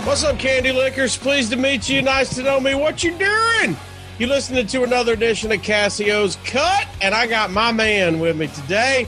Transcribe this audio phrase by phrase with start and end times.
[0.06, 1.18] What's up, Candy Lickers?
[1.18, 2.02] Pleased to meet you.
[2.02, 2.76] Nice to know me.
[2.76, 3.76] What you doing?
[4.20, 8.46] You listening to another edition of Cassio's Cut, and I got my man with me
[8.48, 9.08] today,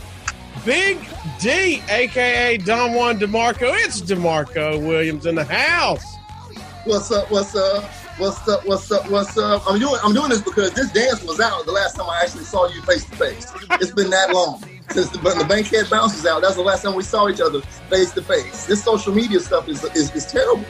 [0.63, 0.99] Big
[1.39, 3.73] D, aka Don Juan De'Marco.
[3.83, 6.03] It's De'Marco Williams in the house.
[6.85, 7.29] What's up?
[7.31, 7.83] What's up?
[8.17, 8.65] What's up?
[8.65, 9.09] What's up?
[9.09, 9.63] What's up?
[9.67, 12.45] I'm doing I'm doing this because this dance was out the last time I actually
[12.45, 13.51] saw you face to face.
[13.71, 16.41] It's been that long since the, the Bankhead bounces out.
[16.41, 18.65] That's the last time we saw each other face to face.
[18.65, 20.65] This social media stuff is is, is terrible.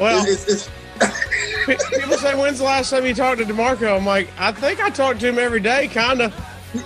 [0.00, 0.70] Well, it's, it's,
[1.90, 4.90] people say, "When's the last time you talked to De'Marco?" I'm like, I think I
[4.90, 6.34] talk to him every day, kind of.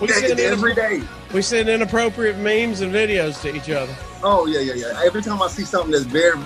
[0.00, 1.02] We every day.
[1.32, 3.94] We send inappropriate memes and videos to each other.
[4.22, 5.00] Oh yeah, yeah, yeah.
[5.04, 6.36] Every time I see something that's very,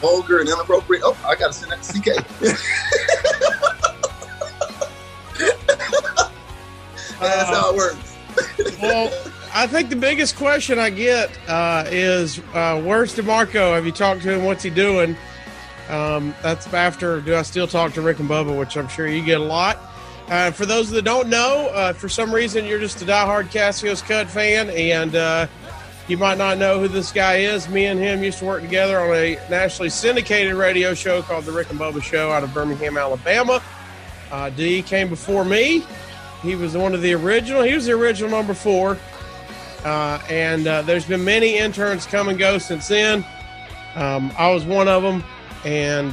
[0.00, 2.24] vulgar and inappropriate, oh, I gotta send that to CK.
[7.20, 8.16] that's how it works.
[8.82, 9.12] well,
[9.54, 13.74] I think the biggest question I get uh, is, uh, "Where's De'Marco?
[13.74, 14.44] Have you talked to him?
[14.44, 15.16] What's he doing?"
[15.88, 19.24] Um, that's after do I still talk to Rick and Bubba, which I'm sure you
[19.24, 19.78] get a lot.
[20.28, 24.02] Uh, for those that don't know, uh, for some reason you're just a diehard Cassio's
[24.02, 25.46] Cut fan, and uh,
[26.06, 27.66] you might not know who this guy is.
[27.70, 31.52] Me and him used to work together on a nationally syndicated radio show called The
[31.52, 33.62] Rick and Bubba Show out of Birmingham, Alabama.
[34.30, 35.82] Uh, D came before me.
[36.42, 37.62] He was one of the original.
[37.62, 38.98] He was the original number four.
[39.82, 43.24] Uh, and uh, there's been many interns come and go since then.
[43.94, 45.24] Um, I was one of them
[45.64, 46.12] and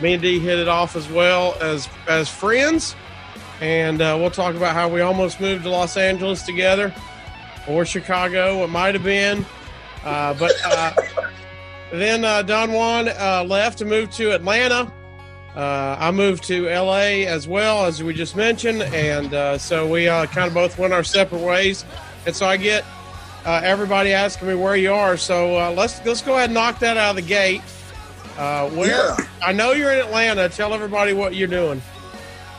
[0.00, 2.94] me and D hit it off as well as as friends.
[3.64, 6.94] And uh, we'll talk about how we almost moved to Los Angeles together,
[7.66, 8.62] or Chicago.
[8.62, 9.46] It might have been,
[10.04, 10.92] uh, but uh,
[11.90, 14.92] then uh, Don Juan uh, left to move to Atlanta.
[15.56, 20.52] I moved to LA as well as we just mentioned, and so we kind of
[20.52, 21.86] both went our separate ways.
[22.26, 22.84] And so I get
[23.46, 25.16] everybody asking me where you are.
[25.16, 27.62] So let's let's go ahead and knock that out of the gate.
[28.36, 29.16] Uh, where yeah.
[29.42, 30.50] I know you're in Atlanta.
[30.50, 31.80] Tell everybody what you're doing.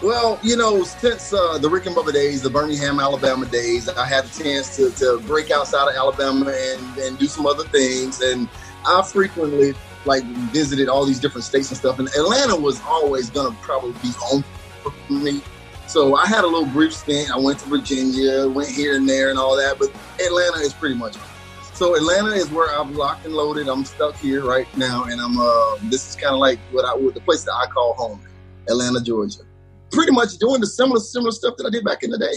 [0.02, 4.06] Well, you know, since uh, the Rick and Bubba days, the Birmingham, Alabama days, I
[4.06, 8.22] had the chance to, to break outside of Alabama and, and do some other things.
[8.22, 8.50] And
[8.86, 9.74] I frequently
[10.06, 12.00] like visited all these different states and stuff.
[12.00, 14.44] And Atlanta was always gonna probably be home
[14.84, 15.42] for me.
[15.88, 17.32] So I had a little brief stint.
[17.32, 19.90] I went to Virginia, went here and there and all that, but
[20.20, 21.16] Atlanta is pretty much.
[21.74, 23.68] So Atlanta is where I'm locked and loaded.
[23.68, 25.38] I'm stuck here right now, and I'm.
[25.38, 28.22] Uh, this is kind of like what I the place that I call home,
[28.70, 29.42] Atlanta, Georgia.
[29.96, 32.36] Pretty much doing the similar similar stuff that I did back in the day.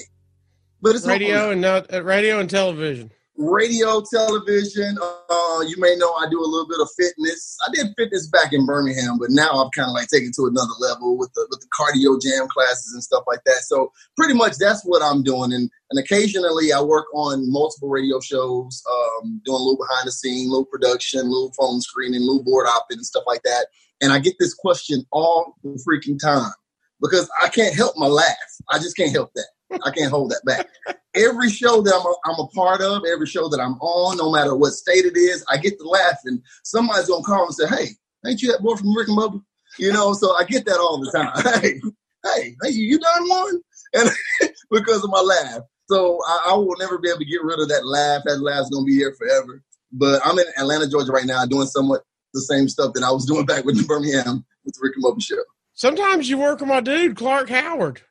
[0.80, 4.98] But it's radio and not uh, radio and television radio, television.
[5.00, 7.56] Uh, you may know I do a little bit of fitness.
[7.66, 10.74] I did fitness back in Birmingham, but now I'm kind of like taking to another
[10.80, 13.62] level with the with the cardio jam classes and stuff like that.
[13.62, 15.52] So pretty much that's what I'm doing.
[15.52, 20.12] And and occasionally I work on multiple radio shows, um, doing a little behind the
[20.12, 23.66] scene, little production, little phone screening, little board op and stuff like that.
[24.00, 26.52] And I get this question all the freaking time
[27.00, 28.36] because I can't help my laugh.
[28.70, 29.80] I just can't help that.
[29.84, 30.66] I can't hold that back.
[31.14, 34.32] Every show that I'm a, I'm a part of, every show that I'm on, no
[34.32, 37.66] matter what state it is, I get to laugh, and somebody's gonna call and say,
[37.66, 37.88] "Hey,
[38.26, 39.42] ain't you that boy from Rick and Bubba?"
[39.78, 41.60] You know, so I get that all the time.
[42.24, 43.60] Hey, hey, hey, you done one?
[43.94, 44.10] And
[44.70, 45.62] because of my laugh.
[45.88, 48.22] So I, I, will never be able to get rid of that laugh.
[48.24, 49.62] That laugh's gonna be here forever.
[49.92, 52.02] But I'm in Atlanta, Georgia right now, doing somewhat
[52.34, 55.22] the same stuff that I was doing back with Birmingham with the Rick and Bubba
[55.22, 55.42] show.
[55.78, 58.02] Sometimes you work with my dude, Clark Howard.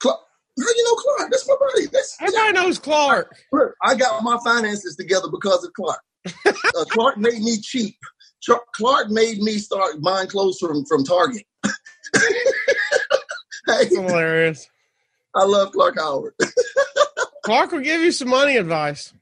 [0.00, 0.18] Clark,
[0.58, 1.30] how you know Clark?
[1.30, 1.86] That's my buddy.
[1.86, 3.32] That's, Everybody knows Clark.
[3.52, 6.00] Look, I got my finances together because of Clark.
[6.46, 7.94] uh, Clark made me cheap.
[8.74, 11.44] Clark made me start buying clothes from from Target.
[13.68, 14.68] hey, hilarious.
[15.36, 16.34] I love Clark Howard.
[17.44, 19.14] Clark will give you some money advice.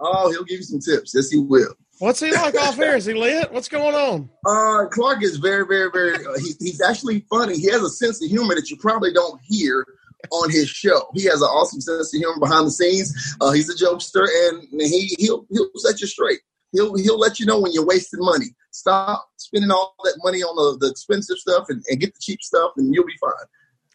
[0.00, 1.12] Oh, he'll give you some tips.
[1.14, 1.76] Yes, he will.
[2.02, 2.96] What's he like off air?
[2.96, 3.52] Is he lit?
[3.52, 4.28] What's going on?
[4.44, 6.16] Uh, Clark is very, very, very.
[6.16, 7.56] Uh, he, he's actually funny.
[7.56, 9.86] He has a sense of humor that you probably don't hear
[10.32, 11.08] on his show.
[11.14, 13.36] He has an awesome sense of humor behind the scenes.
[13.40, 16.40] Uh, he's a jokester, and he he'll he'll set you straight.
[16.72, 18.46] He'll he'll let you know when you're wasting money.
[18.72, 22.42] Stop spending all that money on the, the expensive stuff and, and get the cheap
[22.42, 23.46] stuff, and you'll be fine.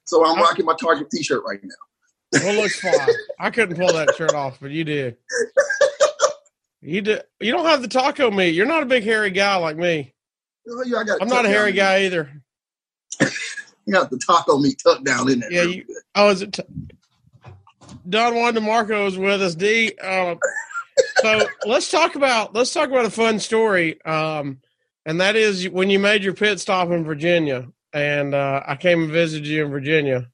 [0.06, 2.40] So I'm rocking my Target T-shirt right now.
[2.42, 2.94] Well, looks fine.
[3.38, 5.18] I couldn't pull that shirt off, but you did.
[6.82, 7.20] You do.
[7.40, 8.56] You don't have the taco meat.
[8.56, 10.14] You're not a big hairy guy like me.
[10.70, 12.30] I got I'm not a hairy guy either.
[13.20, 15.52] you got the taco meat tucked down in there.
[15.52, 15.64] Yeah.
[15.64, 15.86] You,
[16.16, 16.54] oh, is it?
[16.54, 16.64] T-
[18.08, 19.56] Don Juan De'Marco is with us.
[19.56, 19.94] D.
[20.02, 20.36] Uh,
[21.18, 24.04] so let's talk about let's talk about a fun story.
[24.04, 24.60] Um,
[25.06, 29.04] and that is when you made your pit stop in Virginia, and uh, I came
[29.04, 30.30] and visited you in Virginia.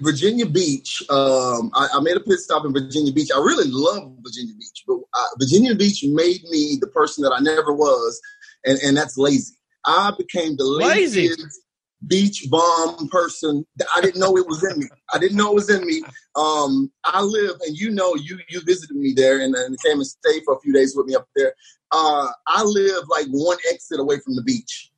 [0.00, 1.02] Virginia Beach.
[1.08, 3.30] Um, I, I, made a pit stop in Virginia Beach.
[3.34, 7.40] I really love Virginia Beach, but uh, Virginia Beach made me the person that I
[7.40, 8.20] never was,
[8.64, 9.54] and, and that's lazy.
[9.84, 11.28] I became the lazy.
[11.28, 11.60] laziest
[12.06, 13.64] beach bomb person.
[13.94, 14.86] I didn't know it was in me.
[15.12, 16.02] I didn't know it was in me.
[16.34, 20.06] Um, I live, and you know, you you visited me there and, and came and
[20.06, 21.54] stayed for a few days with me up there.
[21.92, 24.89] Uh, I live like one exit away from the beach.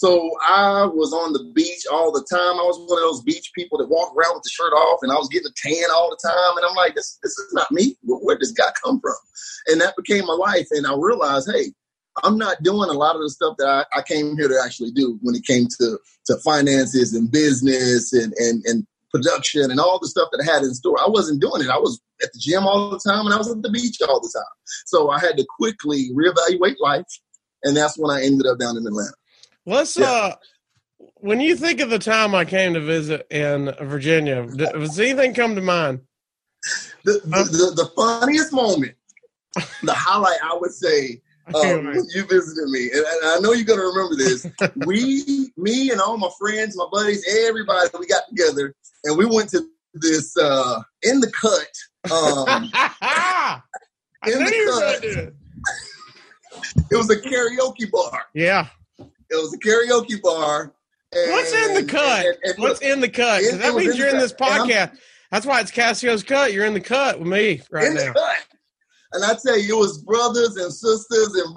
[0.00, 2.56] So I was on the beach all the time.
[2.56, 5.12] I was one of those beach people that walk around with the shirt off, and
[5.12, 6.56] I was getting a tan all the time.
[6.56, 7.98] And I'm like, this this is not me.
[8.02, 9.12] Where did this guy come from?
[9.66, 10.68] And that became my life.
[10.70, 11.74] And I realized, hey,
[12.24, 14.90] I'm not doing a lot of the stuff that I, I came here to actually
[14.92, 15.98] do when it came to
[16.28, 20.62] to finances and business and and and production and all the stuff that I had
[20.62, 20.96] in store.
[20.98, 21.68] I wasn't doing it.
[21.68, 24.22] I was at the gym all the time and I was at the beach all
[24.22, 24.56] the time.
[24.86, 27.04] So I had to quickly reevaluate life.
[27.64, 29.12] And that's when I ended up down in Atlanta.
[29.70, 30.10] Let's yeah.
[30.10, 30.34] uh
[31.20, 35.54] when you think of the time I came to visit in Virginia, does anything come
[35.54, 36.00] to mind?
[37.04, 38.94] The, the, the, the funniest moment,
[39.82, 41.22] the highlight, I would say,
[41.54, 44.46] um, you visited me, and, and I know you're gonna remember this.
[44.86, 48.74] we, me, and all my friends, my buddies, everybody, we got together
[49.04, 52.12] and we went to this uh, in the cut.
[52.12, 52.64] Um,
[54.26, 55.04] in the cut.
[56.90, 58.24] it was a karaoke bar.
[58.34, 58.68] Yeah.
[59.30, 60.74] It was a karaoke bar.
[61.12, 62.26] And, What's in the cut?
[62.26, 63.42] And, and, What's in the cut?
[63.42, 64.96] It, that means you're in this podcast.
[65.30, 66.52] That's why it's Cassio's cut.
[66.52, 68.12] You're in the cut with me right in now.
[69.12, 71.54] And I tell you, it was brothers and sisters and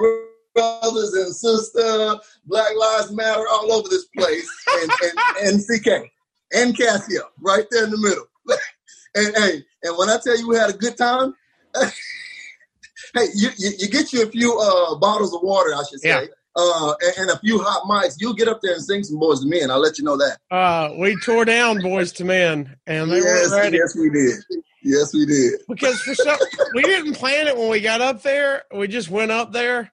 [0.56, 2.16] brothers and sister,
[2.46, 4.50] Black Lives Matter all over this place,
[4.82, 6.12] and, and, and CK
[6.54, 8.26] and Cassio right there in the middle.
[9.16, 11.34] and hey, and when I tell you we had a good time,
[11.82, 16.10] hey, you, you, you, get you a few uh, bottles of water, I should say.
[16.10, 19.18] Yeah uh, and, and, a few hot mics, you'll get up there and sing some
[19.18, 19.72] Boyz II Men.
[19.72, 20.38] I'll let you know that.
[20.52, 23.78] Uh, we tore down Boyz II Men, and they yes, were ready.
[23.78, 24.36] Yes, we did.
[24.84, 25.62] Yes, we did.
[25.68, 26.38] Because for some,
[26.76, 28.64] we didn't plan it when we got up there.
[28.76, 29.92] We just went up there,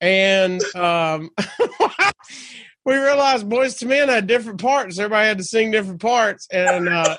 [0.00, 1.30] and um,
[2.84, 4.98] we realized Boyz II Men had different parts.
[4.98, 7.16] Everybody had to sing different parts, and uh,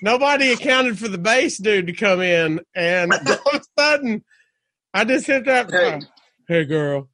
[0.00, 2.60] nobody accounted for the bass dude to come in.
[2.72, 4.24] And all of a sudden,
[4.94, 5.70] I just hit that.
[5.72, 6.00] Hey,
[6.46, 7.08] hey girl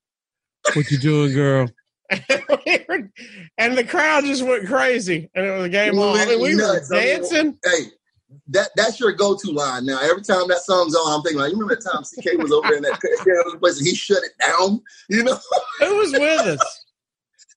[0.75, 1.69] what you doing, girl?
[2.11, 6.17] and the crowd just went crazy, and it was a game on.
[6.17, 6.89] I mean, we nuts.
[6.91, 7.59] were dancing.
[7.65, 7.87] Hey,
[8.49, 10.01] that that's your go-to line now.
[10.01, 12.75] Every time that song's on, I'm thinking like, you remember that time CK was over
[12.75, 13.01] in that
[13.61, 14.81] place and he shut it down.
[15.09, 15.39] You know,
[15.81, 16.85] who was with us?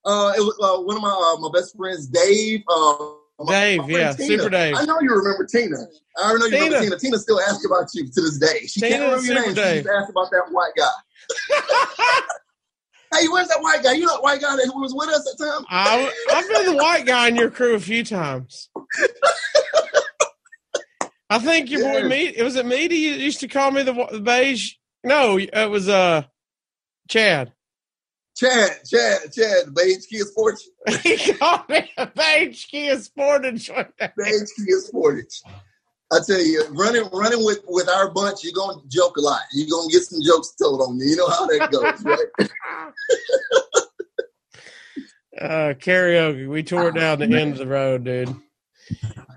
[0.04, 2.62] Uh, it was uh, one of my uh, my best friends, Dave.
[2.68, 4.38] Uh, my, Dave, my yeah, Tina.
[4.38, 4.74] Super Dave.
[4.76, 5.76] I know you remember Tina.
[6.16, 6.64] I know you Tina.
[6.64, 6.98] remember Tina.
[6.98, 8.66] Tina still asks about you to this day.
[8.66, 9.54] She Tina can't remember your name.
[9.54, 9.76] Dave.
[9.78, 12.26] She just asks about that white guy.
[13.12, 13.92] Hey, where's that white guy?
[13.92, 15.66] You know that white guy that was with us at the time?
[15.68, 18.70] I, I've been the white guy in your crew a few times.
[21.28, 22.34] I think your boy Meat.
[22.36, 24.74] It was it Meaty you used to call me the, the beige.
[25.04, 26.22] No, it was uh
[27.08, 27.52] Chad.
[28.36, 31.02] Chad, Chad, Chad, the beige Kia Sportage.
[31.02, 33.68] he called me a beige Kia Sportage.
[34.16, 35.42] beige Kia Sportage.
[36.12, 39.40] I tell you, running running with with our bunch, you're gonna joke a lot.
[39.52, 41.06] You're gonna get some jokes told on you.
[41.10, 42.50] You know how that goes, right?
[45.40, 46.48] Uh, karaoke.
[46.48, 47.40] We tore it down the man.
[47.40, 48.28] end of the road, dude.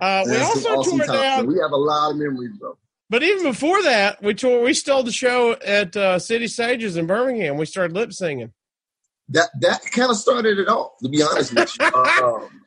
[0.01, 1.19] Uh, we also awesome tore it times.
[1.21, 2.77] down, We have a lot of memories, bro.
[3.09, 4.61] but even before that, we tore.
[4.63, 7.57] We stole the show at uh, City Stages in Birmingham.
[7.57, 8.51] We started lip singing.
[9.29, 11.85] That that kind of started it all, to be honest with you.
[11.93, 12.61] Uh, um,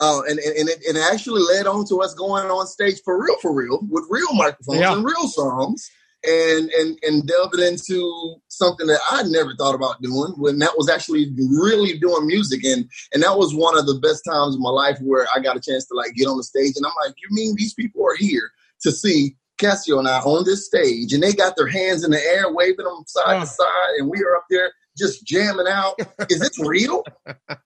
[0.00, 3.22] uh, and and, and it, it actually led on to us going on stage for
[3.22, 4.94] real, for real, with real microphones Yeah.
[4.94, 5.90] and real songs,
[6.24, 10.34] and and and delving into something that I never thought about doing.
[10.36, 14.24] When that was actually really doing music, and and that was one of the best
[14.24, 16.74] times in my life where I got a chance to like get on the stage,
[16.76, 18.50] and I'm like, you mean these people are here
[18.82, 22.22] to see Cassio and I on this stage, and they got their hands in the
[22.22, 23.40] air, waving them side Oh.
[23.40, 25.94] to side, and we are up there just jamming out.
[26.30, 27.04] Is this real?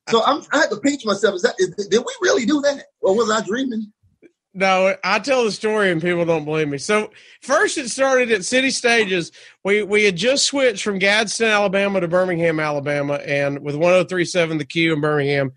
[0.08, 1.34] so I'm, I had to pinch myself.
[1.34, 3.92] Is that is, did we really do that, or was I dreaming?
[4.56, 6.78] No, I tell the story and people don't believe me.
[6.78, 7.10] So
[7.42, 9.32] first, it started at City Stages.
[9.64, 14.64] We we had just switched from Gadsden, Alabama, to Birmingham, Alabama, and with 103.7 The
[14.64, 15.52] Q in Birmingham,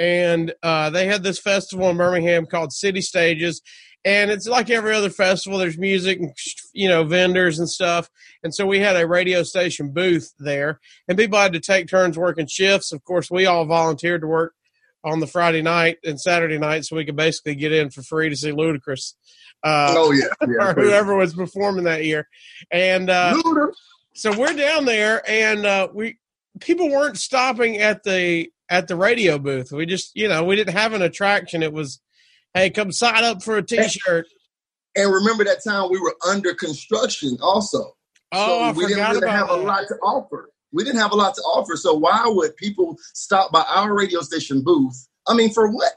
[0.00, 3.62] and uh, they had this festival in Birmingham called City Stages,
[4.04, 5.58] and it's like every other festival.
[5.58, 6.32] There's music, and
[6.72, 8.10] you know, vendors and stuff,
[8.42, 12.18] and so we had a radio station booth there, and people had to take turns
[12.18, 12.92] working shifts.
[12.92, 14.54] Of course, we all volunteered to work
[15.02, 18.28] on the Friday night and Saturday night, so we could basically get in for free
[18.28, 19.14] to see Ludacris,
[19.62, 20.70] uh, oh yeah, yeah.
[20.70, 22.26] or whoever was performing that year.
[22.70, 23.40] And uh,
[24.14, 26.18] so we're down there, and uh, we
[26.60, 29.72] people weren't stopping at the at the radio booth.
[29.72, 31.62] We just, you know, we didn't have an attraction.
[31.62, 32.00] It was,
[32.54, 34.26] hey, come sign up for a T-shirt.
[34.96, 37.92] And remember that time we were under construction also.
[38.32, 39.58] Oh, so we didn't really have that.
[39.58, 40.50] a lot to offer.
[40.72, 41.76] We didn't have a lot to offer.
[41.76, 45.08] So why would people stop by our radio station booth?
[45.28, 45.92] I mean, for what?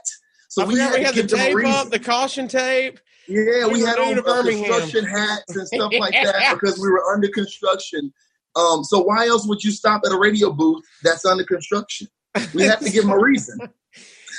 [0.49, 2.99] So I we had, to the give them a tape up, the caution tape.
[3.27, 7.03] Yeah, We we had on uh, construction hats and stuff like that because we were
[7.13, 8.13] under construction.
[8.55, 12.07] Um, so why else would you stop at a radio booth that's under construction?
[12.53, 13.57] We have to give them a reason.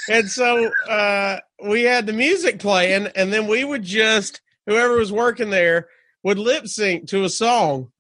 [0.06, 5.12] And so uh, we had the music playing, and then we would just whoever was
[5.12, 5.88] working there
[6.22, 7.90] would lip sync to a song,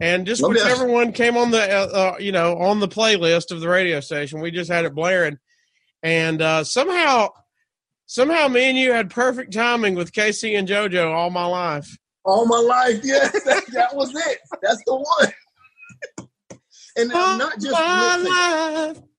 [0.00, 0.64] and just Love that.
[0.64, 4.00] whichever one came on the uh, uh, you know on the playlist of the radio
[4.00, 5.38] station, we just had it blaring,
[6.02, 7.28] and uh, somehow
[8.06, 11.96] somehow me and you had perfect timing with K-Ci and JoJo all my life.
[12.24, 14.38] All my life, yes, that, that was it.
[14.62, 15.32] That's the one.
[16.96, 18.98] and All not just my lip sync.
[18.98, 19.09] life.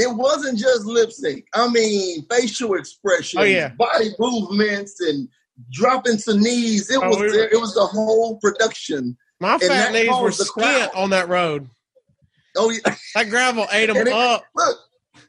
[0.00, 1.46] It wasn't just lip sync.
[1.54, 3.70] I mean, facial expressions, Oh, yeah.
[3.76, 5.28] body movements, and
[5.72, 6.88] dropping to knees.
[6.90, 9.16] It Oh, was we were- It was the whole production.
[9.40, 11.68] My fat that knees were skint on that road.
[12.56, 12.94] Oh, yeah.
[13.16, 14.44] That gravel ate them it- up.
[14.54, 14.78] look,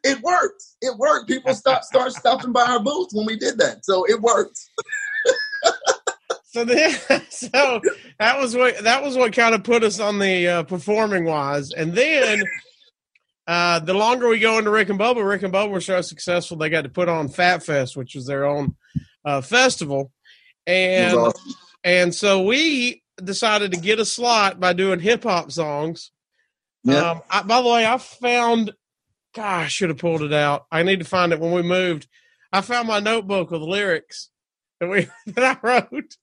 [0.03, 0.63] it worked.
[0.81, 1.27] It worked.
[1.27, 3.83] People stopped, start stopping by our booth when we did that.
[3.85, 4.59] So it worked.
[6.51, 6.97] So then,
[7.29, 7.79] so
[8.17, 11.71] that was what that was what kind of put us on the uh, performing wise,
[11.73, 12.41] and then
[13.49, 16.55] uh, the longer we go into Rick and Bubba, Rick and Bubba were so successful
[16.55, 18.75] they got to put on Fat Fest, which was their own
[19.25, 20.11] uh, festival,
[20.67, 21.53] and awesome.
[21.83, 26.11] and so we decided to get a slot by doing hip hop songs.
[26.83, 27.09] Yeah.
[27.09, 28.75] Um, I, by the way, I found,
[29.33, 30.67] God, I should have pulled it out.
[30.71, 32.07] I need to find it when we moved.
[32.53, 34.29] I found my notebook with lyrics
[34.79, 36.17] that we that I wrote.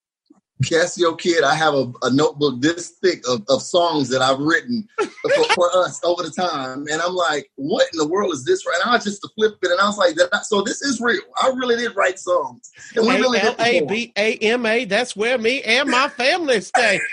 [0.64, 4.88] Casio Kid, I have a, a notebook this thick of, of songs that I've written
[4.98, 6.86] for, for us over the time.
[6.90, 8.66] And I'm like, what in the world is this?
[8.66, 11.20] Right now, I just flipped it and I was like, that, so this is real.
[11.42, 12.70] I really did write songs.
[12.94, 13.88] And we really A L did A perform.
[13.88, 14.84] B A M A.
[14.86, 17.00] That's where me and my family stay.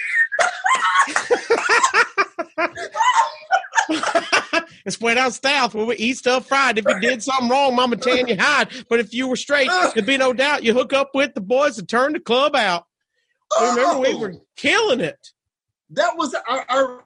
[4.86, 6.78] it's way down south where we eat stuff fried.
[6.78, 8.70] If you did something wrong, Mama tan you hide.
[8.90, 11.78] But if you were straight, there'd be no doubt you hook up with the boys
[11.78, 12.86] and turn the club out.
[13.60, 15.20] I remember, we Oh, were killing it.
[15.92, 16.98] that was I, I,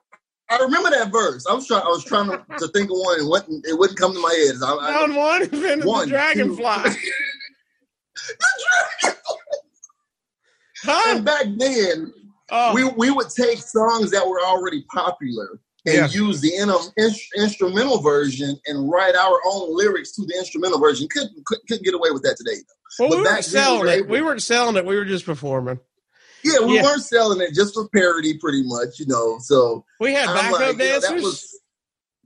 [0.49, 1.45] I remember that verse.
[1.47, 3.99] I was trying I was trying to, to think of one and wouldn't, it wouldn't
[3.99, 4.55] come to my head.
[4.63, 6.63] I, I, Down one, and then the One, dragonfly.
[10.83, 11.15] Huh?
[11.15, 12.13] and back then
[12.49, 16.07] Oh, we we would take songs that were already popular and Yeah.
[16.07, 16.69] use the in,
[17.03, 21.07] in, instrumental version and write our own lyrics to the instrumental version.
[21.11, 22.61] Couldn't couldn't, couldn't get away with that today.
[22.99, 23.97] well, we but weren't back then we selling were it.
[23.97, 24.85] able- We weren't selling it.
[24.85, 25.79] We were just performing.
[26.43, 26.83] Yeah, we Yeah.
[26.83, 29.37] weren't selling it just for parody, pretty much, you know.
[29.41, 31.09] So We had backup like, you know, dancers.
[31.09, 31.59] that was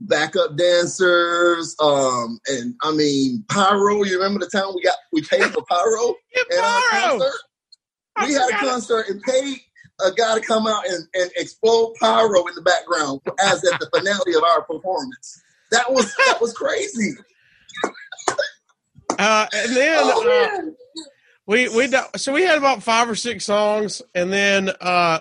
[0.02, 4.04] backup dancers, um, and I mean pyro.
[4.04, 6.16] You remember the time we got we paid for pyro
[6.62, 7.30] our Pyro!
[8.26, 9.60] We had a concert and paid
[10.06, 13.90] a guy to come out and, and explode pyro in the background as at the
[13.96, 15.42] finale of our performance.
[15.72, 17.14] That was that was crazy.
[19.20, 20.72] Uh, and then Oh, uh.
[21.48, 25.20] We we so we had about five or six songs, and then uh,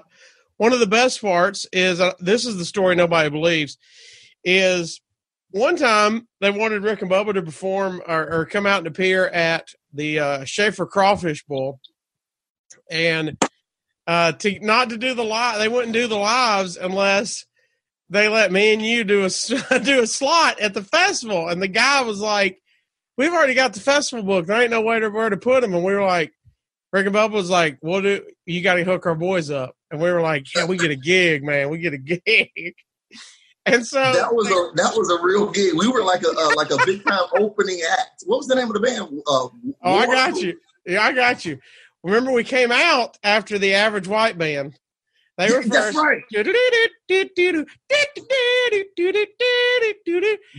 [0.58, 3.78] one of the best parts is uh, this is the story nobody believes
[4.44, 5.00] is
[5.50, 9.26] one time they wanted Rick and Bubba to perform or, or come out and appear
[9.26, 11.80] at the uh, Schaeffer Crawfish Boil,
[12.90, 13.36] and
[14.06, 17.46] uh, to not to do the live, they wouldn't do the lives unless
[18.10, 21.48] they let me and you do a do a slot at the festival.
[21.48, 22.60] And the guy was like,
[23.20, 24.46] "We've already got the festival book.
[24.46, 26.32] There ain't no way to where to put them." And we were like,
[26.90, 28.24] Rick and Bubba was like, "We'll do.
[28.46, 30.96] You got to hook our boys up." And we were like, "Yeah, we get a
[30.96, 31.68] gig, man.
[31.68, 32.74] We get a gig."
[33.66, 35.74] And so that was a that was a real gig.
[35.74, 38.22] We were like a uh, like a big time opening act.
[38.24, 39.02] What was the name of the band?
[39.26, 39.50] Uh, oh,
[39.82, 40.58] I got you.
[40.86, 41.58] Yeah, I got you.
[42.02, 44.78] Remember, we came out after the Average White Band.
[45.36, 45.98] They were That's first.
[45.98, 46.22] right.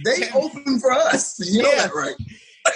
[0.05, 1.39] They opened for us.
[1.39, 1.87] You know Yeah.
[1.87, 2.15] that, right?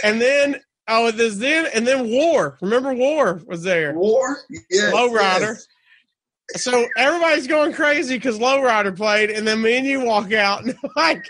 [0.04, 2.58] And then oh, there's then and then War.
[2.62, 3.94] Remember War was there.
[3.94, 4.38] War.
[4.70, 4.94] Yes.
[4.94, 5.56] Lowrider.
[5.56, 5.68] yes.
[6.56, 10.75] So everybody's going crazy because Lowrider played, and then me and you walk out and
[10.96, 11.25] like.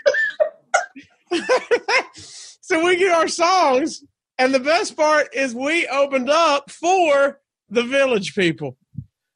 [2.14, 4.04] so we get our songs,
[4.38, 8.76] and the best part is we opened up for the Village People.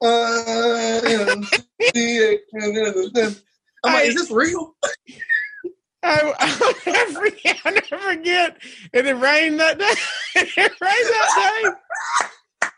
[0.01, 0.43] Uh,
[3.83, 4.75] I'm like, is this real?
[6.03, 6.33] I,
[6.85, 8.57] I, never forget, I never forget.
[8.93, 9.93] And it rained that day.
[10.35, 11.73] it rained that
[12.61, 12.69] day.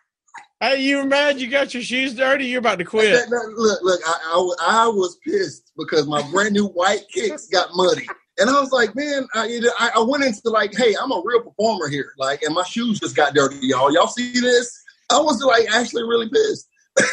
[0.60, 2.46] Hey, you were mad you got your shoes dirty?
[2.46, 3.12] You're about to quit.
[3.12, 7.48] That- that- look, look, I, I, I was pissed because my brand new white kicks
[7.48, 8.08] got muddy.
[8.40, 11.12] And I was like, man, I, you know, I, I went into like, hey, I'm
[11.12, 12.14] a real performer here.
[12.18, 13.94] Like, and my shoes just got dirty, y'all.
[13.94, 14.82] Y'all see this?
[15.12, 16.68] I was like actually really pissed.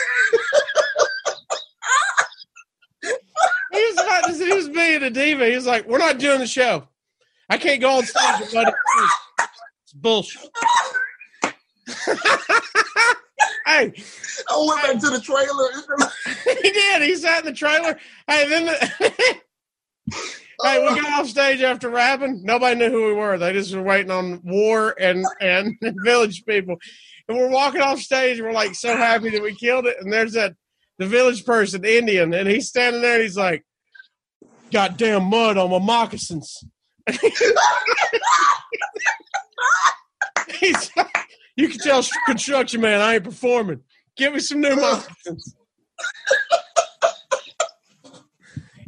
[3.81, 5.47] He was about to he was being a diva.
[5.47, 6.87] He was like, We're not doing the show.
[7.49, 8.73] I can't go on stage with Buddy.
[9.85, 10.49] It's bullshit.
[13.67, 13.93] hey,
[14.47, 15.71] I went back to the trailer.
[16.63, 17.03] he did.
[17.03, 17.99] He sat in the trailer.
[18.29, 19.41] Hey, then the
[20.63, 22.45] Hey, we got off stage after rapping.
[22.45, 23.39] Nobody knew who we were.
[23.39, 26.77] They just were waiting on War and and Village people.
[27.29, 28.39] And we're walking off stage.
[28.39, 29.97] And we're like so happy that we killed it.
[30.01, 30.55] And there's that
[30.99, 33.15] the Village person, Indian, and he's standing there.
[33.15, 33.65] and He's like,
[34.73, 36.65] "Goddamn mud on my moccasins."
[40.59, 41.17] he's like,
[41.57, 43.81] "You can tell construction man I ain't performing.
[44.17, 45.55] Give me some new moccasins."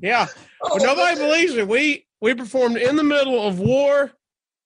[0.00, 0.26] yeah.
[0.62, 1.62] Oh, But nobody believes me.
[1.62, 4.12] We we performed in the middle of war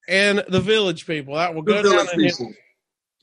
[0.09, 1.35] and the village people.
[1.35, 2.47] That will go village down in history.
[2.47, 2.63] people.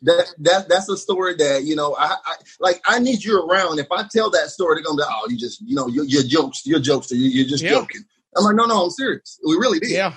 [0.04, 1.96] That that that's a story that you know.
[1.98, 2.82] I, I like.
[2.86, 3.80] I need you around.
[3.80, 6.24] If I tell that story, they're gonna be, oh, you just you know, you're, you're
[6.24, 7.72] jokes, you're jokester, you're, you're just Yeah.
[7.72, 8.02] joking.
[8.36, 9.39] I'm like, no, no, I'm serious.
[9.48, 9.92] We really did.
[9.92, 10.16] Yeah.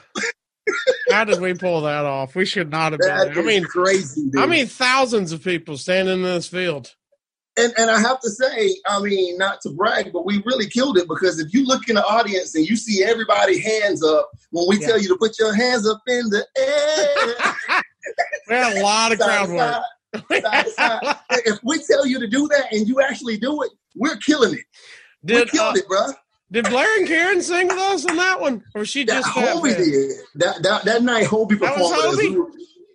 [1.11, 2.35] How did we pull that off?
[2.35, 3.37] We should not have That.
[3.37, 4.29] I mean, crazy.
[4.29, 4.41] Dude.
[4.41, 6.93] I mean, thousands of people standing in this field.
[7.57, 10.99] and and I have to say, I mean, not to brag, but we really killed
[10.99, 14.67] it because if you look in the audience and you see everybody hands up when
[14.69, 14.89] we Yeah.
[14.89, 17.83] tell you to put your hands up in the air,
[18.49, 19.83] We had a lot of crowd work.
[20.31, 21.17] side, side, side.
[21.31, 24.65] if we tell you to do that and you actually do it, we're killing it.
[25.23, 26.07] we Did uh, killed it, bro.
[26.53, 29.35] did Blair and Karen sing with us on that one, or was she That just
[29.35, 31.27] that Hobie did that, that that night.
[31.27, 32.17] Hobie That was performed with us.
[32.17, 32.31] Hobie?
[32.31, 32.51] We were-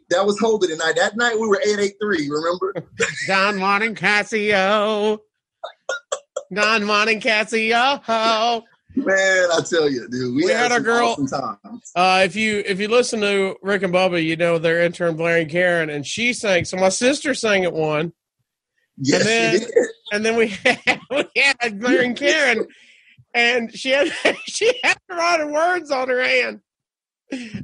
[0.10, 0.94] That was Hobie tonight.
[0.96, 2.30] That night we were eight eight three.
[2.30, 2.74] Remember?
[3.28, 5.22] Don Juan and Cassio.
[6.54, 8.02] Don Juan and Cassio.
[8.96, 11.82] Man, I tell you, dude, we, We had had, our girl- awesome.
[11.96, 15.38] Uh, if you if you listen to Rick and Bubba, you know their intern Blair
[15.40, 16.66] and Karen, and she sang.
[16.66, 18.12] So my sister sang at one,
[18.98, 19.74] Yes, then- she did.
[20.12, 21.26] and then we had, we
[21.60, 22.68] had Blair and Karen,
[23.34, 24.12] and she had
[24.46, 26.60] she had her words on her hand.
[27.32, 27.62] we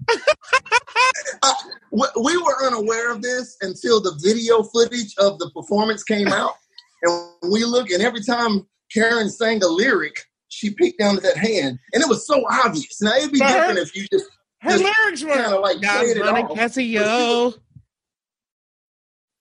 [2.23, 6.53] we were unaware of this until the video footage of the performance came out.
[7.03, 10.23] And we look, and every time Karen sang a lyric,
[10.57, 13.01] she peeked down at that hand, and it was so obvious.
[13.01, 14.25] Now it'd be But her- different if you just
[14.61, 16.55] Her Just lyrics were kinda like Don played it off.
[16.55, 17.53] Cassio.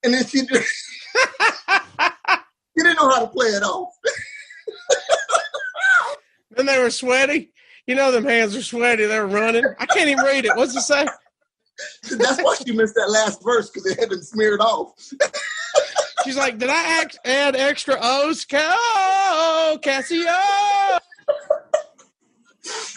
[0.05, 0.68] and then she just
[2.76, 3.94] you didn't know how to play it off.
[6.50, 7.52] then they were sweaty.
[7.87, 9.07] You know them hands are sweaty.
[9.07, 9.64] They're running.
[9.79, 10.52] I can't even read it.
[10.55, 11.07] What's it say?
[12.11, 14.92] That's why she missed that last verse because it had been smeared off.
[16.24, 18.44] She's like, did I add extra O's?
[18.52, 20.26] Oh, Cassio.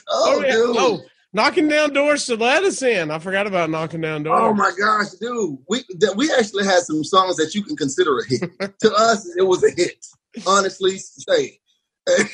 [0.09, 0.51] Oh, Oh, yeah.
[0.51, 0.75] dude.
[0.77, 1.01] oh,
[1.33, 3.11] knocking down doors to let us in.
[3.11, 4.39] I forgot about knocking down doors.
[4.41, 5.57] Oh my gosh, dude!
[5.69, 8.79] We that we actually had some songs that you can consider a hit.
[8.79, 10.05] to us, it was a hit.
[10.47, 11.59] Honestly, say
[12.07, 12.25] those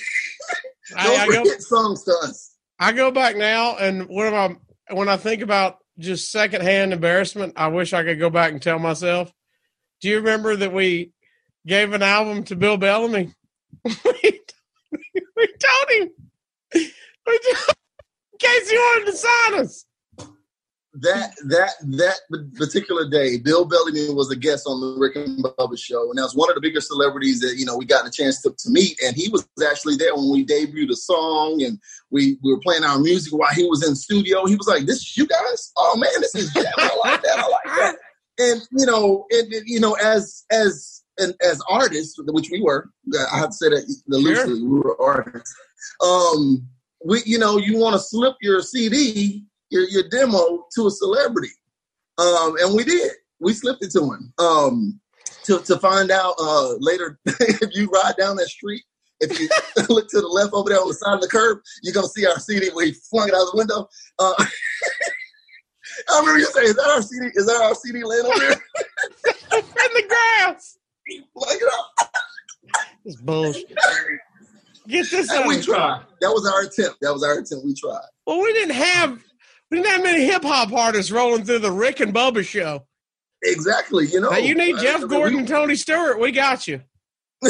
[0.95, 2.55] I, I go, hit songs to us.
[2.79, 4.55] I go back now, and when I
[4.93, 8.79] when I think about just secondhand embarrassment, I wish I could go back and tell
[8.79, 9.31] myself.
[10.01, 11.11] Do you remember that we
[11.65, 13.33] gave an album to Bill Bellamy?
[13.85, 14.41] we
[15.47, 16.09] told him.
[17.27, 19.85] In case you sign us
[21.01, 22.19] that that that
[22.55, 26.23] particular day, Bill Bellamy was a guest on the Rick and Bubba show, and that
[26.23, 28.69] was one of the bigger celebrities that you know we got a chance to, to
[28.69, 28.97] meet.
[29.03, 31.79] And he was actually there when we debuted a song, and
[32.11, 34.45] we, we were playing our music while he was in studio.
[34.45, 35.71] He was like, "This is you guys?
[35.75, 36.65] Oh man, this is jam.
[36.77, 37.39] I like that.
[37.39, 37.95] I like that."
[38.37, 42.89] And you know, and you know, as as and as artists, which we were,
[43.31, 45.55] I have to say that the loosely, we were artists.
[46.05, 46.67] Um,
[47.05, 51.49] we, you know, you want to slip your CD your, your demo to a celebrity.
[52.17, 53.11] Um, and we did.
[53.39, 54.33] We slipped it to him.
[54.39, 54.99] Um,
[55.43, 58.83] to, to find out uh, later, if you ride down that street,
[59.19, 59.49] if you
[59.89, 62.25] look to the left over there on the side of the curb, you're gonna see
[62.25, 63.87] our CD where he flung it out the window.
[64.19, 64.33] Uh,
[66.09, 67.27] I remember you saying, "Is that our CD?
[67.35, 72.11] Is that our CD laying over there in the grass?" Plug it up.
[73.05, 73.77] It's bullshit.
[74.87, 75.31] Get this.
[75.31, 76.03] And we tried.
[76.21, 76.99] That was our attempt.
[77.01, 77.65] That was our attempt.
[77.65, 78.05] We tried.
[78.25, 79.19] Well, we didn't have
[79.71, 82.85] we didn't have many hip hop artists rolling through the Rick and Bubba show.
[83.43, 84.07] Exactly.
[84.07, 86.19] You know, now you need Jeff Gordon and Tony Stewart.
[86.19, 86.81] We got you.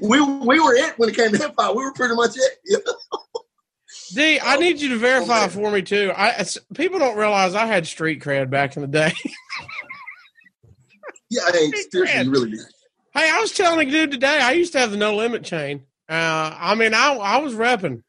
[0.00, 1.76] we we were it when it came to hip hop.
[1.76, 2.58] We were pretty much it.
[2.64, 2.94] You know?
[4.12, 6.12] D, I need you to verify for me too.
[6.16, 9.12] I people don't realize I had street cred back in the day.
[11.30, 12.60] yeah, hey, seriously, you really did.
[13.12, 14.38] Hey, I was telling a dude today.
[14.40, 15.84] I used to have the no limit chain.
[16.08, 18.02] Uh, I mean, I I was repping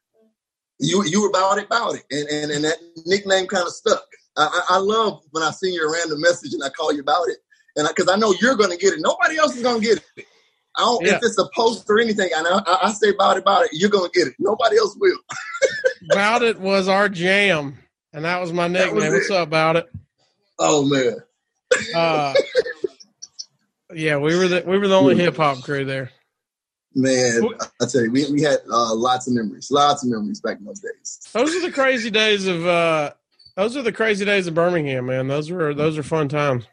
[0.81, 4.03] you you were about it, about it, and and, and that nickname kind of stuck.
[4.37, 7.27] I, I, love when I send you a random message and I call you about
[7.27, 7.37] it,
[7.75, 8.99] and because I, I, know you're going to get it.
[8.99, 10.25] Nobody else is going to get it.
[10.77, 11.17] I don't, yeah.
[11.17, 13.89] If it's a post or anything, and I, I say about it, about it, you're
[13.89, 14.35] going to get it.
[14.39, 15.17] Nobody else will.
[16.11, 17.77] about it was our jam,
[18.13, 18.95] and that was my nickname.
[18.95, 19.91] Was What's up, about it?
[20.57, 21.17] Oh man.
[21.93, 22.33] uh,
[23.93, 26.11] yeah, we were the we were the only hip hop crew there.
[26.93, 27.41] Man,
[27.81, 30.65] I tell you, we, we had uh, lots of memories, lots of memories back in
[30.65, 31.19] those days.
[31.31, 33.11] Those are the crazy days of uh,
[33.55, 35.27] those are the crazy days of Birmingham, man.
[35.27, 36.65] Those were those are fun times.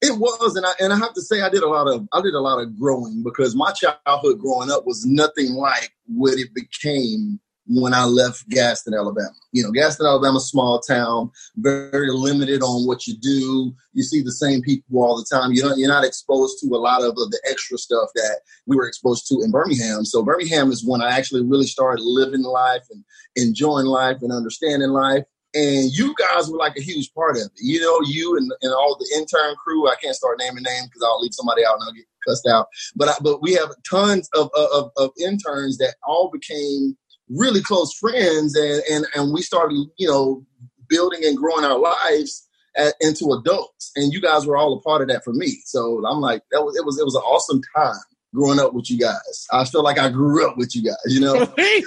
[0.00, 2.22] It was, and I and I have to say, I did a lot of I
[2.22, 6.54] did a lot of growing because my childhood growing up was nothing like what it
[6.54, 9.34] became when I left Gadsden, Alabama.
[9.52, 13.74] You know, Gadsden, Alabama, small town, very limited on what you do.
[13.92, 15.52] You see the same people all the time.
[15.52, 18.88] You know, you're not exposed to a lot of the extra stuff that we were
[18.88, 20.04] exposed to in Birmingham.
[20.04, 23.04] So Birmingham is when I actually really started living life and
[23.36, 25.24] enjoying life and understanding life.
[25.54, 27.52] And you guys were like a huge part of it.
[27.56, 29.88] You know, you and, and all the intern crew.
[29.88, 32.66] I can't start naming names because I'll leave somebody out and I'll get cussed out.
[32.96, 36.96] But I, but we have tons of, of, of interns that all became
[37.30, 40.44] really close friends and and and we started you know
[40.88, 43.90] building and growing our lives at, into adults.
[43.96, 45.58] And you guys were all a part of that for me.
[45.64, 48.00] So i'm like that was it was it was an awesome time
[48.34, 49.46] growing up with you guys.
[49.52, 51.52] I feel like i grew up with you guys you know?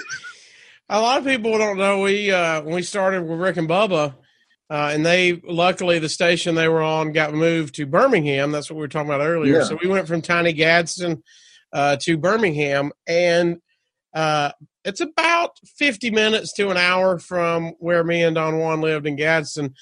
[0.88, 4.14] A lot of people don't know we uh when we started with rick and bubba
[4.72, 8.52] uh, and they luckily the station they were on got moved to birmingham.
[8.52, 9.58] That's what we were talking about earlier.
[9.58, 9.64] Yeah.
[9.64, 11.22] so we went from tiny gadsden
[11.74, 13.58] uh, to birmingham and
[14.14, 14.52] uh,
[14.84, 19.16] it's about 50 minutes to an hour from where me and Don Juan lived in
[19.16, 19.74] Gadsden.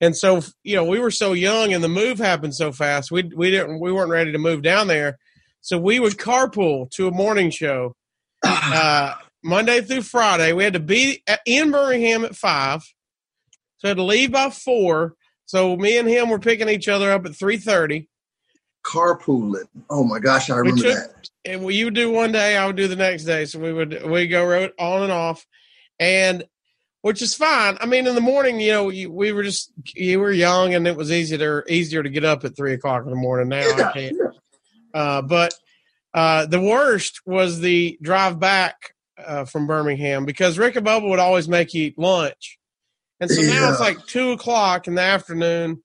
[0.00, 3.10] And so, you know, we were so young and the move happened so fast.
[3.10, 5.18] We, we didn't, we weren't ready to move down there.
[5.60, 7.94] So we would carpool to a morning show,
[8.44, 10.52] uh, Monday through Friday.
[10.52, 12.82] We had to be in Birmingham at five.
[13.78, 15.14] So I had to leave by four.
[15.46, 18.08] So me and him were picking each other up at 330
[18.88, 19.68] carpooling.
[19.90, 21.30] Oh my gosh, I remember took, that.
[21.44, 23.44] And we, you would do one day, I would do the next day.
[23.44, 25.46] So we would we go road on and off,
[25.98, 26.44] and
[27.02, 27.76] which is fine.
[27.80, 30.96] I mean, in the morning, you know, we were just you were young, and it
[30.96, 33.48] was easier easier to get up at three o'clock in the morning.
[33.48, 34.16] Now yeah, I can't.
[34.16, 35.00] Yeah.
[35.00, 35.54] Uh, but
[36.14, 41.18] uh, the worst was the drive back uh, from Birmingham because Rick and Bubba would
[41.18, 42.58] always make you eat lunch,
[43.20, 43.52] and so yeah.
[43.52, 45.82] now it's like two o'clock in the afternoon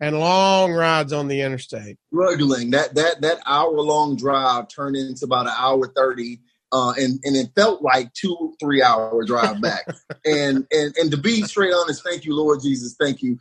[0.00, 1.98] and long rides on the interstate.
[2.12, 6.40] Struggling that that that hour long drive turned into about an hour thirty,
[6.72, 9.86] uh, and and it felt like two three hour drive back.
[10.24, 13.38] and and and to be straight honest, thank you, Lord Jesus, thank you.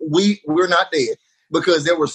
[0.00, 1.16] We we're not dead
[1.52, 2.08] because there were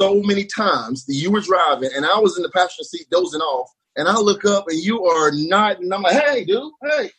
[0.00, 3.40] so many times that you were driving and I was in the passenger seat dozing
[3.40, 7.10] off, and I look up and you are not, and I'm like, hey, dude, hey,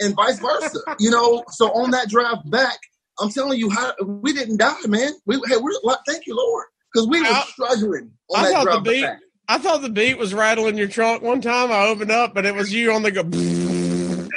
[0.00, 0.78] and vice versa.
[0.98, 2.78] you know, so on that drive back
[3.22, 5.12] I'm telling you, how we didn't die, man.
[5.26, 5.72] We hey, we're
[6.06, 9.02] thank you, Lord, because we were struggling on I that thought the beat.
[9.02, 9.18] Back.
[9.48, 11.70] I thought the beat was rattling your trunk one time.
[11.70, 13.22] I opened up, but it was you on the go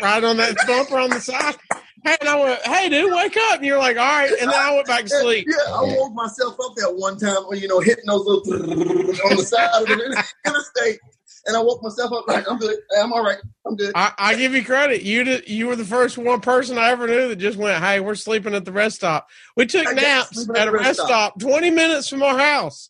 [0.01, 1.55] right on that bumper on the side.
[2.03, 4.59] Hey, and I went, "Hey, dude, wake up!" And you're like, "All right." And then
[4.59, 5.47] I went back to sleep.
[5.49, 8.61] Yeah, I woke myself up that one time, you know, hitting those little
[9.25, 10.99] on the side of the interstate.
[11.47, 12.77] And I woke myself up like I'm good.
[12.97, 13.37] I'm all right.
[13.67, 13.91] I'm good.
[13.93, 15.03] I, I give you credit.
[15.03, 15.47] You did.
[15.47, 18.55] You were the first one person I ever knew that just went, "Hey, we're sleeping
[18.55, 22.09] at the rest stop." We took I naps sleeping at a rest stop, twenty minutes
[22.09, 22.89] from our house.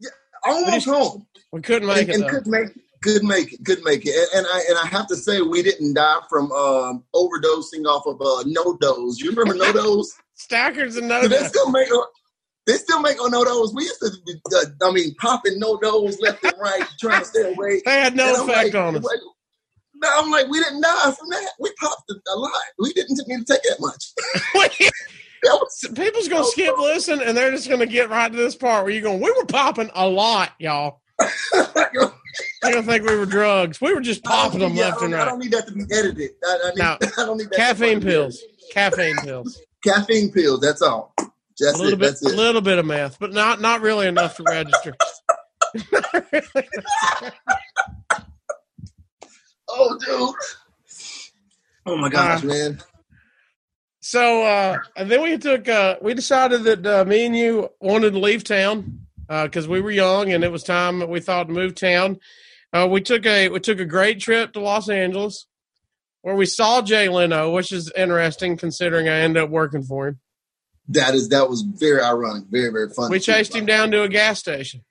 [0.00, 0.10] Yeah,
[0.44, 1.26] Almost home.
[1.52, 2.14] We couldn't make and, it.
[2.14, 2.28] and though.
[2.28, 2.68] could make
[3.02, 5.62] could make it, could make it, and, and I and I have to say we
[5.62, 9.18] didn't die from um, overdosing off of uh, NoDoz.
[9.18, 10.06] You remember NoDoz?
[10.34, 11.22] Stackers and no.
[11.22, 11.88] Do they still make
[12.68, 13.74] they still make NoDoz.
[13.74, 17.52] We used to, be, uh, I mean, popping NoDoz left and right, trying to stay
[17.52, 17.80] away.
[17.84, 19.02] They had no effect like, on us.
[19.02, 19.18] like,
[20.00, 21.50] no, I'm like, we didn't die from that.
[21.58, 22.52] We popped a lot.
[22.78, 24.90] We didn't need to take that much.
[25.44, 28.84] Was, People's gonna Oh, skip listen, and they're just gonna get right to this part
[28.84, 29.20] where you're going.
[29.20, 31.00] We were popping a lot, y'all.
[31.52, 33.80] They're gonna think we were drugs.
[33.80, 35.24] We were just popping them Yeah, left don't- and I right.
[35.26, 36.30] don't need that to be edited.
[36.44, 36.98] I, I, need, No.
[37.16, 37.56] I don't need that.
[37.56, 38.42] Caffeine pills.
[38.72, 39.60] Caffeine pills.
[39.84, 40.60] Caffeine pills.
[40.60, 41.14] That's all.
[41.60, 42.20] That's a little it.
[42.20, 44.94] bit, a little bit of math, but not not really enough to register.
[49.70, 50.34] Oh, dude.
[51.86, 52.78] Oh my gosh, Uh, man.
[54.00, 58.12] so, uh, and then we took, uh, we decided that uh, me and you wanted
[58.12, 61.52] to leave town because we were young and it was time that we thought to
[61.52, 62.18] move town.
[62.72, 65.46] Uh, we took a we took a great trip to Los Angeles
[66.22, 70.20] where we saw Jay Leno, which is interesting considering I ended up working for him.
[70.88, 72.44] That is that was very ironic.
[72.50, 73.10] Very very funny.
[73.12, 74.82] We chased him down to a gas station.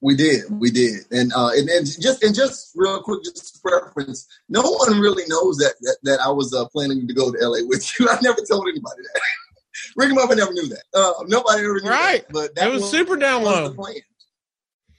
[0.00, 4.26] We did, we did, and uh, and, and just and just real quick, just preference.
[4.50, 7.58] No one really knows that that, that I was uh, planning to go to LA
[7.66, 8.06] with you.
[8.10, 9.20] I never told anybody that.
[9.96, 10.82] Rick and Bubba never knew that.
[10.94, 12.26] Uh, nobody ever knew Right.
[12.26, 12.32] that.
[12.32, 13.94] But that It was super down was the plan.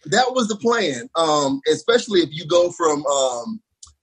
[0.06, 1.10] That was the plan.
[1.16, 3.62] Um, especially if you go from um,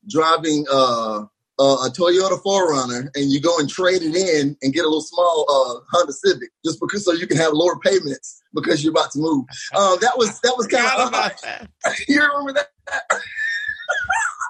[0.09, 1.25] driving uh,
[1.59, 5.03] uh, a Toyota 4Runner and you go and trade it in and get a little
[5.03, 9.11] small uh, Honda Civic just because so you can have lower payments because you're about
[9.13, 9.45] to move.
[9.75, 11.67] Um, that was that was kind of that.
[12.09, 12.69] you remember that?
[13.11, 13.19] I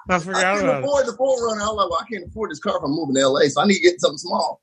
[0.09, 0.83] I forgot about it.
[0.83, 1.61] afford the 4Runner.
[1.61, 3.61] I was like, well, I can't afford this car if I'm moving to LA, so
[3.61, 4.61] I need to get something small.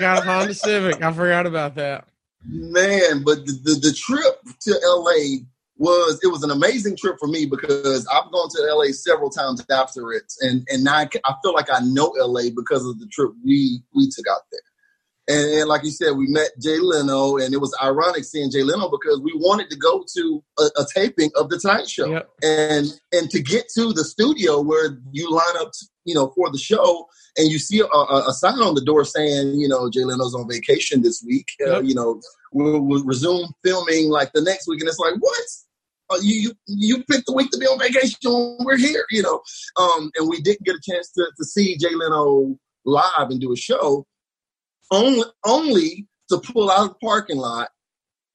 [0.00, 1.00] Got a Honda Civic.
[1.02, 2.08] I forgot about that.
[2.44, 5.46] Man, but the, the, the trip to LA
[5.78, 9.64] was it was an amazing trip for me because I've gone to LA several times
[9.70, 13.06] after it, and and now I, I feel like I know LA because of the
[13.06, 14.60] trip we we took out there.
[15.28, 18.62] And, and like you said, we met Jay Leno, and it was ironic seeing Jay
[18.62, 22.30] Leno because we wanted to go to a, a taping of the Tonight Show, Yep.
[22.42, 25.72] and and to get to the studio where you line up,
[26.04, 29.04] you know, for the show, and you see a, a, a sign on the door
[29.04, 31.48] saying, you know, Jay Leno's on vacation this week.
[31.66, 32.20] Uh, you know,
[32.52, 35.44] we'll, we'll resume filming like the next week, and it's like, what?
[36.10, 38.18] Uh, you you you picked the week to be on vacation.
[38.64, 39.42] We're here, you know.
[39.76, 43.52] Um, and we didn't get a chance to to see Jay Leno live and do
[43.52, 44.06] a show,
[44.90, 47.70] only only to pull out of the parking lot.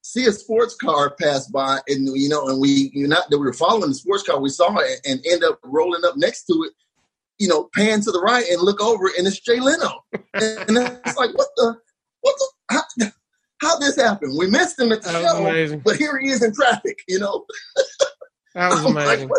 [0.04, 3.46] See a sports car pass by, and you know, and we you not that we
[3.46, 6.64] were following the sports car, we saw it and end up rolling up next to
[6.64, 6.74] it,
[7.38, 11.18] you know, pan to the right and look over, and it's Jay Leno, and it's
[11.18, 11.78] like, what the,
[12.22, 13.12] what the, how,
[13.62, 14.36] how this happened?
[14.38, 15.80] We missed him at the That was show, amazing.
[15.86, 17.46] but here he is in traffic, you know.
[18.56, 19.30] That was I'm like, amazing.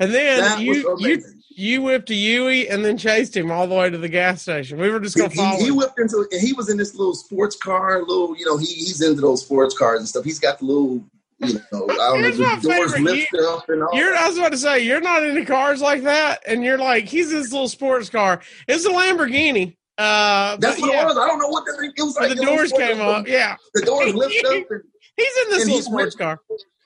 [0.00, 1.22] And then you you
[1.56, 4.78] you whipped a Yui and then chased him all the way to the gas station.
[4.80, 5.58] We were just gonna follow.
[5.58, 8.56] he, he whipped into and he was in this little sports car, little you know
[8.56, 10.24] he, he's into those sports cars and stuff.
[10.24, 11.04] He's got the little
[11.38, 13.02] you know I don't know doors favorite.
[13.02, 13.90] lift up and all.
[13.92, 17.04] You're, I was about to say, you're not into cars like that, and you're like,
[17.06, 18.40] he's this little sports car.
[18.66, 19.76] It's a Lamborghini.
[19.96, 21.18] Uh, That's what yeah, it was.
[21.18, 22.36] I don't know what the it was like.
[22.36, 23.28] the doors came up.
[23.28, 24.82] Yeah, The doors lift up and
[25.16, 26.40] he's in this little sports car.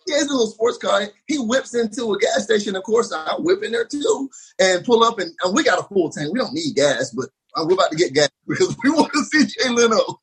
[0.07, 1.09] he has a little sports car.
[1.27, 2.77] He whips into a gas station.
[2.77, 5.85] Of course, I whip in there too and pull up and, and we got a
[5.85, 6.33] full tank.
[6.33, 9.25] We don't need gas, but uh, we're about to get gas because we want to
[9.25, 9.99] see Jay Leno.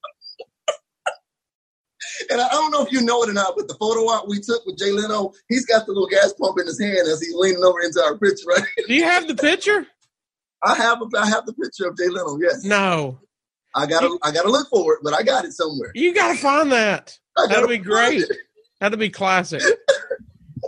[2.30, 4.39] And I don't know if you know it or not, but the photo op we
[4.39, 7.34] took with Jay Leno, he's got the little gas pump in his hand as he's
[7.36, 8.63] leaning over into our picture, right?
[8.88, 9.86] Do you have the picture?
[10.65, 12.38] I have a, I have the picture of Jay Leno.
[12.39, 13.19] Yes, No,
[13.75, 15.91] I got to I got to look for it, but I got it somewhere.
[15.93, 17.17] you got to find that.
[17.49, 18.21] That'd be great.
[18.21, 18.38] it.
[18.80, 19.62] That'd be classic.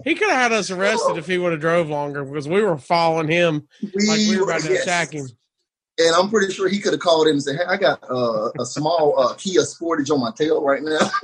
[0.04, 2.78] He could have had us arrested if he would have drove longer because we were
[2.78, 4.84] following him like we were about to yes.
[4.84, 5.28] attack him.
[5.98, 8.52] And I'm pretty sure he could have called in and said, "Hey, I got uh,
[8.60, 11.12] a small uh, Kia Sportage on my tail right now."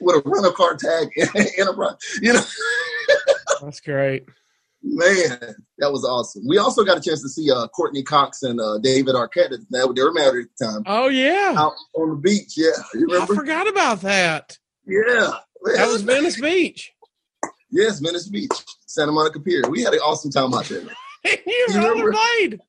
[0.00, 2.40] With a rental car tag and a, you know,
[3.62, 4.26] That's great.
[4.88, 5.40] Man,
[5.78, 6.44] that was awesome.
[6.46, 9.50] We also got a chance to see uh, Courteney Cox and uh, David Arquette.
[9.70, 12.52] They were they were married at the time Oh yeah, out on the beach.
[12.56, 13.32] Yeah, you remember?
[13.32, 14.56] I forgot about that.
[14.86, 15.32] Yeah,
[15.74, 16.92] That was Venice Beach.
[17.72, 18.52] yes, Venice Beach,
[18.86, 19.62] Santa Monica Pier.
[19.68, 20.82] We had an awesome time out there.
[21.24, 22.12] you You remember?
[22.12, 22.60] rollerblade.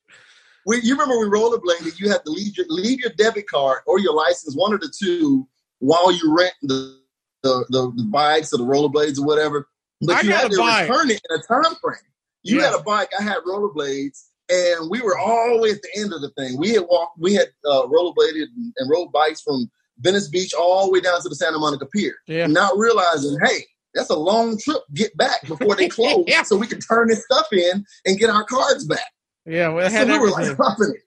[0.66, 4.00] we, you remember we rollerbladed, you had to leave your, leave your debit card or
[4.00, 5.46] your license, one of the two,
[5.78, 6.98] while you rent the,
[7.44, 9.68] the, the, the bikes or the rollerblades or whatever.
[10.00, 10.88] but I you got had to bike.
[10.88, 11.98] return it in a time frame.
[12.42, 12.70] You Yeah.
[12.70, 13.10] had a bike.
[13.18, 16.58] I had rollerblades, and we were all the way at the end of the thing.
[16.58, 17.18] We had walked.
[17.18, 21.20] We had uh, rollerbladed and, and rode bikes from Venice Beach all the way down
[21.20, 22.14] to the Santa Monica Pier.
[22.26, 22.46] Yeah.
[22.46, 24.82] Not realizing, hey, that's a long trip.
[24.94, 26.42] Get back before they close, Yeah.
[26.44, 29.00] so we can turn this stuff in and get our cards back.
[29.44, 31.02] Yeah, well, So we were like huffing it,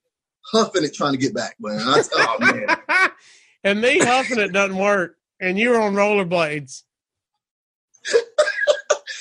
[0.52, 1.56] huffing it, trying to get back.
[1.60, 3.12] Man, I, oh man.
[3.64, 5.16] and me huffing it doesn't work.
[5.40, 6.82] And you were on rollerblades.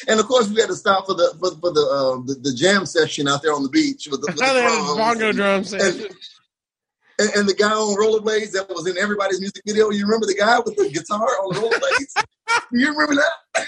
[0.09, 2.55] And of course, we had to stop for the for, for the, uh, the the
[2.55, 4.97] jam session out there on the beach with the, with the they had a drums.
[4.97, 6.07] bongo drum section.
[7.19, 9.91] and, and the guy on rollerblades that was in everybody's music video.
[9.91, 12.25] You remember the guy with the guitar on rollerblades?
[12.73, 13.67] You remember that?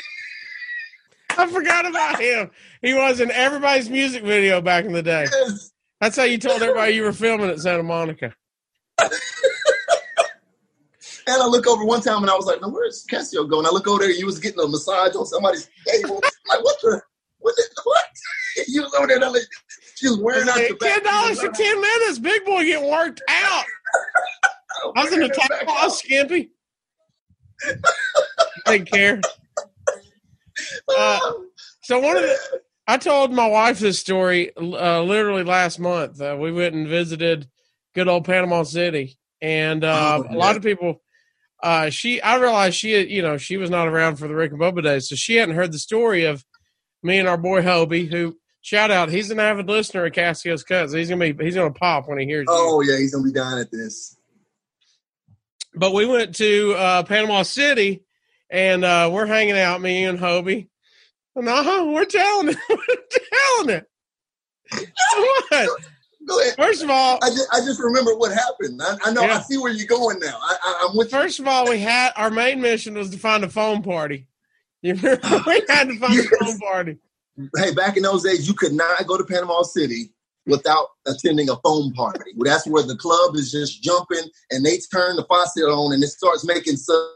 [1.38, 2.50] I forgot about him.
[2.82, 5.26] He was in everybody's music video back in the day.
[5.30, 5.70] Yes.
[6.00, 8.34] That's how you told everybody you were filming at Santa Monica.
[11.26, 13.70] And I look over one time and I was like, "No, where's Cassio going?" I
[13.70, 14.10] look over there.
[14.10, 16.16] You was getting a massage on somebody's table.
[16.24, 17.00] I'm like, what the?
[17.38, 17.54] What?
[17.56, 18.04] The, what?
[18.68, 19.18] you was over there.
[19.20, 19.42] Like,
[19.96, 20.76] she was wearing out your.
[20.78, 22.18] Ten dollars for ten minutes.
[22.18, 23.64] Big boy getting worked out.
[24.96, 25.92] I was in the top her back class, out.
[25.92, 26.50] skimpy.
[28.66, 29.20] Didn't care.
[30.96, 31.18] Uh,
[31.80, 32.36] So one of the,
[32.86, 36.20] I told my wife this story uh, literally last month.
[36.20, 37.48] Uh, we went and visited
[37.94, 41.00] good old Panama City, and uh, Oh, a lot of people.
[41.62, 44.60] Uh, she, I realized she, you know, she was not around for the Rick and
[44.60, 46.44] Bubba days, so she hadn't heard the story of
[47.02, 48.10] me and our boy Hobie.
[48.10, 50.92] Who shout out, he's an avid listener of Cassio's Cuts.
[50.92, 52.46] He's gonna be, he's gonna pop when he hears.
[52.48, 52.54] you.
[52.54, 54.16] Oh yeah, he's gonna be down at this.
[55.74, 58.02] But we went to uh, Panama City,
[58.50, 60.68] and uh, we're hanging out, me and Hobie.
[61.34, 63.86] And uh we're telling it, we're telling it.
[65.48, 65.70] what?
[66.26, 66.54] Go ahead.
[66.56, 68.80] First of all, I just, I just remember what happened.
[68.82, 69.22] I, I know.
[69.22, 69.38] Yeah.
[69.38, 70.38] I see where you're going now.
[70.40, 71.18] I, I, I'm with you.
[71.18, 74.26] first of all, we had our main mission was to find a foam party.
[74.82, 75.20] You remember?
[75.46, 76.26] we had to find Yes.
[76.40, 76.98] a foam party.
[77.56, 80.12] Hey, back in those days, you could not go to Panama City
[80.46, 82.32] without attending a foam party.
[82.36, 86.02] Well, that's where the club is just jumping and they turn the faucet on and
[86.02, 87.08] it starts making suds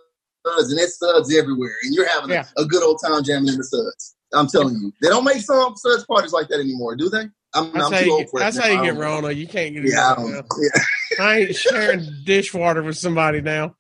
[0.45, 1.75] and it's suds everywhere.
[1.83, 2.45] And you're having Yeah.
[2.57, 4.15] a, a good old time jamming in the suds.
[4.33, 4.93] I'm telling you.
[5.03, 7.27] They don't make some suds parties like that anymore, do they?
[7.57, 8.63] I'm, That's I'm too old for that's it.
[8.65, 8.97] how you get.
[9.01, 9.31] Rona.
[9.33, 9.91] You can't get it.
[9.93, 11.25] Yeah, I Yeah.
[11.25, 13.75] I ain't sharing dishwater with somebody now.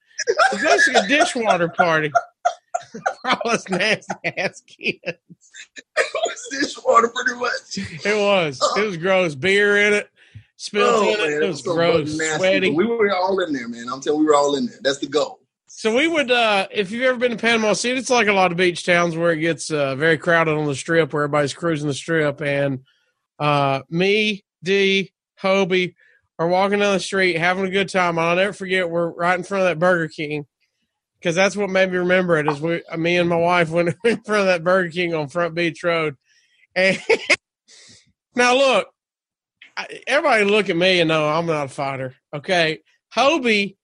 [0.53, 2.11] It's a dishwater party.
[3.23, 5.01] For all us nasty ass kids.
[5.97, 8.07] It was dishwater pretty much.
[8.07, 8.61] It was.
[8.77, 9.35] It was gross.
[9.35, 10.09] Beer in it.
[10.57, 11.35] Spilled Oh, in it.
[11.35, 12.15] man, It was so gross.
[12.17, 12.71] Sweaty.
[12.71, 13.87] But we were all in there, man.
[13.93, 14.77] I'm telling you, we were all in there.
[14.83, 15.41] That's the goal.
[15.67, 18.51] So we would, uh, if you've ever been to Panama City, it's like a lot
[18.53, 21.89] of beach towns where it gets uh, very crowded on the strip, where everybody's cruising
[21.89, 22.41] the strip.
[22.41, 22.81] And
[23.39, 25.95] uh, me, D, Hobie
[26.39, 28.19] are walking down the street having a good time.
[28.19, 30.47] I'll never forget we're right in front of that Burger King
[31.19, 32.49] because that's what made me remember it.
[32.49, 35.29] Is we, uh, me and my wife went in front of that Burger King on
[35.29, 36.17] Front Beach Road.
[36.77, 36.99] And
[38.35, 38.89] now look,
[40.07, 42.15] everybody look at me and know I'm not a fighter.
[42.35, 42.81] Okay,
[43.15, 43.77] Hobie.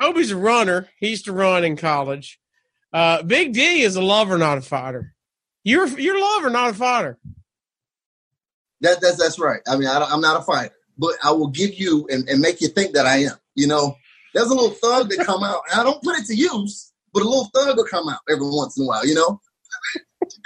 [0.00, 0.88] Hobie's a runner.
[0.98, 2.40] He used to run in college.
[2.90, 5.14] Uh, Big D is a lover, not a fighter.
[5.62, 7.18] You're you're a lover, not a fighter.
[8.82, 9.60] That, that's that's right.
[9.66, 12.60] I mean, I, I'm not a fighter, but I will give you and, and make
[12.60, 13.36] you think that I am.
[13.54, 13.96] You know,
[14.34, 17.22] there's a little thug that come out, and I don't put it to use, but
[17.22, 19.06] a little thug will come out every once in a while.
[19.06, 19.40] You know,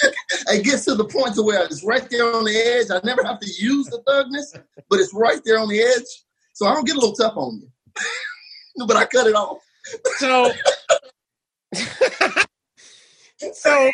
[0.49, 2.90] it gets to the point to where it's right there on the edge.
[2.90, 6.66] I never have to use the thugness, but it's right there on the edge, so
[6.66, 9.62] I don't get a little tough on you, but I cut it off.
[10.18, 10.53] So,
[13.53, 13.90] so,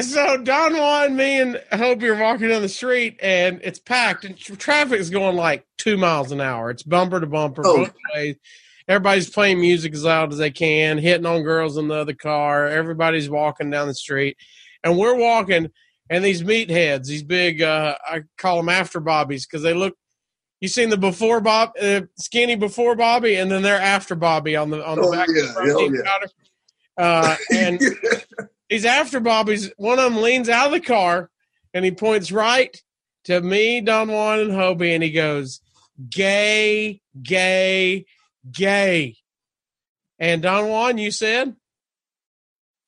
[0.00, 4.36] so Don Juan, me and Hope are walking down the street, and it's packed, and
[4.36, 6.70] tr- traffic is going like two miles an hour.
[6.70, 7.88] It's bumper to bumper Oh.
[8.88, 12.68] Everybody's playing music as loud as they can, hitting on girls in the other car.
[12.68, 14.36] Everybody's walking down the street,
[14.82, 15.68] and we're walking,
[16.08, 19.94] and these meatheads, these big, uh, I call them after bobbies because they look.
[20.60, 24.70] You seen the before Bob, uh, skinny before Bobby, and then they're after Bobby on
[24.70, 26.02] the on the Oh, back of the yeah, front yeah,
[26.98, 27.04] yeah.
[27.04, 27.80] Uh, and
[28.68, 29.70] he's after Bobby's.
[29.76, 31.30] One of them leans out of the car
[31.74, 32.76] and he points right
[33.24, 35.60] to me, Don Juan, and Hobie, and he goes,
[36.08, 38.06] "Gay, gay,
[38.50, 39.16] gay."
[40.18, 41.54] And Don Juan, you said,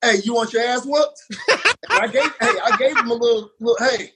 [0.03, 1.20] hey, you want your ass whooped?
[1.91, 4.12] I gave, hey, I gave him a little, little hey,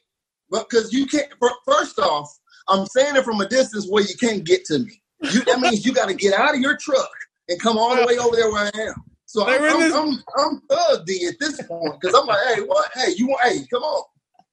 [0.51, 1.29] but because you can't.
[1.67, 2.29] First off,
[2.69, 5.03] I'm saying it from a distance where you can't get to me.
[5.21, 7.11] You, that means you got to get out of your truck
[7.49, 9.05] and come all the way over there where I am.
[9.35, 12.61] So I'm, I'm, this- I'm, I'm thug D at this point because I'm like, hey,
[12.61, 12.89] what?
[12.95, 13.43] Hey, you want?
[13.43, 14.05] Hey, come on.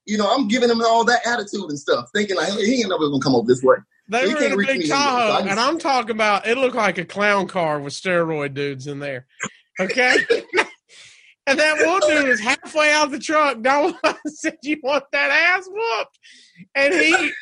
[0.06, 3.08] You know, I'm giving him all that attitude and stuff, thinking like he ain't never
[3.08, 3.76] gonna come over this way.
[4.08, 6.74] they were in a big me anyway, so Tahoe, and I'm talking about it looked
[6.74, 9.26] like a clown car with steroid dudes in there.
[9.78, 10.16] Okay.
[11.46, 13.58] And that one dude is halfway out the truck.
[13.64, 13.94] One
[14.26, 16.18] said, You want that ass whooped?
[16.76, 17.32] And he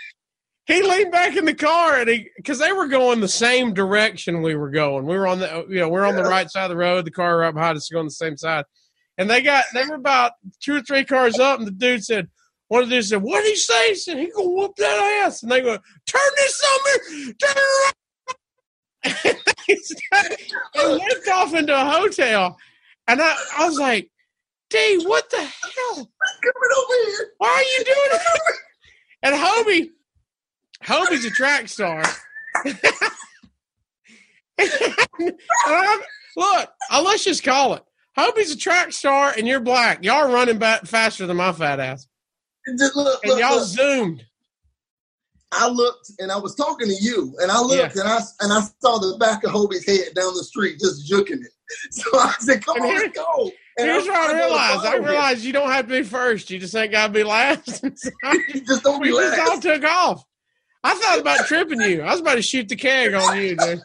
[0.71, 4.43] he leaned back in the car and he because they were going the same direction
[4.43, 5.07] we were going.
[5.07, 7.05] We were on the you know, we are on the right side of the road,
[7.05, 8.65] the car right behind us going the same side.
[9.19, 12.29] And they got they were about two or three cars up, and the dude said,
[12.71, 13.89] one of the dudes said, What did he say?
[13.89, 15.43] He said, He gonna whoop that ass.
[15.43, 17.95] And they go, Turn this on me, turn it
[19.05, 19.37] around.
[20.85, 22.57] and went off into a hotel.
[23.09, 24.09] And I, I was like,
[24.69, 25.95] D, what the hell?
[25.97, 27.33] Coming over here.
[27.39, 28.57] Why are you doing it?
[29.23, 29.91] And Hobie,
[30.83, 32.03] Hobie's a track star.
[36.37, 37.83] look, uh, let's just call it.
[38.17, 40.05] Hobie's a track star and you're black.
[40.05, 42.07] Y'all running back faster than my fat ass.
[42.79, 43.67] Just look, and look, y'all look.
[43.69, 44.25] zoomed.
[45.53, 48.03] I looked and I was talking to you, and I looked Yeah.
[48.03, 51.43] and I and I saw the back of Hobie's head down the street just juking
[51.45, 51.53] it.
[51.93, 54.35] So I said, "Come And on, here- let's go." And Here's I'm what I to
[54.35, 54.85] realized.
[54.87, 56.51] I realized you don't have to be first.
[56.51, 57.67] You just ain't got to be last.
[58.67, 60.25] just don't we be just all took off.
[60.83, 62.03] I thought about tripping you.
[62.03, 63.83] I was about to shoot the keg on you, dude.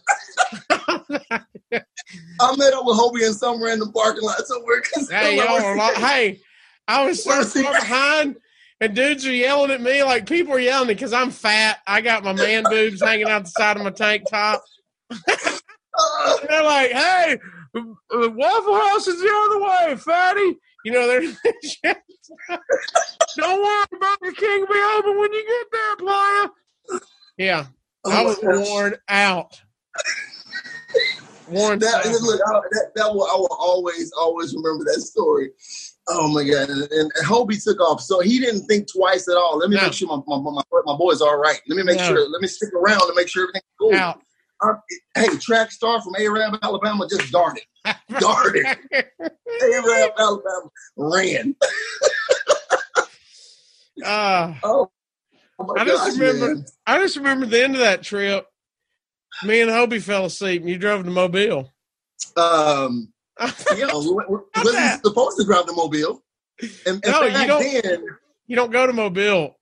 [2.39, 4.81] I met up with Hobie in some random parking lot somewhere.
[5.09, 6.39] Hey, y'all are lo- hey,
[6.87, 8.37] I was so far behind,
[8.79, 11.79] and dudes are yelling at me like people are yelling because I'm fat.
[11.85, 14.63] I got my man boobs hanging out the side of my tank top.
[15.11, 17.37] "Uh, they're like, "Hey,
[17.73, 21.21] Waffle House is the other way, fatty." You know, they're
[23.37, 26.49] don't worry, Burger King will be open when you get there, player.
[27.37, 27.65] Yeah,
[28.05, 28.67] oh I was gosh.
[28.69, 29.61] worn out.
[31.47, 32.21] Worn That, out.
[32.23, 35.51] look, I, that, that will, I will always, always remember that story.
[36.07, 36.69] Oh my god!
[36.69, 39.59] And, and Hobie took off, so he didn't think twice at all.
[39.59, 39.83] Let me No.
[39.83, 41.61] make sure my, my, my, my boy's all right.
[41.67, 42.07] Let me make No.
[42.07, 42.27] sure.
[42.29, 43.93] Let me stick around to make sure everything's cool.
[43.93, 44.21] out.
[44.63, 44.73] Uh,
[45.13, 47.63] hey, track star from Arab, Alabama, just darted.
[48.19, 48.65] Darted.
[49.61, 51.55] Arab, Alabama ran.
[54.03, 54.89] uh, Oh,
[55.59, 56.65] oh I just gosh, remember- man.
[56.87, 58.47] I just remember the end of that trip.
[59.43, 61.71] Me and Hobie fell asleep, and you drove to Mobile.
[62.37, 63.11] Um,
[63.75, 66.23] yeah, wasn't supposed to drive to Mobile.
[66.85, 68.05] And, and No, you don't- then,
[68.47, 69.57] you don't go to Mobile.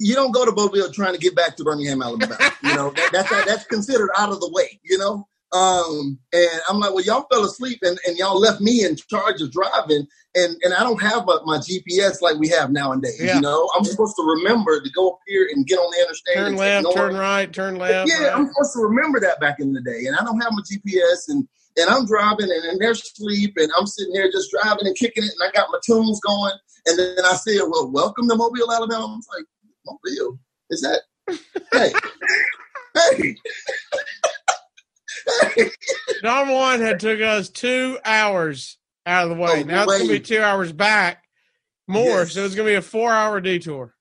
[0.00, 2.36] you don't go to Mobile trying to get back to Birmingham, Alabama.
[2.64, 5.28] You know, that, that's that's considered out of the way, you know?
[5.54, 9.40] Um, and I'm like, well, y'all fell asleep and, and y'all left me in charge
[9.40, 10.06] of driving.
[10.34, 13.36] And, and I don't have uh my GPS like we have nowadays, Yeah.
[13.36, 13.70] you know?
[13.76, 16.34] I'm supposed to remember to go up here and get on the interstate.
[16.34, 16.96] Turn left, north.
[16.96, 18.08] turn right, turn left.
[18.10, 18.34] Yeah, right.
[18.36, 21.28] I'm supposed to remember that back in the day, and I don't have my GPS,
[21.28, 21.46] and
[21.76, 25.24] and I'm driving, and, and they're asleep, and I'm sitting there just driving and kicking
[25.24, 26.52] it, and I got my tunes going,
[26.86, 29.46] and then I said, "Well, welcome to Mobile, Alabama." I was like,
[29.86, 30.38] "Mobile?
[30.70, 31.02] Is that?
[31.72, 31.92] Hey,
[32.94, 33.36] hey,
[35.50, 35.70] hey!"
[36.22, 39.60] one had took us two hours out of the way.
[39.60, 41.24] Oh, now it's gonna be two hours back
[41.86, 42.32] more, Yes.
[42.32, 43.94] so it's gonna be a four-hour detour.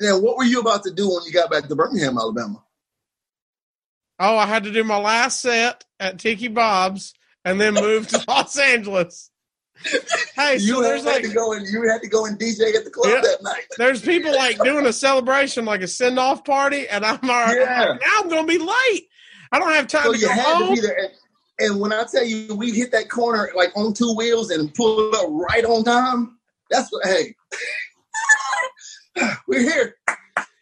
[0.00, 2.62] Now, what were you about to do when you got back to Birmingham, Alabama?
[4.18, 7.14] Oh, I had to do my last set at Tiki Bob's
[7.44, 9.30] and then move to Los Angeles.
[10.36, 12.74] Hey, so you there's had like to go and you had to go and DJ
[12.76, 13.20] at the club Yeah.
[13.22, 13.64] that night.
[13.78, 17.88] there's people like doing a celebration, like a send off party, and I'm already Yeah.
[17.90, 19.08] like, now I'm gonna be late.
[19.52, 20.68] I don't have time So to you go had home.
[20.76, 21.10] to be there.
[21.58, 25.14] And, when I tell you we hit that corner like on two wheels and pulled
[25.14, 26.38] up right on time,
[26.70, 27.06] that's what.
[27.06, 27.34] Hey,
[29.46, 29.96] we're here.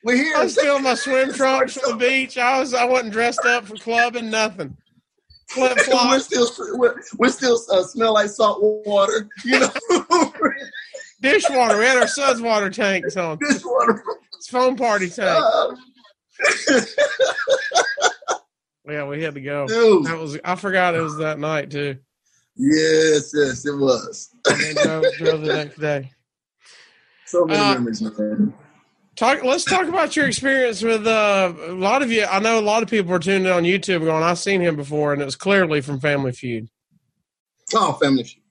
[0.04, 0.34] We're here.
[0.36, 2.36] I'm still in my swim trunks from the beach.
[2.38, 4.76] I was I wasn't dressed up for clubbing, nothing.
[5.50, 9.28] Flip we're still we're, we're still uh, smell like salt water.
[9.44, 9.70] You know,
[11.20, 11.78] dishwater.
[11.78, 13.38] We had our son's water tanks on.
[13.38, 14.02] dishwater.
[14.36, 15.42] It's foam party tank.
[15.44, 15.74] Uh,
[18.88, 19.66] Yeah, we had to go.
[19.66, 21.98] dude, That was I forgot it was that night too.
[22.56, 24.30] yes, yes, it was.
[24.82, 26.10] Drove, drove the next day.
[27.26, 28.54] So many Uh, memories, man.
[29.16, 29.42] Talk.
[29.44, 32.24] Let's talk about your experience with uh, a lot of you.
[32.24, 34.76] I know a lot of people were tuned in on YouTube going, "I've seen him
[34.76, 36.68] before," and it was clearly from Family Feud.
[37.74, 38.42] Oh, family feud.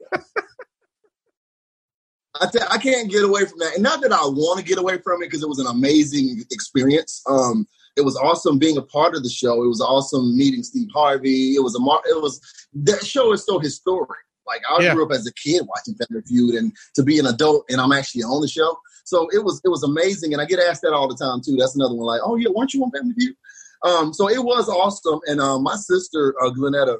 [2.69, 5.23] I can't get away from that, and not that I want to get away from
[5.23, 7.23] it because it was an amazing experience.
[7.27, 7.65] Um,
[7.97, 9.63] it was awesome being a part of the show.
[9.63, 11.55] It was awesome meeting Steve Harvey.
[11.55, 12.39] It was a mar- it was
[12.73, 14.19] that show is so historic.
[14.45, 14.93] Like I Yeah.
[14.93, 17.91] grew up as a kid watching Family Feud, and to be an adult and I'm
[17.91, 20.31] actually on the show, so it was it was amazing.
[20.33, 21.57] And I get asked that all the time too.
[21.57, 22.05] That's another one.
[22.05, 23.35] Like, oh yeah, weren't you on Family Feud?
[23.83, 25.19] Um, so it was awesome.
[25.27, 26.97] And um, my sister uh, Glenetta,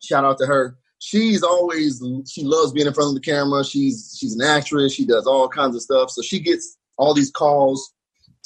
[0.00, 3.62] shout out to her she's always she loves being in front of the camera.
[3.64, 4.94] She's she's an actress.
[4.94, 6.10] She does all kinds of stuff.
[6.10, 7.92] So she gets all these calls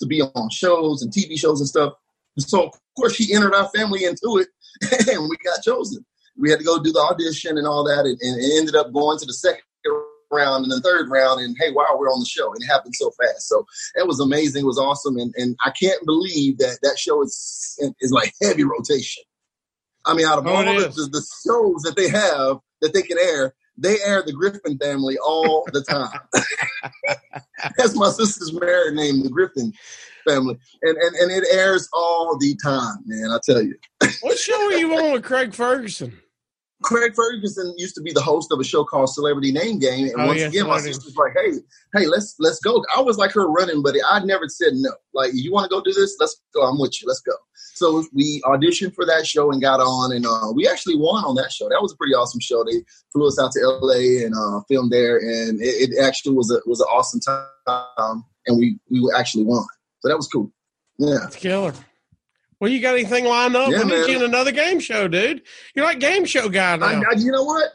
[0.00, 1.94] to be on shows and TV shows and stuff.
[2.38, 4.48] So of course she entered our family into it,
[5.08, 6.04] and we got chosen.
[6.36, 8.92] We had to go do the audition and all that, and, and it ended up
[8.92, 9.62] going to the second
[10.30, 12.52] round and the third round, and hey, wow, we're on the show.
[12.52, 13.48] And it happened so fast.
[13.48, 14.62] So it was amazing.
[14.62, 18.64] It was awesome, and and I can't believe that that show is is like heavy
[18.64, 19.24] rotation.
[20.06, 23.18] I mean, out of oh, all the, the shows that they have that they can
[23.18, 26.20] air, they air the Griffin family all the time.
[27.76, 29.72] That's my sister's married name, the Griffin
[30.28, 33.30] family, and, and and it airs all the time, man.
[33.30, 33.74] I tell you.
[34.20, 36.18] what show are you on with Craig Ferguson?
[36.90, 40.20] Craig Ferguson used to be the host of a show called Celebrity Name Game, and
[40.22, 41.52] oh, once again, my sister's like, "Hey,
[41.94, 44.00] hey, let's let's go." I was like her running buddy.
[44.02, 44.90] I never said no.
[45.14, 46.16] Like, you want to go do this?
[46.18, 46.68] Let's go.
[46.68, 47.06] I'm with you.
[47.06, 47.32] Let's go.
[47.74, 51.36] So we auditioned for that show and got on, and uh, we actually won on
[51.36, 51.68] that show.
[51.68, 52.64] That was a pretty awesome show.
[52.64, 52.82] They
[53.12, 56.58] flew us out to LA and uh, filmed there, and it, it, actually was a
[56.66, 59.64] was an awesome time, and we we actually won.
[60.00, 60.50] So that was cool.
[60.98, 61.72] Yeah, That's killer.
[62.60, 63.70] Well, you got anything lined up?
[63.70, 65.42] Yeah, we need you in another game show, dude.
[65.74, 66.86] You're like game show guy now.
[66.86, 67.70] I, you know what?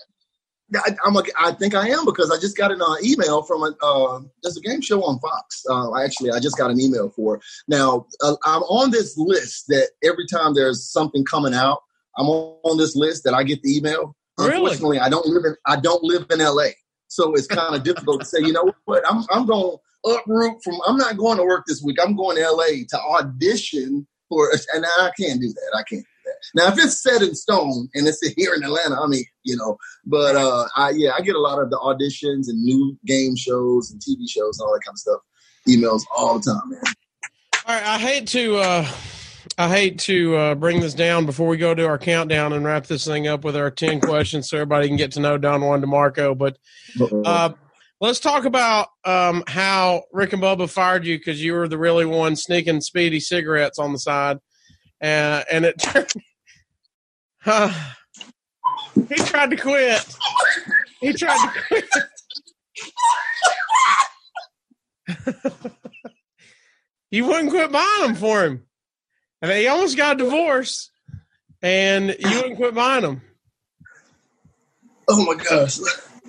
[0.75, 3.75] I, a, I think I am because I just got an uh, email from a
[3.83, 5.63] uh, there's a game show on Fox.
[5.69, 7.39] Uh, actually, I just got an email for.
[7.67, 11.79] Now uh, I'm on this list that every time there's something coming out,
[12.17, 14.15] I'm on this list that I get the email.
[14.38, 14.55] Really?
[14.55, 16.69] Unfortunately, I don't live in I don't live in LA,
[17.07, 18.39] so it's kind of difficult to say.
[18.39, 19.03] You know what?
[19.09, 20.79] I'm I'm going uproot from.
[20.86, 21.97] I'm not going to work this week.
[22.03, 25.71] I'm going to LA to audition for, and I can't do that.
[25.76, 26.36] I can't do that.
[26.55, 29.78] Now, if it's set in stone and it's here in Atlanta, I mean, you know,
[30.05, 33.91] but uh, I yeah, I get a lot of the auditions and new game shows
[33.91, 35.21] and TV shows and all that kind of stuff,
[35.67, 36.82] emails all the time, man.
[37.67, 38.57] All right, I hate to.
[38.57, 38.88] uh
[39.57, 42.88] I hate to uh, bring this down before we go to our countdown and wrap
[42.88, 45.82] this thing up with our 10 questions so everybody can get to know Don Juan
[45.82, 46.38] De'Marco.
[46.38, 46.57] But
[46.99, 47.53] uh,
[48.02, 52.06] Let's talk about um, how Rick and Bubba fired you because you were the really
[52.06, 54.38] one sneaking Speedy cigarettes on the side,
[55.02, 56.12] uh, and it turned.
[57.46, 57.74] Uh,
[59.08, 60.06] he tried to quit.
[61.00, 61.86] He tried to quit.
[67.12, 68.66] you wouldn't quit buying them for him,
[69.41, 70.91] and he almost got divorced,
[71.62, 73.22] and you wouldn't quit buying them.
[75.08, 75.80] Oh my gosh.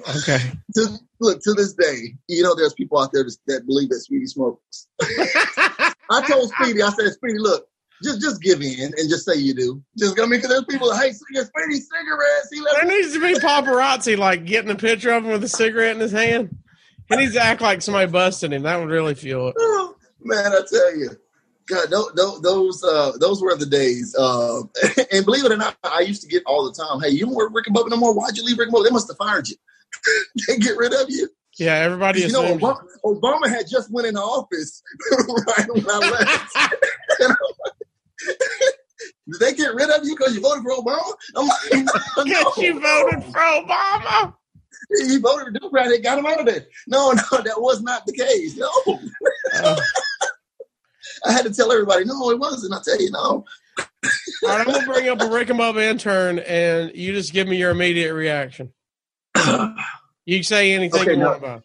[0.09, 0.39] Okay.
[0.75, 4.27] To, look, to this day, you know, there's people out there that, believe that Speedy
[4.27, 4.87] smokes.
[5.03, 7.67] I told Speedy, I said, Speedy, look,
[8.03, 9.83] just just give in and just say you do.
[9.99, 12.49] Just I mean, because there's people that hey, Speedy cigarettes.
[12.53, 15.97] He there needs to be paparazzi like getting a picture of him with a cigarette
[15.97, 16.57] in his hand.
[17.09, 18.63] He needs to act like somebody busted him.
[18.63, 19.55] That would really feel it.
[19.59, 21.11] Oh, man, I tell you.
[21.69, 24.15] God, those those, uh, those were the days.
[24.17, 24.63] Uh,
[25.13, 27.01] and believe it or not, I used to get all the time.
[27.01, 28.15] Hey, you don't work Rick and Bubba no more.
[28.15, 28.85] Why'd you leave Rick and Bubba?
[28.85, 29.57] They must have fired you.
[30.49, 31.29] They get rid of you.
[31.59, 32.21] Yeah, everybody.
[32.21, 36.57] You know, Obama, Obama, had just went into office right when I left.
[39.29, 41.13] Did they get rid of you because you voted for Obama?
[41.35, 41.87] I'm like,
[42.27, 44.35] no, you voted for Obama.
[45.09, 45.89] He voted for Democrat.
[45.89, 46.67] They got him out of there.
[46.87, 48.57] No, no, that was not the case.
[48.57, 48.71] No.
[49.55, 49.81] Uh,
[51.25, 52.75] I had to tell everybody, no, it wasn't.
[52.75, 53.45] I tell you, no.
[53.79, 53.85] All
[54.45, 57.57] right, I'm gonna bring up a Rick and Bubba intern, and you just give me
[57.57, 58.73] your immediate reaction.
[60.27, 61.27] you say anything okay, you no.
[61.29, 61.63] want about.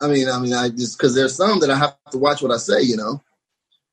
[0.00, 2.50] I mean, I mean, I just because there's some that I have to watch what
[2.50, 3.22] I say, you know.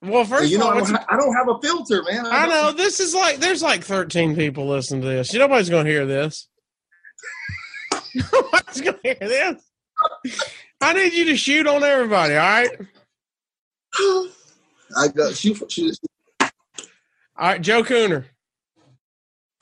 [0.01, 2.25] Well, first, you know, all, I, don't I, don't have a filter, man.
[2.25, 5.31] I, I know this is like there's like 13 people listening to this.
[5.31, 6.47] You Nobody's going to hear this.
[8.15, 9.63] Nobody's going to hear this.
[10.81, 12.33] I need you to shoot on everybody.
[12.33, 12.71] All right.
[14.97, 15.71] I got shoot.
[15.71, 15.95] shoot.
[16.41, 16.49] All
[17.37, 18.25] right, Joe Cooner.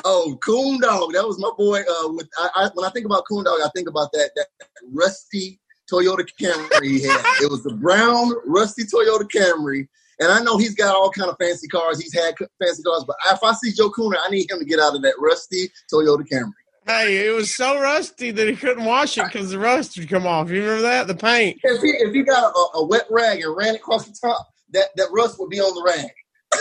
[0.06, 1.14] Oh, Coon Dog.
[1.14, 1.80] That was my boy.
[1.82, 4.48] Uh, with I, I, when I think about Coon Dog, I think about that that
[4.94, 5.60] rusty
[5.92, 7.22] Toyota Camry he had.
[7.42, 9.88] it was the brown rusty Toyota Camry.
[10.20, 12.00] And I know he's got all kind of fancy cars.
[12.00, 14.80] He's had fancy cars, but if I see Joe Cooner, I need him to get
[14.80, 16.52] out of that rusty Toyota Camry.
[16.86, 20.26] Hey, it was so rusty that he couldn't wash it because the rust would come
[20.26, 20.50] off.
[20.50, 21.08] You remember that?
[21.08, 21.60] The paint.
[21.64, 24.48] If he if he got a, a wet rag and ran it across the top,
[24.72, 26.10] that that rust would be on the rag.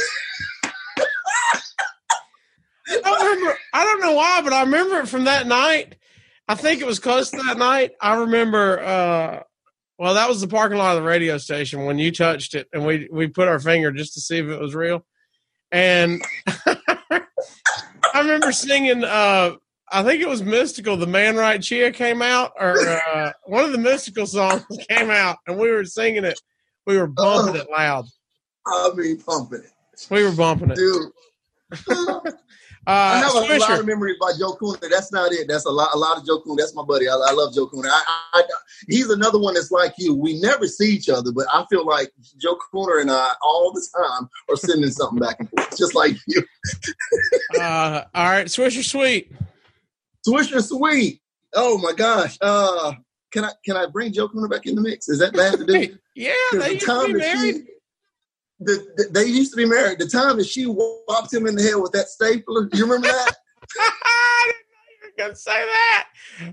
[3.04, 3.58] I remember.
[3.72, 5.96] I don't know why, but I remember it from that night.
[6.48, 7.92] I think it was close to that night.
[8.00, 8.80] I remember.
[8.80, 9.42] uh
[9.98, 12.86] Well, that was the parking lot of the radio station when you touched it, and
[12.86, 15.04] we we put our finger just to see if it was real.
[15.70, 16.22] And
[16.66, 19.04] I remember singing.
[19.04, 19.56] uh
[19.90, 21.00] I think it was Mystikal.
[21.00, 25.38] The Man Right Chia came out, or uh, one of the Mystikal songs came out,
[25.46, 26.38] and we were singing it.
[26.86, 28.04] We were bumping it loud.
[28.66, 30.06] I mean, pumping it.
[30.10, 31.10] We were bumping it, dude.
[32.88, 33.58] Uh, I have a Swisher.
[33.60, 34.88] lot of memories about Joe Cooner.
[34.88, 35.46] That's not it.
[35.46, 35.90] That's a lot.
[35.92, 36.56] A lot of Joe Cooner.
[36.56, 37.06] That's my buddy.
[37.06, 37.90] I, I love Joe Cooner.
[37.92, 38.42] I, I,
[38.88, 40.14] he's another one that's like you.
[40.14, 43.86] We never see each other, but I feel like Joe Cooner and I all the
[43.94, 46.42] time are sending something back and forth, just like you.
[47.60, 49.32] uh, all right, Swisher Sweet.
[50.26, 51.20] Swisher Sweet.
[51.54, 52.38] Oh my gosh.
[52.40, 52.94] Uh,
[53.32, 55.10] can I can I bring Joe Cooner back in the mix?
[55.10, 55.98] Is that bad to do?
[56.16, 57.54] yeah, they the used to be married.
[57.54, 57.62] she,
[58.60, 59.98] the, the- they used to be married.
[59.98, 63.36] The time that she whopped him in the head with that stapler, you remember that?
[63.80, 66.06] I didn't know you were gonna say that.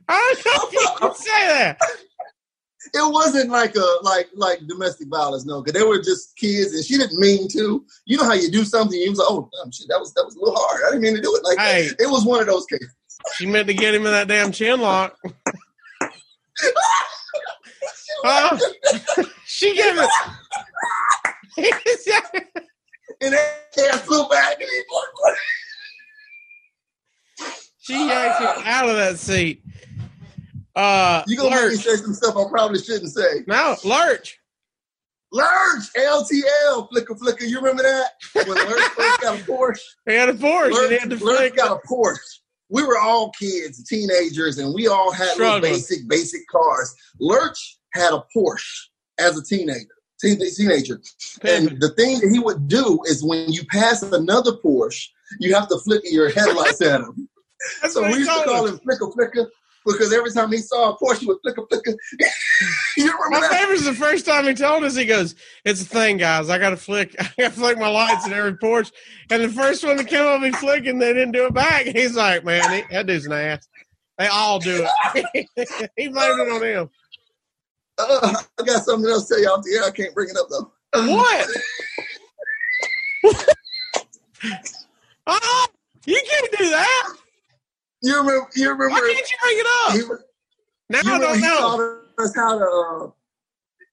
[0.09, 1.77] I didn't know you could say that.
[2.93, 6.83] it wasn't like a like like domestic violence, no, because they were just kids, and
[6.85, 7.85] she didn't mean to.
[8.05, 10.25] You know how you do something, you was like, oh, damn, shit, that was that
[10.25, 10.81] was a little hard.
[10.85, 11.87] I didn't mean to do it like Hey.
[11.87, 12.01] that.
[12.01, 12.93] It was one of those cases.
[13.35, 15.17] She meant to get him in that damn chin lock.
[18.23, 18.57] Huh?
[19.45, 20.09] she gave it.
[21.57, 24.83] And that hair flew back, and he
[27.79, 29.61] she yanked him out of that seat.
[30.75, 33.43] Uh, You gonna make me say some stuff I probably shouldn't say.
[33.47, 34.39] No, Lurch.
[35.31, 37.45] Lurch, LTL, flicker flicker.
[37.45, 38.11] You remember that
[38.47, 39.79] when Lurch first got a Porsche?
[40.07, 41.55] He had a Porsche he had to Lurch, Lurch flick.
[41.55, 42.17] got a Porsche.
[42.69, 46.93] We were all kids, teenagers, and we all had basic, basic cars.
[47.19, 48.87] Lurch had a Porsche
[49.19, 49.85] as a teenager.
[50.21, 51.01] Teen, teenager,
[51.43, 55.09] and the thing that he would do is when you pass another Porsche,
[55.41, 57.27] you have to flicker your headlights at him.
[57.81, 59.51] That's So what we used to call him Flicker Flicker
[59.85, 61.91] because every time he saw a Porsche, he would flicker flicker.
[62.97, 63.51] you remember My that?
[63.51, 64.95] favorite's the first time he told us.
[64.95, 66.49] He goes, "It's a thing, guys.
[66.49, 67.15] I gotta flick.
[67.19, 68.91] I gotta flick my lights in every Porsche."
[69.29, 70.97] And the first one that came up, he flicking.
[70.99, 71.85] They didn't do it back.
[71.85, 73.67] He's like, "Man, he, that dude's an ass.
[74.17, 75.47] They all do it."
[75.97, 76.89] he blamed it on him.
[77.97, 79.83] Uh, I got something else to tell you off the air.
[79.85, 80.71] I can't bring it up though.
[80.93, 81.47] What?
[85.27, 85.67] oh,
[86.05, 87.13] you can't do that.
[88.01, 88.47] You remember?
[88.55, 88.89] You remember?
[88.89, 89.93] Why can't you bring it up?
[89.93, 90.01] he,
[90.89, 91.57] Now you I don't he know.
[91.57, 92.65] taught us how to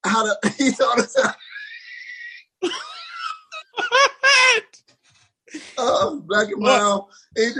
[0.04, 0.50] uh, how to.
[0.58, 1.32] He taught us how.
[5.76, 6.78] Uh, black and What?
[6.78, 7.02] brown.
[7.36, 7.50] He,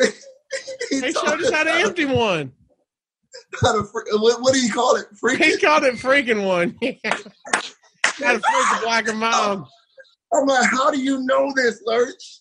[0.90, 2.52] he, he showed us how to empty one.
[3.60, 5.06] To fr- what, do you call it?
[5.38, 6.76] He called it freaking one.
[6.80, 9.66] freak a black and mom.
[10.34, 12.40] I'm like, how do you know this, Lurch?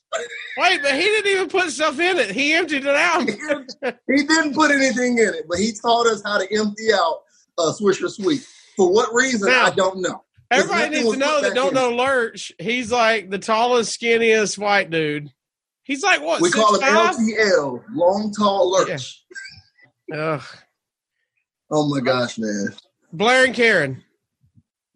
[0.58, 2.32] Wait, but he didn't even put stuff in it.
[2.32, 3.30] He emptied it out.
[4.08, 7.22] he didn't put anything in it, but he taught us how to empty out
[7.60, 8.46] a Swisher Sweet.
[8.78, 10.24] For what reason, Now- I don't know.
[10.50, 11.76] Everybody needs to know that don't in.
[11.76, 12.52] know Lurch.
[12.60, 15.32] He's like the tallest, skinniest white dude.
[15.84, 16.42] He's like what?
[16.42, 19.24] We call him LTL, long tall lurch.
[20.14, 20.44] Ugh.
[21.72, 22.74] Oh my gosh, man.
[23.14, 24.04] Blair and Karen.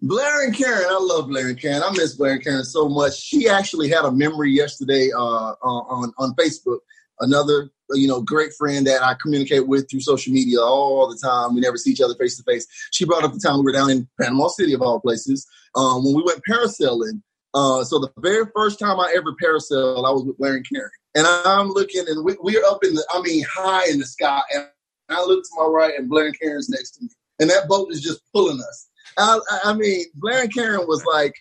[0.01, 1.81] Blair and Karen, I love Blair and Karen.
[1.81, 3.17] I miss Blair and Karen so much.
[3.17, 6.79] She actually had a memory yesterday uh, on on Facebook.
[7.21, 11.55] Another, you know, great friend that I communicate with through social media all the time.
[11.55, 12.67] We never see each other face to face.
[12.91, 16.03] She brought up the time we were down in Panama City, of all places, um,
[16.03, 17.21] when we went parasailing.
[17.53, 20.91] Uh, so the very first time I ever parasailed, I was with Blair and Karen,
[21.15, 24.41] and I'm looking, and we, we're up in the, I mean, high in the sky,
[24.53, 24.67] and
[25.09, 27.91] I look to my right, and Blair and Karen's next to me, and that boat
[27.91, 28.87] is just pulling us.
[29.17, 31.33] I, I- mean, Blair and Karen was like,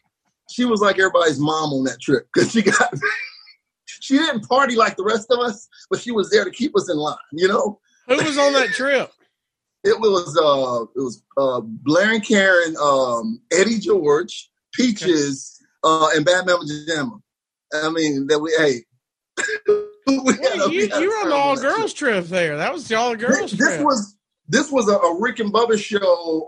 [0.50, 2.92] she was like everybody's mom on that trip because she got,
[3.86, 6.90] she didn't party like the rest of us, but she was there to keep us
[6.90, 7.16] in line.
[7.32, 9.10] You know, Who was on that trip?
[9.84, 16.24] it was uh, it was uh, Blair and Karen, um, Eddie George, Peaches, uh, and
[16.24, 17.20] Bad Mama Jamma.
[17.72, 18.84] I mean, that we hey.
[20.06, 21.76] we had a- Well, we you you were on the all on that trip.
[21.76, 22.56] girls trip there.
[22.58, 23.80] That was the all girls This, this trip.
[23.84, 25.98] was this was a, a Rick and Bubba show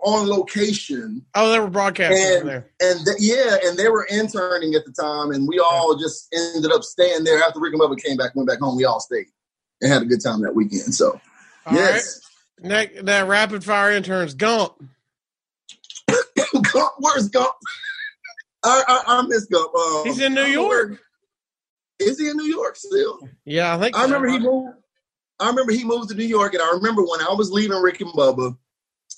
[0.05, 2.71] on location oh, they were broadcasting And- there.
[2.81, 6.71] and th- yeah, and they were interning at the time, and we all just ended
[6.73, 8.77] up staying there after Rick and Bubba came back, went back home.
[8.77, 9.27] We all stayed
[9.81, 10.95] and had a good time that weekend.
[10.95, 11.13] So
[11.67, 11.75] All right.
[11.75, 12.21] yes,
[12.59, 14.75] That, rapid fire intern's Gump.
[16.73, 17.53] Gump, where's Gump?
[18.63, 19.75] I, I, I miss Gump.
[19.75, 21.01] Um, He's in New York.
[21.99, 23.29] Is he in New York still?
[23.45, 24.05] Yeah, I think I so.
[24.07, 24.77] remember he moved.
[25.39, 28.01] I remember he moved to New York, and I remember when I was leaving Rick
[28.01, 28.57] and Bubba,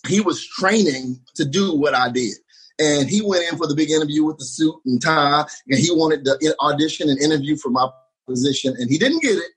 [0.06, 2.34] he was training to do what I did.
[2.80, 5.90] And he went in for the big interview with the suit and tie, and he
[5.90, 7.88] wanted to audition and interview for my
[8.26, 9.50] position, and he didn't get it.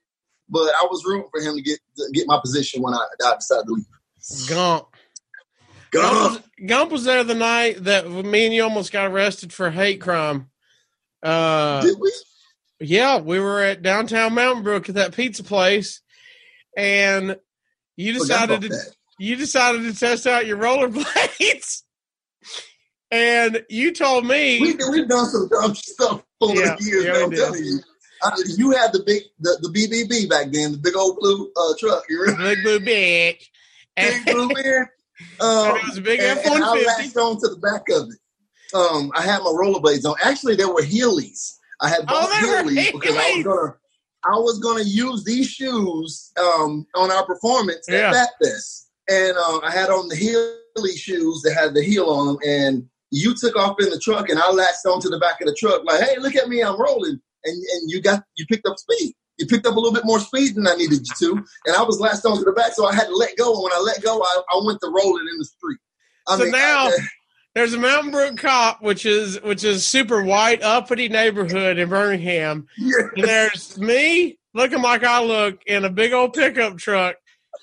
[0.48, 3.34] But I was rooting for him to get to get my position when I, I
[3.36, 4.48] decided to leave.
[4.48, 4.88] Gump.
[5.92, 9.52] Gump God, was, Gump was there the night that me and you almost got arrested
[9.52, 10.50] for hate crime.
[11.22, 12.10] Uh, did we?
[12.82, 16.00] Yeah, we were at downtown Mountain Brook at that pizza place,
[16.76, 17.36] and
[17.96, 18.94] you decided to that.
[19.18, 21.82] you decided to test out your rollerblades,
[23.10, 27.04] and you told me We, we've done some dumb stuff over Yeah, the years.
[27.04, 27.78] yeah, man, I'm telling you.
[28.24, 31.74] I, you had the big the, the BBB back then, the big old blue uh,
[31.78, 32.04] truck.
[32.08, 32.54] You remember?
[32.54, 33.46] big blue bitch,
[33.96, 34.86] Big blue man.
[35.38, 38.74] Um, it was a big F one I latched on to the back of it.
[38.74, 40.16] Um, I had my rollerblades on.
[40.24, 41.58] Actually, they were Heelys.
[41.82, 43.74] I had bought Oh, Heelys because I was gonna
[44.24, 48.08] I was gonna use these shoes um, on our performance Yeah.
[48.10, 48.88] at Fat Fest.
[49.08, 52.88] and uh, I had on the Heeley shoes that had the heel on them, and
[53.10, 55.82] you took off in the truck, and I latched onto the back of the truck
[55.84, 59.14] like, "Hey, look at me, I'm rolling," and and you got you picked up speed.
[59.38, 61.82] You picked up a little bit more speed than I needed you to, and I
[61.82, 63.52] was latched onto the back, so I had to let go.
[63.54, 65.78] And when I let go, I, I went to rolling in the street.
[66.28, 66.96] I so mean, now I-
[67.54, 72.66] there's a Mountain Brook cop, which is which is super white uppity neighborhood in Birmingham.
[72.78, 72.94] yeah.
[73.16, 77.16] And there's me looking like I look in a big old pickup truck,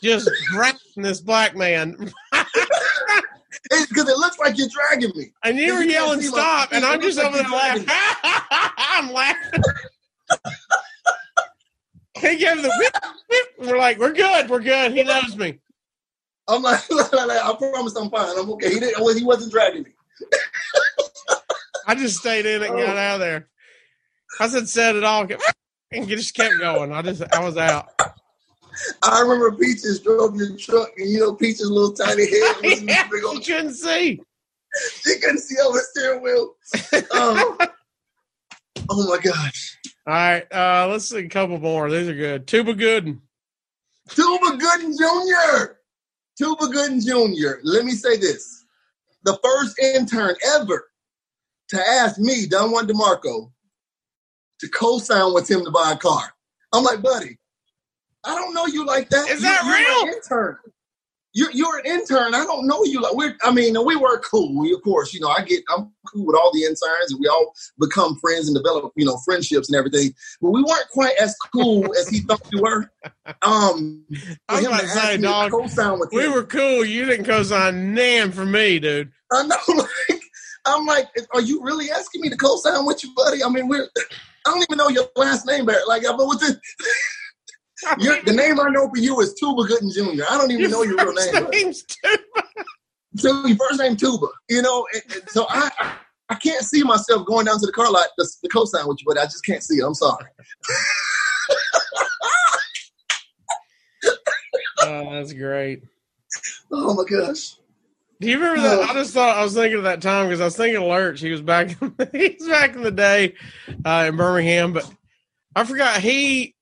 [0.04, 1.96] just dragging this black man.
[2.32, 5.32] because it looks like you're dragging me.
[5.44, 6.78] And you were yelling stop, feet.
[6.78, 7.86] and I'm just like over there laughing.
[8.78, 9.64] I'm laughing.
[12.20, 13.70] he gave the whip, whip.
[13.70, 14.92] We're like, we're good, we're good.
[14.94, 15.60] He knows me.
[16.50, 18.38] I'm like, I promise I'm fine.
[18.38, 18.74] I'm okay.
[18.74, 19.18] He didn't.
[19.18, 19.92] He wasn't dragging me.
[21.88, 23.00] I just stayed in it and got Oh.
[23.00, 23.50] out of there.
[24.40, 25.30] I said, set it off,
[25.92, 26.94] and just kept going.
[26.94, 27.90] I just, I was out.
[29.04, 32.88] I remember Peaches drove your truck, and you know Peaches' little tiny head was in
[32.88, 33.46] yeah, big you old.
[33.46, 34.22] couldn't see.
[35.02, 36.54] She couldn't see over the steering wheel.
[37.12, 37.58] Oh,
[38.90, 39.78] oh my gosh.
[40.08, 41.90] All right, uh, let's see a couple more.
[41.90, 42.48] These are good.
[42.48, 43.20] Tuba Gooden.
[44.10, 45.74] Tuba Gooden Jr.
[46.40, 47.60] Tuba Gooden Jr.
[47.64, 48.66] Let me say this:
[49.26, 50.90] the first intern ever
[51.70, 53.52] to ask me, Don Juan De'Marco,
[54.62, 56.34] to co-sign with him to buy a car.
[56.74, 57.38] I'm like, buddy,
[58.24, 59.28] I don't know you like that.
[59.30, 60.14] Is You- that real?
[60.16, 60.58] Intern.
[61.34, 62.34] You're, you're an intern.
[62.34, 63.14] I don't know you like.
[63.14, 63.36] We're.
[63.44, 64.58] I mean, we were cool.
[64.60, 65.64] We, of course, you know, I get.
[65.70, 69.18] I'm cool with all the interns, and we all become friends and develop, you know,
[69.24, 70.12] friendships and everything.
[70.42, 72.92] But we weren't quite as cool as he thought we were.
[73.44, 74.06] Um,
[74.50, 75.52] I was for him about to to say, dog,
[76.12, 76.34] We him.
[76.34, 76.84] were cool.
[76.84, 79.12] You didn't co-sign nan for me, dude.
[79.32, 80.22] I know, like,
[80.66, 83.44] I'm like, are you really asking me to co-sign with you, buddy?
[83.44, 83.88] I mean, we're.
[84.46, 85.88] I don't even know your last name, Barrett.
[85.88, 86.60] Like, but with the,
[88.00, 90.24] your, the name I know for you is Tuba Gooden Jr.
[90.30, 91.34] I don't even know your real name.
[91.34, 92.24] but- name's Tuba.
[93.16, 94.86] So your first name Tuba, you know.
[94.94, 95.94] And, and so I, I,
[96.30, 99.06] I can't see myself going down to the car lot the, to co-sign with you,
[99.08, 99.86] but I just can't see it.
[99.86, 100.26] I'm sorry.
[104.82, 105.84] Oh, that's great.
[106.72, 107.56] Oh my gosh.
[108.22, 108.90] Do you remember that?
[108.90, 111.20] I just thought I was thinking of that time because I was thinking Lurch.
[111.22, 111.70] He was back.
[112.12, 113.36] he was back in the day
[113.86, 114.90] uh, in Birmingham, but
[115.56, 116.56] I forgot he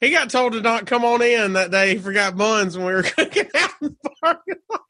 [0.00, 1.94] he got told to not come on in that day.
[1.94, 4.80] He forgot buns when we were cooking out in the parking lot.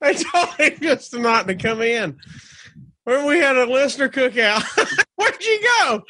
[0.00, 2.18] They told him just to not to come in.
[3.04, 4.62] When we had a listener cookout,
[5.16, 6.02] where'd you go?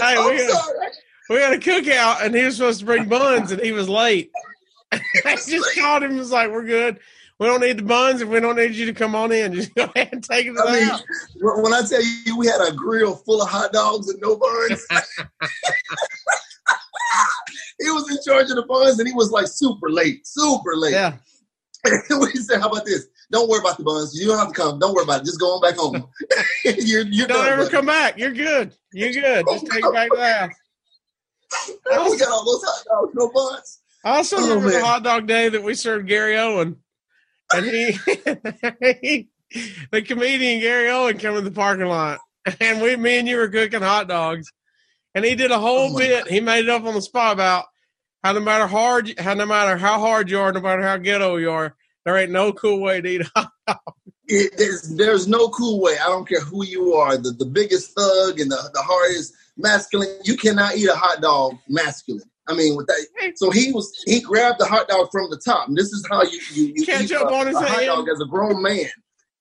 [0.00, 0.50] Hey, we had,
[1.28, 4.30] we had a cookout and he was supposed to bring buns and he was late.
[4.92, 6.98] I just called him and was like, We're good.
[7.38, 9.52] We don't need the buns and we don't need you to come on in.
[9.54, 11.02] Just go ahead and take it I mean, out.
[11.62, 14.86] when I tell you we had a grill full of hot dogs and no buns,
[17.80, 20.92] he was in charge of the buns and he was like super late, super late.
[20.92, 21.16] Yeah.
[22.20, 23.06] we said, "How about this?
[23.30, 24.18] Don't worry about the buns.
[24.18, 24.78] You don't have to come.
[24.78, 25.26] Don't worry about it.
[25.26, 26.08] Just go on back home.
[26.64, 27.70] you're you're Don't done, ever buddy.
[27.76, 28.18] come back.
[28.18, 28.72] You're good.
[28.92, 29.44] You're good.
[29.50, 30.50] Just take it back to the house.
[31.92, 33.80] Oh, we got all those hot dogs, no buns.
[34.04, 36.76] I also Oh, remember the hot dog day that we served Gary Owen.
[37.54, 37.98] And he,
[39.00, 39.28] he
[39.90, 42.18] the comedian Gary Owen come in the parking lot.
[42.60, 44.52] And we me and you were cooking hot dogs.
[45.14, 46.28] And he did a whole Oh, bit.
[46.28, 47.64] He made it up on the spot about
[48.22, 51.36] how no matter hard how no matter how hard you are, no matter how ghetto
[51.36, 51.74] you are,
[52.04, 53.50] there ain't no cool way to eat hot
[54.28, 55.96] It, there's, there's no cool way.
[56.00, 60.08] I don't care who you are, the, the biggest thug and the, the hardest masculine.
[60.24, 62.28] You cannot eat a hot dog masculine.
[62.48, 63.06] I mean, with that.
[63.36, 66.22] So he was he grabbed the hot dog from the top, and this is how
[66.22, 68.62] you you, you Catch eat up a, on his a hot dog as a grown
[68.62, 68.86] man.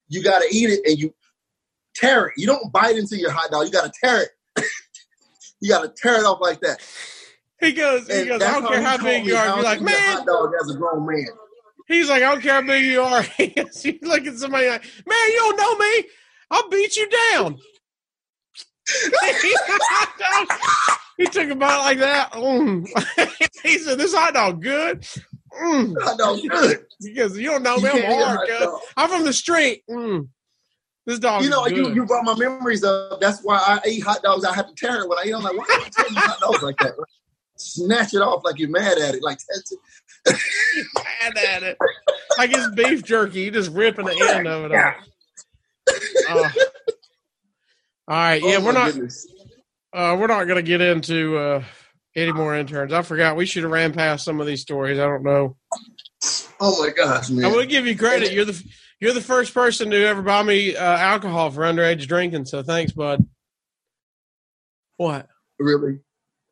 [0.07, 1.13] You got to eat it, and you
[1.95, 2.33] tear it.
[2.37, 3.65] You don't bite into your hot dog.
[3.65, 4.29] You got to tear it.
[5.59, 6.81] you got to tear it off like that.
[7.59, 9.55] He goes, he goes, I don't care how big you are.
[9.55, 11.27] You're like, man, hot dog as a grown man.
[11.87, 13.23] He's like, I don't care how big you are.
[13.39, 16.05] you look at somebody like, man, you don't know me.
[16.51, 17.59] I'll beat you down.
[21.18, 22.32] he took a bite like that.
[22.34, 22.88] Mm.
[23.63, 25.01] he said, "This hot dog good."
[25.61, 25.95] Mm.
[26.01, 26.86] Hot dog good.
[27.16, 27.89] Goes, "You don't know me.
[27.89, 30.28] I'm can't eat a hard, I'm from the street." Mm.
[31.05, 33.22] This dog, You know, you, you brought my memories up.
[33.22, 34.43] That's why I eat hot dogs.
[34.43, 35.34] I have to tear it when I eat.
[35.36, 36.93] I'm like, why am I tearing hot dogs like that?
[37.57, 39.22] Snatch it off like you're mad at it.
[39.22, 40.39] Like that's it.
[41.36, 41.78] mad at it.
[42.39, 43.41] Like it's beef jerky.
[43.41, 44.95] You just ripping the end of it off.
[46.28, 46.34] Uh,
[48.07, 48.93] all right, yeah, Oh, we're not.
[48.93, 49.28] goodness.
[49.95, 51.63] Uh, we're not going to get into uh,
[52.17, 52.91] any more interns.
[52.91, 54.99] I forgot we should have ran past some of these stories.
[54.99, 55.55] I don't know.
[56.59, 57.45] Oh my gosh, man.
[57.45, 58.33] I will give you credit.
[58.33, 58.61] You're the
[58.99, 62.45] you're the first person to ever buy me uh, alcohol for underage drinking.
[62.45, 63.25] So thanks, bud.
[64.97, 65.27] What?
[65.59, 65.99] Really,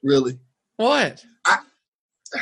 [0.02, 0.40] really.
[0.78, 1.24] What?
[1.46, 1.60] I-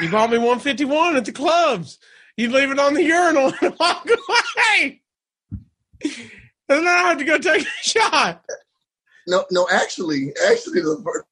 [0.02, 2.00] you bought me 151 at the clubs.
[2.38, 4.08] You leave it on the urinal and walk
[4.80, 5.02] away.
[6.04, 6.14] And
[6.70, 8.46] then I have to go take a shot.
[9.28, 9.68] No, no.
[9.72, 11.26] Actually, actually, the first.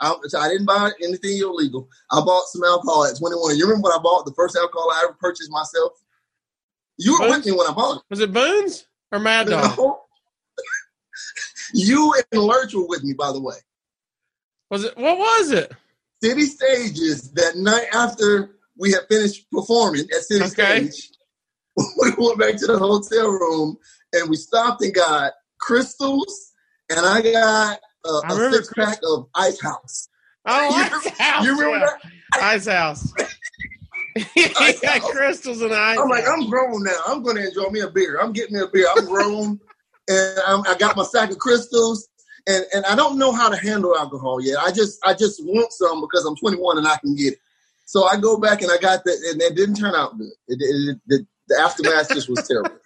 [0.00, 1.88] I, so I didn't buy anything illegal.
[2.10, 3.56] I bought some alcohol at 21.
[3.56, 5.92] You remember what I bought the first alcohol I ever purchased myself?
[6.98, 8.02] You were with me when I bought it.
[8.10, 9.76] Was it Boone's or Mad Dog?
[9.76, 10.00] No.
[11.74, 13.56] you and Lurch were with me, by the way.
[14.70, 14.96] Was it?
[14.96, 15.72] What was it?
[16.22, 20.88] City Stages that night after we had finished performing at City Okay.
[20.88, 21.10] Stage.
[22.00, 23.76] We went back to the hotel room
[24.12, 25.32] and we stopped and got
[25.66, 26.52] Krystals,
[26.90, 30.08] and I got uh, I a six pack of Ice House.
[30.46, 31.44] Oh, You- Ice House.
[31.44, 31.92] You remember yeah.
[32.32, 32.42] that?
[32.42, 33.12] Ice House.
[34.34, 35.98] he got Krystals and ice.
[35.98, 36.98] I'm like, I'm grown now.
[37.06, 38.18] I'm going to enjoy me a beer.
[38.20, 38.86] I'm getting me a beer.
[38.96, 39.60] I'm grown,
[40.08, 42.00] and I'm, I got my sack of Krystals.
[42.46, 44.56] And, and I don't know how to handle alcohol yet.
[44.58, 47.40] I just I just want some because I'm 21 and I can get it.
[47.84, 50.32] So I go back and I got that, and it didn't turn out good.
[50.48, 52.78] It, it, it, the, the aftermath just was terrible.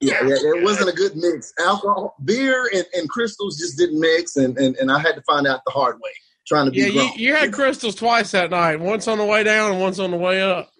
[0.00, 1.52] Yeah, yeah, it wasn't a good mix.
[1.58, 5.46] Alcohol, beer, and, and Krystals just didn't mix, and, and, and I had to find
[5.46, 6.10] out the hard way.
[6.46, 8.80] Trying to be yeah, you, you had Krystals twice that night.
[8.80, 10.70] Once on the way down and once on the way up.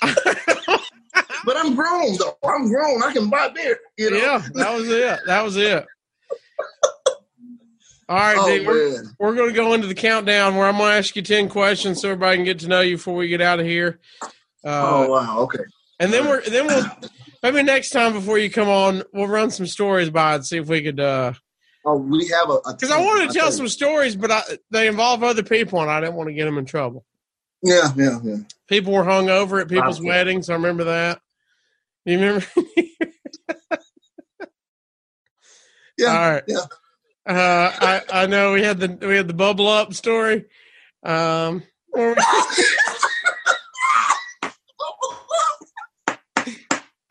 [0.02, 2.36] but I'm grown though.
[2.44, 3.02] I'm grown.
[3.02, 3.78] I can buy beer.
[3.96, 4.16] You know.
[4.18, 5.20] Yeah, that was it.
[5.26, 5.84] That was it.
[8.08, 10.96] All right, Oh we're, we're going to go into the countdown where I'm going to
[10.96, 13.60] ask you 10 questions so everybody can get to know you before we get out
[13.60, 13.98] of here.
[14.64, 15.40] Uh, oh wow.
[15.40, 15.64] Okay.
[16.00, 16.86] And then we're then we'll
[17.42, 20.68] maybe next time before you come on, we'll run some stories by and see if
[20.68, 21.32] we could uh
[21.84, 25.22] Oh, we have a because I wanted to tell some stories, but I, they involve
[25.22, 27.04] other people and I didn't want to get them in trouble.
[27.62, 28.36] Yeah, yeah, yeah.
[28.68, 30.08] People were hung over at people's Okay.
[30.08, 30.50] weddings.
[30.50, 31.20] I remember that.
[32.04, 32.46] You remember?
[36.00, 36.06] Yeah.
[36.12, 36.44] All right.
[36.46, 36.58] yeah.
[37.26, 40.44] Uh, I I know we had the we had the bubble up story.
[41.02, 42.22] Um, where we-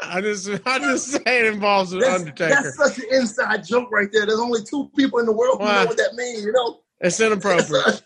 [0.10, 2.62] I just I just say it involves an That's, Undertaker.
[2.64, 4.26] that's such an inside joke right there.
[4.26, 5.84] There's only two people in the world who Why?
[5.84, 6.44] know what that means.
[6.44, 8.02] You know, It's inappropriate.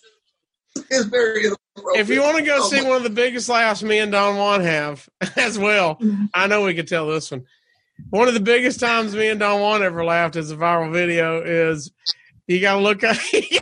[0.90, 2.00] it's very inappropriate.
[2.02, 4.12] if you want to go Oh, see my- one of the biggest laughs me and
[4.12, 6.30] Don Juan have as well, Mhm.
[6.34, 7.46] I know we could tell this one.
[8.10, 11.42] One of the biggest times me and Don Juan ever laughed as a viral video
[11.42, 11.92] is
[12.48, 13.60] you gotta look up you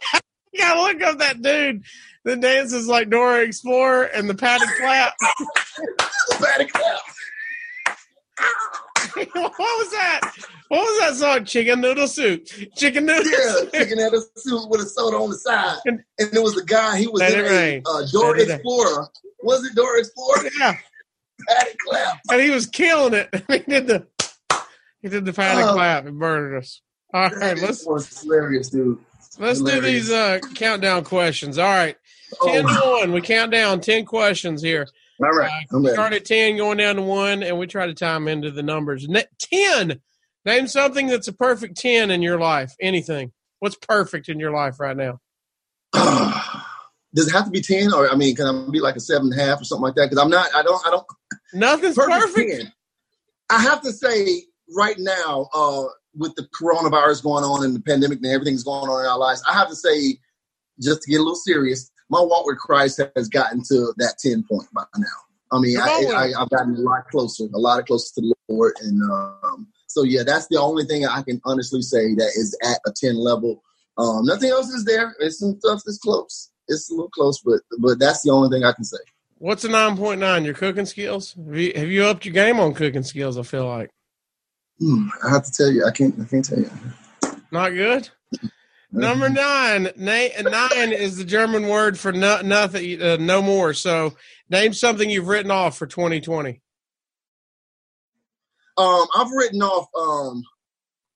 [0.58, 1.84] gotta look up that dude
[2.26, 5.14] that dances like Dora Explorer and the padded clap.
[6.40, 7.00] Patty clap.
[9.34, 10.22] what was that?
[10.68, 11.46] What was that song?
[11.46, 12.46] Chicken noodle soup.
[12.76, 13.74] Chicken noodle Yeah, soup.
[13.74, 16.98] chicken a suit with a soda on the side, And- there was the guy.
[16.98, 18.54] He was Let in a uh, Dora Let it.
[18.56, 19.08] Explorer.
[19.42, 20.50] Was it Dora Explorer?
[20.60, 20.76] Yeah.
[21.48, 22.20] Patty clap.
[22.32, 23.30] And he was killing it.
[23.50, 24.06] he did the
[25.02, 25.74] he did the padded Oh.
[25.74, 26.82] clap and murdered us.
[27.14, 29.00] All right, let's was hilarious, dude.
[29.40, 31.58] let's do these uh countdown questions.
[31.58, 31.96] All right.
[32.44, 33.12] Ten Oh, to one.
[33.14, 34.88] We count down ten questions here.
[35.22, 35.94] All right, Uh, ready.
[35.94, 39.08] Start at ten, going down to one, and we try to time into the numbers.
[39.08, 40.00] Ne- ten.
[40.46, 42.74] Name something that's a perfect ten in your life.
[42.82, 43.32] Anything.
[43.60, 45.20] What's perfect in your life right now?
[47.14, 49.32] Does it have to be ten, or I mean, can I be like a seven
[49.32, 50.10] and a half or something like that?
[50.10, 50.48] Because I'm not.
[50.56, 50.86] I don't.
[50.88, 51.06] I don't.
[51.54, 52.62] Nothing's Perfect, perfect.
[52.62, 52.74] 10.
[53.50, 54.44] I have to say,
[54.78, 59.04] right now, uh, with the coronavirus going on and the pandemic and everything's going on
[59.04, 60.20] in our lives, I have to say,
[60.80, 64.44] just to get a little serious, my walk with Christ has gotten to that ten
[64.50, 65.06] point by now.
[65.52, 66.36] I mean, Come on with I, it.
[66.36, 70.04] I, I've gotten a lot closer, a lot closer to the Lord, and um, so
[70.04, 73.64] yeah, that's the only thing I can honestly say that is at a ten level.
[73.98, 75.16] Um, nothing else is there.
[75.20, 76.52] It's some stuff that's close.
[76.68, 78.98] It's a little close, but but that's the only thing I can say.
[79.40, 80.46] What's a nine point nine?
[80.46, 81.34] Your cooking skills?
[81.34, 83.38] Have you, have you upped your game on cooking skills?
[83.38, 83.90] I feel like
[84.80, 86.16] Hmm, I have to tell you, I can't.
[86.22, 86.70] I can't tell you.
[87.52, 88.10] not good.
[88.92, 93.74] Number nine, na- nine is the German word for no, nothing, uh, no more.
[93.74, 94.16] So,
[94.50, 96.62] name something you've written off for 2020
[98.78, 100.44] Um, I've written off um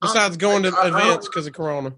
[0.02, 1.96] besides going to I- I- I events because of Corona.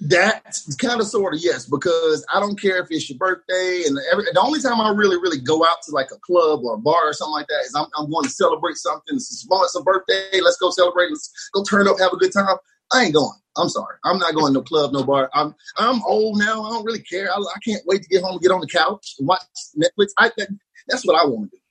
[0.00, 3.96] that kind of sort of yes, because I don't care if it's your birthday and
[4.12, 6.78] every the only time I really really go out to like a club or a
[6.78, 9.16] bar or something like that is I'm, I'm going to celebrate something.
[9.16, 10.40] It's it's a birthday.
[10.42, 11.08] Let's go celebrate.
[11.08, 12.56] Let's go turn up, have a good time.
[12.92, 13.38] I ain't going.
[13.56, 13.96] I'm sorry.
[14.04, 15.30] I'm not going to no club, no bar.
[15.32, 16.62] I'm I'm old now.
[16.62, 17.30] I don't really care.
[17.32, 19.42] I, I can't wait to get home and get on the couch and watch
[19.76, 20.08] Netflix.
[20.18, 20.48] I that,
[20.88, 21.62] that's what I want to do.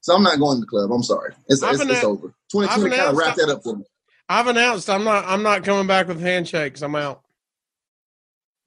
[0.00, 0.90] So I'm not going to the club.
[0.90, 1.34] I'm sorry.
[1.48, 2.28] It's it's, it's over.
[2.28, 3.84] I've 2020 kind of wrapped that up for me.
[4.28, 5.24] I've announced I'm not.
[5.26, 6.82] I'm not coming back with handshakes.
[6.82, 7.22] I'm out.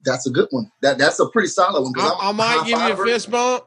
[0.04, 0.70] That's a good one.
[0.82, 1.92] That that's a pretty solid one.
[1.96, 3.64] I, I might give you a fist bump.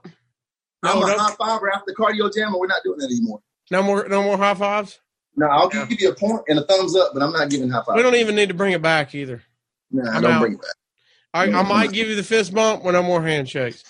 [0.84, 3.42] I'm No, a no, high fiver after cardio jam, and we're not doing that anymore.
[3.72, 4.08] no more.
[4.08, 5.00] No more high fives.
[5.38, 5.86] No, I'll yeah.
[5.86, 7.96] give you a point and a thumbs up, but I'm not giving high five.
[7.96, 9.44] We don't even need to bring it back either.
[9.92, 10.42] Nah, I'm don't out.
[10.42, 10.76] bring it back.
[11.34, 13.84] I, I might give you the fist bump when I'm more handshakes.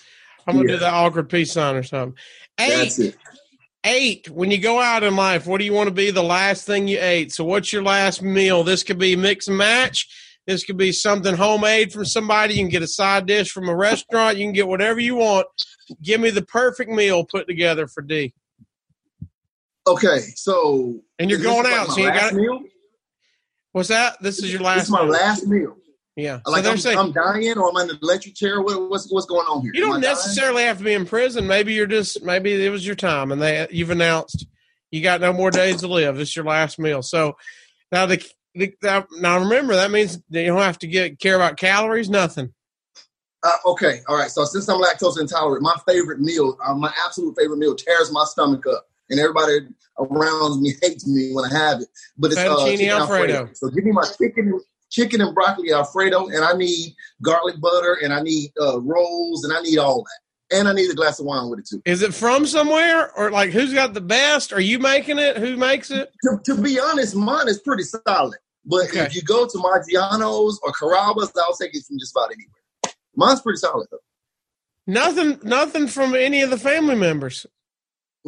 [0.46, 0.76] I'm gonna yeah.
[0.76, 2.18] do the awkward peace sign or something.
[2.60, 3.16] Eight.
[3.84, 4.28] Eight.
[4.28, 6.86] When you go out in life, what do you want to be the last thing
[6.86, 7.32] you ate?
[7.32, 8.62] So, what's your last meal?
[8.62, 10.06] This could be mix and match.
[10.46, 12.54] This could be something homemade from somebody.
[12.54, 14.36] You can get a side dish from a restaurant.
[14.36, 15.46] You can get whatever you want.
[16.02, 18.34] Give me the perfect meal put together for D.
[19.88, 22.60] Okay, so and you're going out, so you got meal.
[23.72, 24.20] What's that?
[24.20, 24.76] This is your last.
[24.76, 25.12] This is my meal.
[25.12, 25.76] last meal.
[26.14, 28.60] Yeah, like so I'm, saying, I'm, dying, or I'm in the electric chair.
[28.60, 29.70] What, what's what's going on here?
[29.72, 30.66] You don't necessarily dying?
[30.66, 31.46] have to be in prison.
[31.46, 34.46] Maybe you're just maybe it was your time, and they you've announced
[34.90, 36.18] you got no more days to live.
[36.18, 37.02] It's your last meal.
[37.02, 37.36] So
[37.92, 38.22] now the,
[38.54, 38.74] the
[39.20, 42.10] now remember that means you don't have to get care about calories.
[42.10, 42.52] Nothing.
[43.44, 44.30] Uh, okay, all right.
[44.30, 48.24] So since I'm lactose intolerant, my favorite meal, uh, my absolute favorite meal, tears my
[48.24, 49.58] stomach up and everybody
[49.98, 51.88] around me hates me when I have it.
[52.16, 53.34] But it's uh, chicken Alfredo.
[53.34, 53.50] Alfredo.
[53.54, 54.58] So give me my chicken,
[54.90, 59.52] chicken and broccoli Alfredo, and I need garlic butter, and I need uh, rolls, and
[59.52, 61.82] I need all that, and I need a glass of wine with it too.
[61.84, 64.52] Is it from somewhere, or like who's got the best?
[64.52, 65.36] Are you making it?
[65.36, 66.12] Who makes it?
[66.24, 68.38] To, to be honest, mine is pretty solid.
[68.64, 69.00] But okay.
[69.00, 72.94] if you go to Maggiano's or Carrabba's, I'll take it from just about anywhere.
[73.16, 73.98] Mine's pretty solid though.
[74.86, 77.46] Nothing, nothing from any of the family members.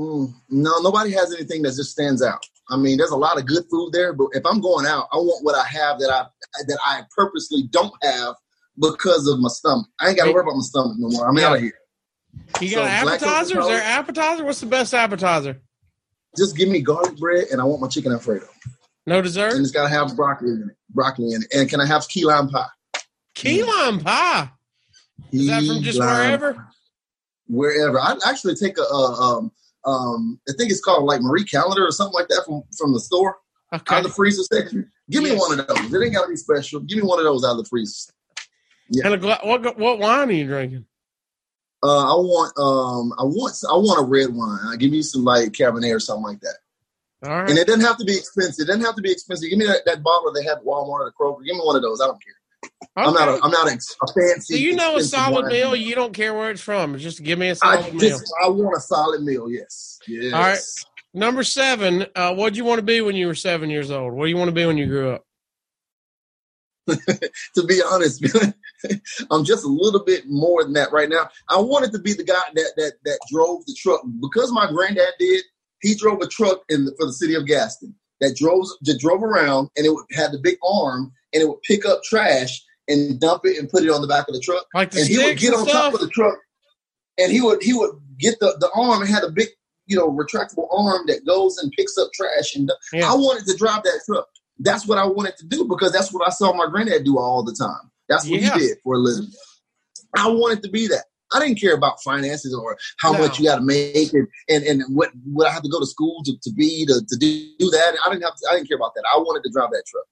[0.01, 2.43] Mm, no, nobody has anything that just stands out.
[2.71, 5.17] I mean, there's a lot of good food there, but if I'm going out, I
[5.17, 6.25] want what I have that I
[6.67, 8.35] that I purposely don't have
[8.81, 9.87] because of my stomach.
[10.01, 11.29] I ain't got to worry about my stomach no more.
[11.29, 11.49] I'm yeah.
[11.49, 11.75] out of here.
[12.61, 13.61] You got so, an appetizer?
[13.61, 14.45] Is there appetizer?
[14.45, 15.61] What's the best appetizer?
[16.35, 18.47] Just give me garlic bread, and I want my chicken alfredo.
[19.07, 19.53] No dessert.
[19.53, 20.77] And it's got to have broccoli in it.
[20.89, 21.49] Broccoli in it.
[21.53, 22.69] And can I have key lime pie?
[23.35, 24.49] Key lime pie.
[25.31, 26.69] Is that from just wherever?
[27.49, 28.01] Wherever.
[28.01, 29.53] I'd actually take a, a um,
[29.85, 33.01] um, I think it's called like Marie Callender or something like that from from the
[33.01, 33.39] store
[33.73, 33.95] okay.
[33.95, 34.91] out of the freezer section.
[35.11, 35.93] Give me one of those.
[35.93, 36.81] It ain't got to be special.
[36.81, 38.13] Give me one of those out of the freezer.
[38.91, 39.07] Yeah.
[39.07, 40.85] And a gla- what what wine are you drinking?
[41.83, 44.61] Uh, I want um I want I want a red wine.
[44.67, 46.57] I give me some like Cabernet or something like that.
[47.25, 47.51] All right.
[47.51, 48.65] And it doesn't have to be expensive.
[48.65, 49.49] It doesn't have to be expensive.
[49.49, 51.45] Give me that, that bottle they have at Walmart or the Kroger.
[51.45, 52.01] Give me one of those.
[52.01, 52.35] I don't care.
[52.65, 52.73] Okay.
[52.97, 53.29] I'm not.
[53.29, 54.55] A, I'm not a, a fancy.
[54.55, 55.77] So you know a solid meal.
[55.77, 56.99] You don't care where it's from.
[56.99, 58.19] Just give me a solid I meal.
[58.45, 59.51] I want a solid meal.
[59.51, 59.99] Yes.
[60.09, 60.33] Yes.
[60.33, 60.61] All right.
[61.15, 62.07] Number seven.
[62.15, 64.13] Uh, what do you want to be when you were seven years old?
[64.13, 65.25] What do you want to be when you grew up?
[67.55, 68.25] to be honest,
[69.31, 71.29] I'm just a little bit more than that right now.
[71.49, 75.15] I wanted to be the guy that that that drove the truck because my granddad
[75.19, 75.45] did.
[75.83, 79.23] He drove a truck in the, for the city of Gadsden that drove that drove
[79.23, 83.43] around, and it had the big arm, and it would pick up trash and dump
[83.45, 84.67] it and put it on the back of the truck.
[84.75, 86.39] Like the and he would get on top of the truck
[87.19, 89.49] and he would he would get the, the arm and had a big,
[89.87, 92.55] you know, retractable arm that goes and picks up trash.
[92.55, 93.11] And yeah.
[93.11, 94.27] I wanted to drive that truck.
[94.59, 97.43] That's what I wanted to do because that's what I saw my granddad do all
[97.43, 97.91] the time.
[98.09, 98.55] That's what yeah.
[98.55, 99.31] he did for a living.
[100.17, 101.05] I wanted to be that.
[101.33, 103.21] I didn't care about finances or how no.
[103.21, 105.87] much you got to make and, and, and what what I have to go to
[105.87, 107.95] school to, to be to, to do that.
[108.05, 109.05] I didn't have to, I didn't care about that.
[109.15, 110.05] I wanted to drive that truck.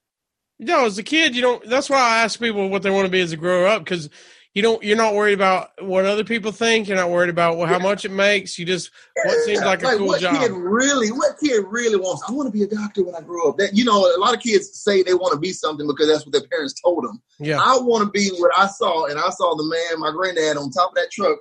[0.59, 1.65] No, as a kid, you don't.
[1.69, 4.09] That's why I ask people what they want to be as a grow up because
[4.53, 4.83] you don't.
[4.83, 6.87] You're not worried about what other people think.
[6.87, 8.59] You're not worried about how much it makes.
[8.59, 8.91] You just
[9.23, 10.37] what seems like a cool what job.
[10.37, 12.23] Kid really, what kid really wants?
[12.27, 13.57] I want to be a doctor when I grow up.
[13.57, 16.25] That you know, a lot of kids say they want to be something because that's
[16.25, 17.21] what their parents told them.
[17.39, 20.57] Yeah, I want to be what I saw, and I saw the man, my granddad,
[20.57, 21.39] on top of that truck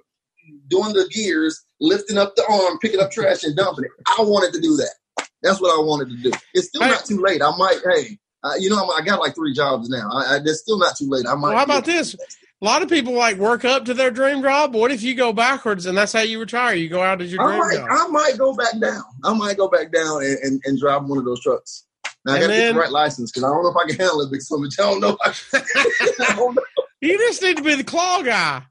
[0.69, 3.91] doing the gears, lifting up the arm, picking up trash, and dumping it.
[4.07, 4.95] I wanted to do that.
[5.43, 6.33] That's what I wanted to do.
[6.55, 7.43] It's still not too late.
[7.43, 10.09] I might, hey, uh, you know, I got like three jobs now.
[10.13, 11.27] I, I, it's still not too late.
[11.27, 11.49] I might.
[11.49, 12.15] Well, how about this?
[12.61, 14.75] A lot of people like work up to their dream job.
[14.75, 16.75] What if you go backwards and that's how you retire?
[16.75, 17.89] You go out as your dream I might, job.
[17.91, 19.05] I might go back down.
[19.23, 21.85] I might go back down and, and, and drive one of those trucks.
[22.25, 23.97] Now I got to get the right license because I don't know if I can
[23.97, 24.31] handle it.
[24.31, 25.17] Because I don't know.
[25.25, 26.63] I don't know.
[27.01, 28.63] You just need to be the claw guy.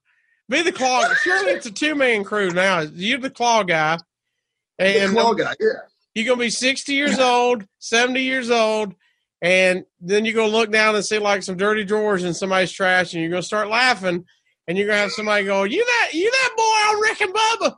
[0.49, 1.13] Be the claw.
[1.23, 2.81] Surely it's a two man crew now.
[2.81, 3.97] You're the claw guy.
[4.79, 5.67] And the claw guy, yeah.
[6.13, 8.95] You're gonna be 60 years old, 70 years old,
[9.41, 13.13] and then you're gonna look down and see like some dirty drawers in somebody's trash,
[13.13, 14.25] and you're gonna start laughing,
[14.67, 17.75] and you're gonna have somebody go, "You that you that boy on Rick and Bubba?"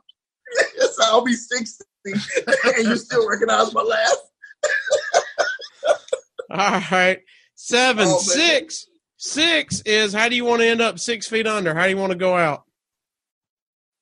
[0.76, 4.16] Yes, I'll be 60, and you still recognize my laugh.
[6.50, 7.20] All right,
[7.54, 8.86] seven, oh, six,
[9.16, 11.74] six is how do you want to end up six feet under?
[11.74, 12.64] How do you want to go out?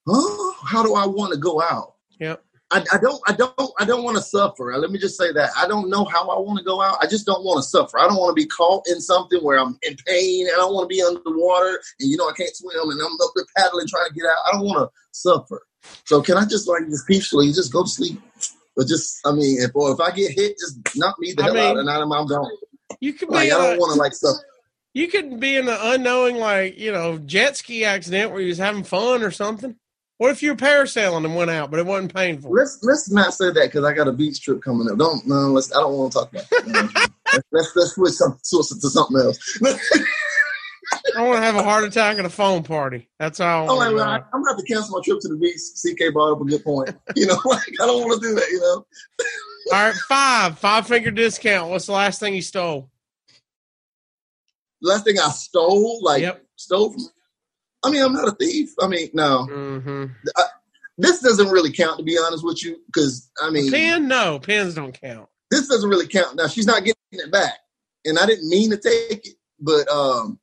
[0.07, 1.95] Oh, how do I want to go out?
[2.19, 2.43] Yep.
[2.71, 4.77] I, I, don't I don't I don't want to suffer.
[4.77, 5.51] Let me just say that.
[5.57, 6.99] I don't know how I want to go out.
[7.01, 7.99] I just don't want to suffer.
[7.99, 10.75] I don't want to be caught in something where I'm in pain and I don't
[10.75, 13.87] want to be underwater and you know I can't swim and I'm up there paddling
[13.89, 14.37] trying to get out.
[14.47, 15.63] I don't want to suffer.
[16.05, 18.21] So can I just like just peacefully just go to sleep?
[18.77, 21.47] But just, I mean, if or if I get hit, just knock me the I
[21.47, 22.49] hell out, mean, and I'm, I'm gone.
[23.01, 24.37] You could be I don't want to like stuff.
[24.95, 28.59] you could be in an unknowing like, you know, jet ski accident where you was
[28.59, 29.75] having fun or something.
[30.19, 32.53] What if you were parasailing and went out, but it wasn't painful?
[32.53, 34.99] Let's let's not say that because I got a beach trip coming up.
[34.99, 35.75] Don't no, let's.
[35.75, 36.51] I don't want to talk about.
[36.51, 37.11] That.
[37.33, 39.39] let's, let's let's switch some to something else.
[41.17, 43.09] I want to have a heart attack at a foam party.
[43.21, 43.69] That's all.
[43.69, 44.09] I I'm like, wanna well.
[44.09, 45.61] I, I'm gonna have to cancel my trip to the beach.
[45.77, 46.91] CK brought up a good point.
[47.15, 48.49] You know, like I don't want to do that.
[48.51, 48.87] You know,
[49.73, 51.71] All right, five, five finger discount.
[51.71, 52.91] What's the last thing you stole?
[54.83, 56.45] last thing I stole, like Yep.
[56.57, 57.03] stole from.
[57.85, 58.71] I mean, I'm not a thief.
[58.81, 60.05] I mean, no, Mm-hmm.
[60.99, 64.09] this doesn't really count to be honest with you, because I mean, Pen?
[64.09, 65.29] No, pens don't count.
[65.51, 66.37] this doesn't really count.
[66.37, 67.59] Now she's not getting it back,
[68.05, 70.39] and I didn't mean to take it, but um,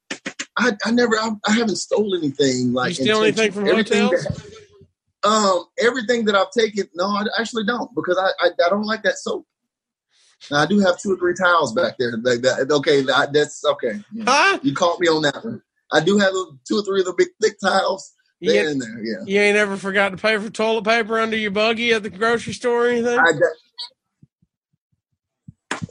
[0.58, 4.24] I I never I, I haven't stolen anything like You steal anything from Everything hotels?
[4.24, 4.52] that-
[5.24, 9.02] um, everything that I've taken, no, I actually don't because I I, I don't like
[9.04, 9.46] that soap.
[10.52, 12.12] Now, I do have two or three towels back there.
[12.22, 12.70] Like that.
[12.70, 13.94] Okay, that, that's okay.
[14.14, 14.24] Yeah.
[14.28, 14.60] Huh?
[14.62, 15.64] You caught me on that one.
[15.96, 18.14] I do have a- two or three of the big thick towels.
[18.42, 19.02] You, They're in there.
[19.02, 19.24] Yeah.
[19.26, 22.54] you ain't ever forgot to pay for toilet paper under your buggy at the grocery
[22.54, 23.18] store or anything?
[23.18, 23.54] I got.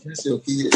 [0.05, 0.75] That's your kid.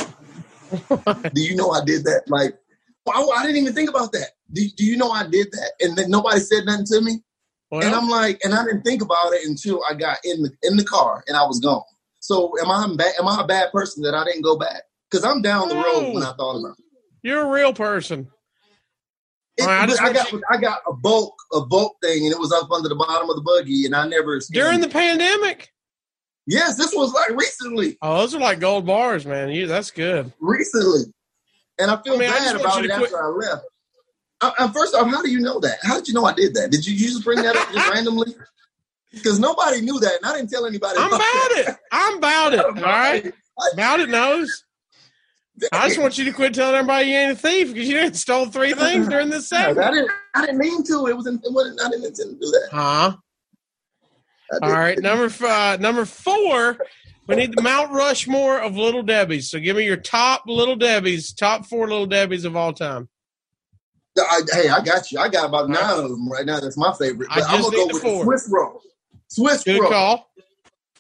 [1.35, 2.23] do you know I did that?
[2.29, 2.59] Like,
[3.07, 4.31] I, I didn't even think about that.
[4.53, 5.73] Do, do you know I did that?
[5.81, 7.23] And then nobody said nothing to me.
[7.71, 10.79] and I'm like, and I didn't think about it until I got in the in
[10.79, 11.83] the car and I was gone.
[12.21, 13.13] So am I bad?
[13.21, 14.83] Am I a bad person that I didn't go back?
[15.11, 16.85] Because I'm down the road when I thought about it.
[17.23, 18.29] you're a real person.
[19.59, 22.33] It- right, I just I, got you- I got a bulk a bulk thing and
[22.33, 25.71] it was up under the bottom of the buggy and I never During the pandemic?
[26.47, 29.51] yes this was like recently Oh, those are like gold bars, man.
[29.51, 30.33] You that's good.
[30.41, 31.13] recently
[31.79, 33.65] and I feel I mean, bad want about it after quit- I left.
[34.41, 35.79] I, I, first off, how do you know that?
[35.83, 36.71] How did you know I did that?
[36.71, 38.35] Did you, you just bring that up just randomly?
[39.13, 40.95] Because nobody knew that, and I didn't tell anybody.
[40.99, 41.77] I'm about about it.
[41.91, 42.61] I'm about it.
[42.67, 43.33] All right.
[43.73, 44.65] About it knows.
[45.73, 48.15] I just want you to quit telling everybody you ain't a thief because you didn't
[48.15, 50.11] stole three things during this I didn't.
[50.35, 51.07] I didn't mean to.
[51.07, 51.27] It was.
[51.27, 51.81] In, it wasn't.
[51.81, 52.69] I didn't intend to do that.
[52.71, 53.17] Huh?
[54.51, 54.99] All right, right.
[55.01, 56.79] Number five, uh, number four.
[57.27, 59.51] We need the Mount Rushmore of Little Debbie's.
[59.51, 63.11] So give me your top Little Debbie's, top four Little Debbie's of all time.
[64.19, 65.19] I, hey, I got you.
[65.19, 66.59] I got about nine of them right now.
[66.59, 67.29] That's my favorite.
[67.31, 68.25] I But I'm gonna go with four.
[68.25, 68.81] Swiss roll.
[69.29, 69.91] Swiss Good roll.
[69.91, 70.31] call.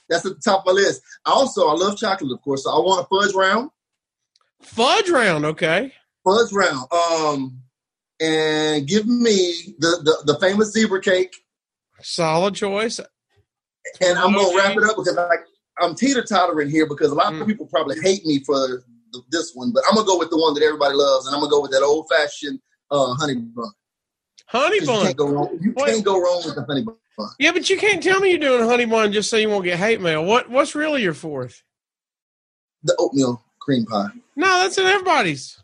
[0.08, 1.02] That's at the top of my list.
[1.24, 2.64] Also, I love chocolate, of course.
[2.64, 3.70] So I want a fudge round.
[4.62, 5.44] Fudge round.
[5.44, 5.92] Okay.
[6.24, 6.86] Fudge round.
[6.92, 7.60] Um,
[8.20, 11.34] and give me the the, the famous zebra cake.
[12.02, 12.98] Solid choice.
[14.00, 15.40] And I'm gonna wrap it up because like
[15.80, 17.42] I'm teeter tottering here because a lot Mm.
[17.42, 18.82] of people probably hate me for
[19.12, 21.40] the, this one, but I'm gonna go with the one that everybody loves, and I'm
[21.40, 22.58] gonna go with that old fashioned
[22.90, 23.70] uh, honey bun.
[24.46, 25.04] Honey 'Cause You bun.
[25.06, 25.58] can't go wrong.
[25.62, 26.96] You can't go wrong with the honey bun.
[27.38, 29.78] Yeah, but you can't tell me you're doing honey bun just so you won't get
[29.78, 30.24] hate mail.
[30.24, 31.62] What What's really your fourth?
[32.82, 34.08] The oatmeal cream pie.
[34.38, 35.60] No, that's in everybody's.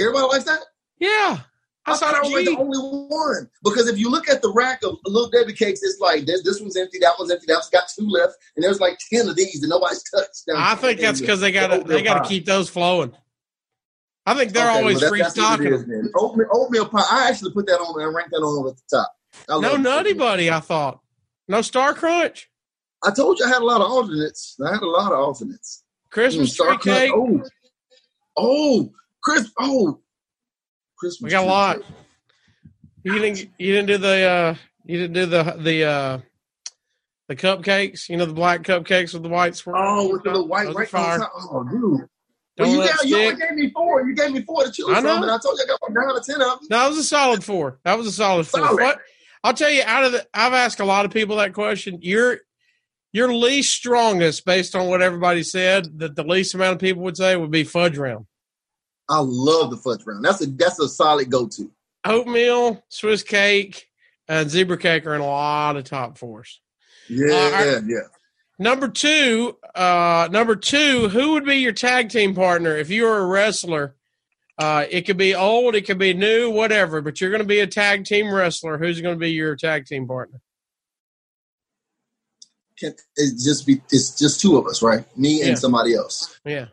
[0.00, 0.58] Everybody likes that.
[0.98, 1.38] Yeah.
[1.86, 4.82] I That's thought I was the only one because if you look at the rack
[4.82, 7.70] of little Debbie cakes, it's like this, this one's empty, that one's empty, that one's
[7.70, 10.42] got two left, and there's like ten of these that nobody's touched.
[10.54, 13.14] I think that's because they got to they got to keep those flowing.
[14.26, 16.10] I think they're Okay, always well, that- that's restocking them.
[16.16, 17.06] Oatmeal, oatmeal pie.
[17.10, 19.12] I actually put that on and ranked that on at the top.
[19.48, 20.12] I No Nutty.
[20.12, 21.00] Buddy, I thought.
[21.46, 22.50] No Star Crunch.
[23.02, 24.56] I told you I had a lot of alternates.
[24.62, 25.84] I had a lot of alternates.
[26.10, 27.12] Christmas Mm, Star tree cake.
[27.14, 27.42] Oh,
[28.38, 29.50] oh, Chris.
[29.58, 30.00] Oh,
[30.96, 31.28] Christmas.
[31.28, 31.78] We got a lot.
[33.04, 34.54] You didn't you didn't do the uh
[34.84, 36.18] you didn't do the the uh
[37.28, 39.76] the cupcakes, you know the black cupcakes with the white swirl.
[39.78, 41.20] Oh, with the little white right fire.
[41.50, 42.08] Oh, dude.
[42.56, 44.08] Don't Well, you, got, you only gave me four.
[44.08, 45.14] You gave me four to choose I know.
[45.14, 46.68] from, and I told you I got nine or ten of them.
[46.70, 47.78] No, that was a solid four.
[47.84, 48.60] That was a solid four.
[48.60, 48.82] Solid.
[48.82, 48.98] What
[49.44, 51.98] I'll tell you, out of the I've asked a lot of people that question.
[52.02, 52.38] Your
[53.12, 57.16] your least strongest, based on what everybody said, that the least amount of people would
[57.16, 58.26] say would be fudge round.
[59.08, 60.24] I love the fudge round.
[60.24, 61.70] That's a that's a solid go to.
[62.04, 63.88] Oatmeal, Swiss cake,
[64.28, 66.60] and zebra cake are in a lot of top fours.
[67.08, 68.00] Yeah, Uh, yeah, yeah.
[68.58, 73.18] Number two, uh, number two, who would be your tag team partner if you were
[73.18, 73.94] a wrestler?
[74.58, 77.60] Uh, it could be old, it could be new, whatever, but you're going to be
[77.60, 78.76] a tag team wrestler.
[78.76, 80.40] Who's going to be your tag team partner?
[82.78, 83.80] Can it just be?
[83.90, 85.04] It's just two of us, right?
[85.16, 85.54] Me and Yeah.
[85.56, 86.38] somebody else.
[86.44, 86.66] Yeah.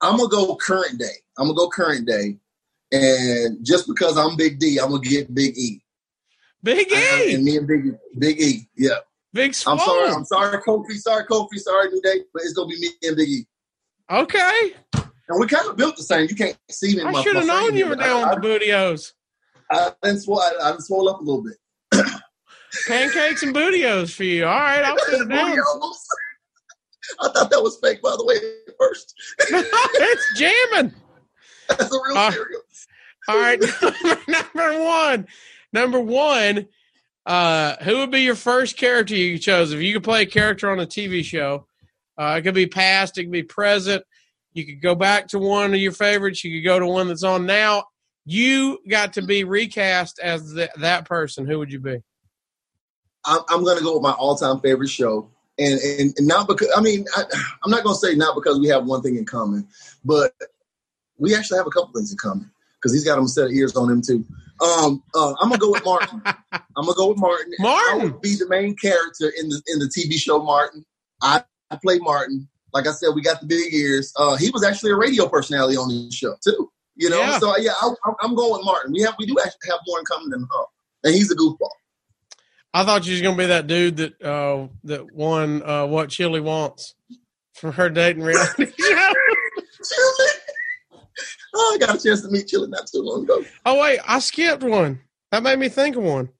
[0.00, 1.16] I'm gonna go current day.
[1.38, 2.36] I'm gonna go current day,
[2.92, 5.82] and just because I'm Big D, I'm gonna get Big E.
[6.62, 7.34] Big I- E.
[7.34, 7.90] and me and Big E.
[8.18, 8.68] Big E.
[8.76, 8.98] Yeah.
[9.32, 10.10] Big I'm sorry.
[10.10, 10.96] I'm sorry, Kofi.
[10.96, 11.58] Sorry, Kofi.
[11.58, 12.24] Sorry, New Day.
[12.32, 13.46] But it's gonna be me and Big E.
[14.10, 14.74] Okay.
[14.94, 16.26] And we kind of built the same.
[16.28, 17.02] You can't see me.
[17.02, 19.12] I should have known you were down I, with the Booty-O's.
[19.70, 21.58] I, I, done swole, I, I done swole up a little bit.
[22.88, 24.46] Pancakes and Booty-O's for you.
[24.46, 25.58] All right, I'll put it down.
[27.20, 28.36] I thought that was fake, by the way.
[28.78, 30.94] First, it's jamming.
[31.88, 32.60] That's a real uh, cereal.
[33.28, 33.62] All right,
[34.28, 35.26] number one.
[35.72, 36.68] Number one.
[37.26, 40.70] Uh, who would be your first character you chose if you could play a character
[40.70, 41.66] on a TV show?
[42.16, 44.02] Uh, it could be past, it could be present.
[44.54, 46.42] You could go back to one of your favorites.
[46.42, 47.84] You could go to one that's on now.
[48.24, 51.46] You got to be recast as the, that person.
[51.46, 52.02] Who would you be?
[53.24, 56.68] I'm, I'm going to go with my all-time favorite show, and and, and not because
[56.76, 57.22] I mean I,
[57.64, 59.68] am not going to say not because we have one thing in common,
[60.04, 60.32] but
[61.18, 63.76] we actually have a couple things in common because he's got a set of ears
[63.76, 64.24] on him too.
[64.60, 66.22] Um, uh, I'm gonna go with Martin.
[66.26, 67.52] I'm gonna go with Martin.
[67.58, 70.84] Martin I would be the main character in the in the TV show Martin.
[71.22, 72.48] I, I play Martin.
[72.72, 74.12] Like I said, we got the big ears.
[74.16, 76.70] Uh, he was actually a radio personality on the show too.
[76.96, 77.38] You know, yeah.
[77.38, 78.92] so yeah, I, am going with Martin.
[78.92, 80.64] We have we do actually have more in common than her,
[81.04, 81.70] and he's a goofball.
[82.74, 86.42] I thought she was gonna be that dude that uh, that won uh, what Chilli
[86.42, 86.94] wants
[87.54, 89.12] for her dating reality show.
[91.54, 93.44] oh, I got a chance to meet Chilli not too long ago.
[93.64, 95.00] Oh wait, I skipped one.
[95.30, 96.30] That made me think of one.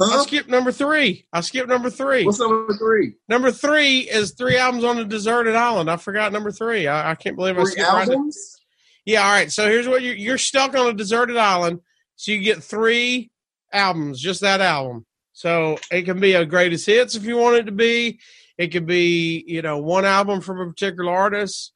[0.00, 0.20] Huh?
[0.20, 1.26] I skipped number three.
[1.32, 2.24] I skipped number three.
[2.24, 3.16] What's number three?
[3.28, 5.90] Number three is three albums on a deserted island.
[5.90, 6.86] I forgot number three.
[6.86, 8.36] I, I can't believe three I skipped albums.
[8.36, 8.60] Right
[9.04, 9.50] yeah, all right.
[9.50, 11.80] So here's what you're you're stuck on a deserted island.
[12.16, 13.30] So you get three
[13.72, 15.06] albums, just that album.
[15.32, 18.20] So it can be a greatest hits if you want it to be.
[18.58, 21.72] It could be, you know, one album from a particular artist.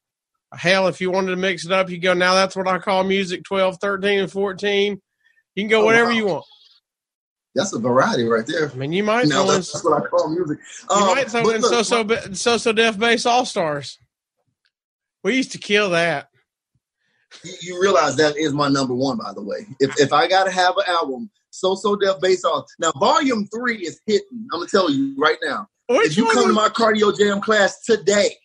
[0.55, 3.03] Hell, if you wanted to mix it up, you go, now that's what I call
[3.03, 5.01] music 12, 13, and 14.
[5.55, 6.15] You can go oh, whatever wow.
[6.15, 6.45] you want.
[7.55, 8.69] That's a variety right there.
[8.69, 10.59] I mean, you might now, that's, that's, what I call music.
[10.89, 13.97] You um, might throw in so so So So Def bass all stars.
[15.23, 16.27] We used to kill that.
[17.61, 19.67] You, realize that is my number one, by the way.
[19.79, 23.77] If if I gotta have an album, So So Def bass all now volume three
[23.77, 24.47] is hitting.
[24.53, 25.67] I'm gonna tell you right now.
[25.87, 28.35] Which if you come to my cardio jam class today,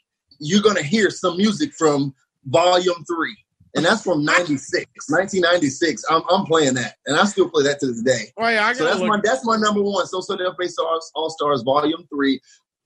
[0.41, 2.15] you're gonna hear some music from
[2.47, 3.37] volume three
[3.77, 7.87] and that's from 96 1996 i'm, I'm playing that and i still play that to
[7.87, 9.09] this day oh, yeah, so that's look.
[9.09, 10.77] my that's my number one So So Def bass
[11.15, 12.41] all stars volume three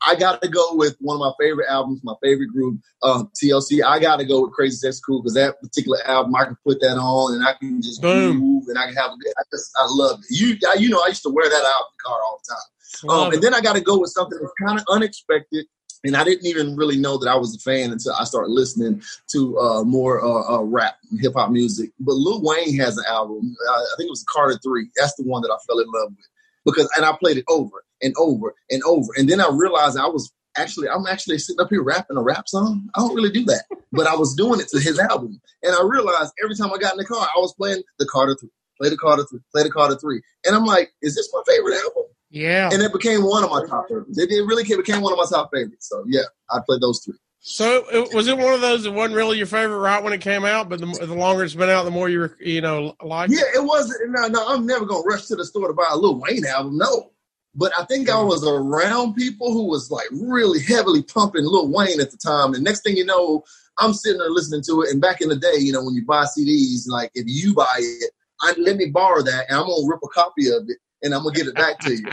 [0.06, 3.82] I got to go with one of my favorite albums, my favorite group, uh, TLC.
[3.82, 7.35] I got to go with CrazySexyCool because that particular album, I can put that on
[7.35, 8.36] and I can just Boom.
[8.39, 9.32] move and I can have a good.
[9.39, 10.26] I just I love it.
[10.31, 12.55] You I, you know I used to wear that out in the car all the
[12.55, 12.70] time.
[13.09, 15.66] Um, and then I got to go with something that's kind of unexpected
[16.05, 19.02] and I didn't even really know that I was a fan until I started listening
[19.32, 21.90] to uh, more uh, uh, rap and hip hop music.
[21.98, 23.56] But Lil Wayne has an album.
[23.70, 24.90] I think it was Carter Three.
[24.97, 26.26] That's the one that I fell in love with
[26.64, 29.09] because, and I played it over and over and over.
[29.16, 32.48] And then I realized I was actually, I'm actually sitting up here rapping a rap
[32.48, 32.89] song.
[32.94, 35.40] I don't really do that, but I was doing it to his album.
[35.62, 38.36] And I realized every time I got in the car, I was playing the Carter
[38.39, 41.43] Three, play the Carter Three, play the Carter Three, and I'm like, is this my
[41.47, 42.05] favorite album?
[42.35, 42.69] Yeah.
[42.73, 44.19] And it became one of my top favorites.
[44.19, 45.89] It, it really became one of my top favorites.
[45.89, 47.15] So yeah, I played those three.
[47.39, 50.20] So it, was it one of those that wasn't really your favorite right when it
[50.20, 53.31] came out, but the, the longer it's been out, the more you you know like.
[53.31, 54.11] Yeah, it wasn't.
[54.11, 56.78] No, no, I'm never gonna rush to the store to buy a Lil Wayne album.
[56.78, 57.12] No,
[57.55, 62.01] but I think I was around people who was like really heavily pumping Lil Wayne
[62.01, 63.44] at the time, and next thing you know,
[63.78, 64.90] I'm sitting there listening to it.
[64.90, 67.77] And back in the day, you know, when you buy CDs, like if you buy
[67.78, 71.14] it, I, let me borrow that, and I'm gonna rip a copy of it and
[71.14, 72.04] I'm gonna get it back to you.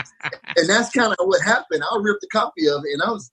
[0.56, 1.82] and that's kind of what happened.
[1.82, 3.30] I ripped a copy of it and I was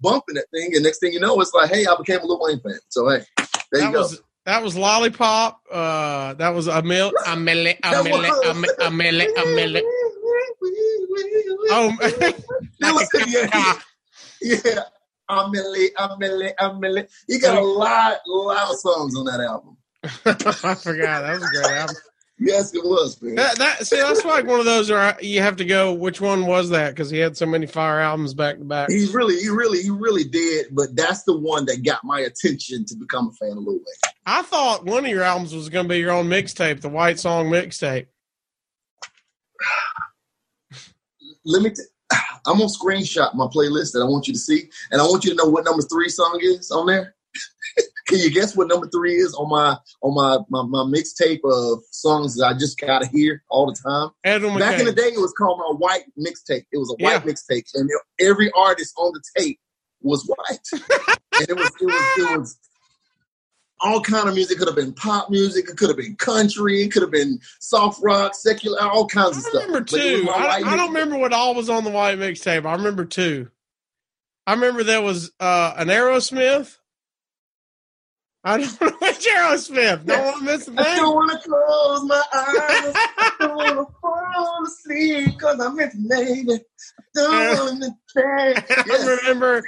[0.00, 2.40] bumping that thing, and next thing you know, it's like, hey, I became a Lil
[2.40, 2.78] Wayne fan.
[2.88, 4.00] So hey, there that you go.
[4.00, 5.60] Was, that was Lollipop.
[5.70, 8.28] Uh, that was a mill, a milli, a milli,
[8.80, 9.82] a milli, a milli.
[11.70, 11.94] Oh,
[13.26, 13.74] yeah,
[14.40, 14.80] yeah.
[15.28, 17.06] A Milli, Amelie, A Milli.
[17.28, 19.76] You got a lot, lot of songs on that album.
[20.24, 21.22] I forgot.
[21.22, 21.96] That was a great album.
[22.40, 23.34] Yes, it was, man.
[23.34, 25.92] That, that see, that's like one of those where you have to go.
[25.92, 26.90] Which one was that?
[26.90, 28.90] Because he had so many fire albums back to back.
[28.90, 30.66] He really, he really, he really did.
[30.70, 34.12] But that's the one that got my attention to become a fan of Lil Wayne.
[34.24, 37.18] I thought one of your albums was going to be your own mixtape, the White
[37.18, 38.06] Song mixtape.
[41.44, 41.70] Let me.
[41.70, 41.82] T-
[42.46, 45.30] I'm gonna screenshot my playlist that I want you to see, and I want you
[45.30, 47.14] to know what number three song is on there.
[48.08, 51.82] Can you guess what number three is on my on my my, my mixtape of
[51.90, 54.10] songs that I just gotta hear all the time?
[54.58, 56.64] Back in the day, it was called my white mixtape.
[56.72, 57.32] It was a white yeah.
[57.32, 59.60] mixtape, and every artist on the tape
[60.00, 60.58] was white,
[61.38, 62.58] and it was it was it was
[63.80, 64.56] all kind of music.
[64.58, 65.68] Could have been pop music.
[65.68, 66.82] It could have been country.
[66.82, 69.62] It could have been soft rock, secular, all kinds I of stuff.
[69.62, 70.28] I Remember two.
[70.30, 72.64] I, I don't remember what all was on the white mixtape.
[72.64, 73.50] I remember two.
[74.46, 76.77] I remember there was uh, an Aerosmith.
[78.44, 80.06] I don't know Aerosmith.
[80.06, 80.78] Don't want to miss a thing.
[80.78, 82.94] I don't want to close my eyes.
[83.18, 86.60] I don't want to fall asleep because I'm intimidated.
[87.16, 89.62] I don't want to I remember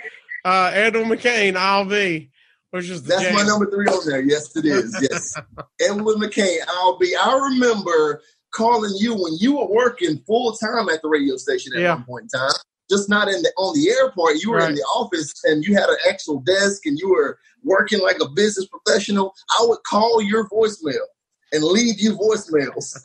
[0.45, 2.31] uh, Edwin McCain, I'll be,
[2.71, 3.35] which is that's jam.
[3.35, 4.23] my number three on there.
[4.23, 4.97] Yes, it is.
[5.11, 5.35] Yes,
[5.81, 7.15] Edwin McCain, I'll be.
[7.17, 8.23] I remember
[8.55, 11.95] calling you when you were working full time at the radio station at Yeah.
[11.97, 12.51] one point in time.
[12.91, 14.43] Just not in the on the airport.
[14.43, 14.71] You were Right.
[14.71, 18.29] in the office and you had an actual desk and you were working like a
[18.29, 19.35] business professional.
[19.59, 21.05] I would call your voicemail
[21.53, 22.97] and leave you voicemails.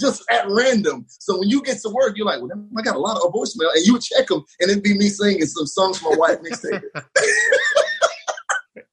[0.00, 1.04] just at random.
[1.08, 3.72] So when you get to work, you're like, well, I got a lot of voicemail,
[3.74, 6.82] and you would check them, and it'd be me singing some songs my wife mixtape.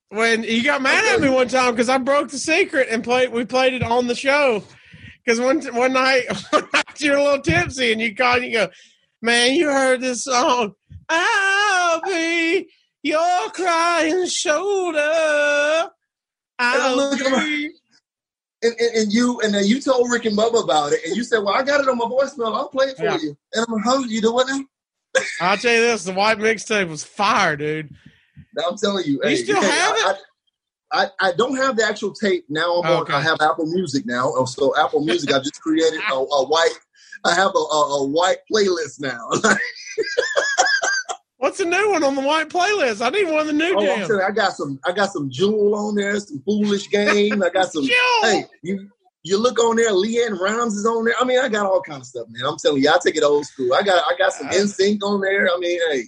[0.10, 3.31] when you got mad at me one time because I broke the secret and played.
[3.31, 4.64] We played it on the show
[5.23, 8.53] because one one night, one night you're a little tipsy and you called and you
[8.53, 8.69] go,
[9.21, 10.73] "Man, you heard this song?
[11.09, 12.69] I'll be
[13.03, 15.89] your crying shoulder.
[16.59, 17.71] I'll my- be."
[18.61, 21.23] and, and, and you and then you told Rick and Bubba about it, and you
[21.23, 22.53] said, "Well, I got it on my voicemail.
[22.55, 23.17] I'll play it for Yeah.
[23.21, 26.89] you." And I'm like, "How you doing now?" I'll tell you this: the white mixtape
[26.89, 27.89] was fire, dude.
[28.65, 30.15] I'm telling you, You hey, still hey, have I,
[30.91, 32.81] I, I, I don't have the actual tape now.
[32.81, 33.13] I'm Oh, on, okay.
[33.13, 35.31] I have Apple Music now, Oh, so Apple Music.
[35.33, 36.73] I just created a, a white.
[37.25, 39.27] I have a, a, a white playlist now.
[41.37, 43.05] What's the new one on the white playlist?
[43.05, 44.11] I need one of the new oh, jams.
[44.11, 44.79] I got some.
[44.85, 46.19] I got some Jewel on there.
[46.19, 47.41] Some Foolish Game.
[47.41, 47.87] I got some.
[48.21, 48.89] Hey, you
[49.23, 51.15] you look on there, LeAnn Rimes is on there.
[51.19, 52.45] I mean, I got all kind of stuff, man.
[52.45, 53.73] I'm telling you, I take it old school.
[53.73, 55.47] I got I got some NSYNC on there.
[55.47, 56.03] I mean, hey,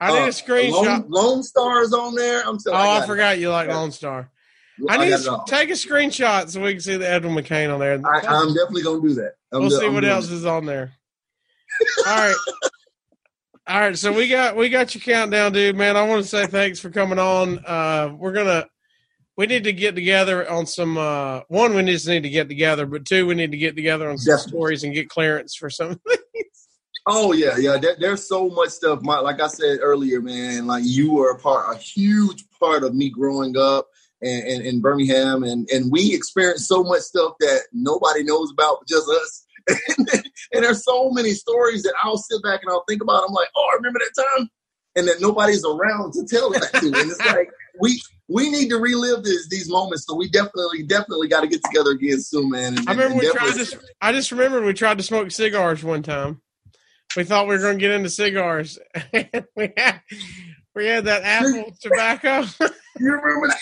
[0.00, 0.72] I need uh, a screenshot.
[0.72, 2.42] Lone, Lone Stars on there.
[2.42, 3.06] I'm oh, telling I, got it.
[3.06, 4.30] forgot you like Lone Star.
[4.88, 7.94] I, need to take a screenshot so we can see the Edwin McCain on there.
[7.94, 9.32] I, I'm definitely gonna do that.
[9.52, 10.34] I'm we'll do- see I'm what else it.
[10.34, 10.92] is on there.
[12.06, 12.36] All right.
[13.68, 15.74] All right, so we got we got your countdown, dude.
[15.74, 17.58] Man, I want to say thanks for coming on.
[17.66, 18.68] Uh, we're gonna
[19.36, 20.96] we need to get together on some.
[20.96, 24.08] Uh, one, we just need to get together, but two, we need to get together
[24.08, 24.50] on some Definitely.
[24.50, 26.00] stories and get clearance for some.
[27.08, 27.76] Oh yeah, yeah.
[27.76, 29.00] There, there's so much stuff.
[29.02, 30.66] My, like I said earlier, man.
[30.66, 33.88] Like you were a part, a huge part of me growing up
[34.22, 38.78] and, and in Birmingham, and and we experienced so much stuff that nobody knows about,
[38.80, 39.42] but just us.
[39.98, 43.24] and there's so many stories that I'll sit back and I'll think about.
[43.26, 44.48] I'm like, oh, I remember that time,
[44.94, 46.86] and that nobody's around to tell that to.
[46.86, 50.06] And it's like we we need to relive this these moments.
[50.06, 52.78] So we definitely definitely got to get together again soon, man.
[52.78, 53.80] And, I remember we tried to.
[54.00, 56.40] I just remember we tried to smoke cigars one time.
[57.16, 58.78] We thought we were going to get into cigars.
[59.56, 60.02] we had
[60.76, 62.44] we had that apple tobacco.
[63.00, 63.58] You remember that?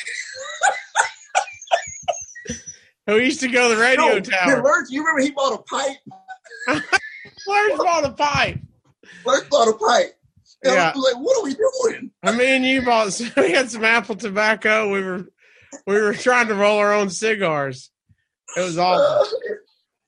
[3.06, 4.62] we used to go to the radio No, tower.
[4.62, 5.96] Lurch, you remember he bought a pipe?
[7.46, 8.58] Where's bought a pipe?
[9.24, 10.14] Lurch bought a pipe.
[10.64, 10.90] And Yeah.
[10.94, 12.10] I was like, what are we doing?
[12.22, 13.18] I mean, you bought.
[13.36, 14.90] We had some apple tobacco.
[14.90, 15.26] We were
[15.86, 17.90] we were trying to roll our own cigars.
[18.56, 19.26] It was awful.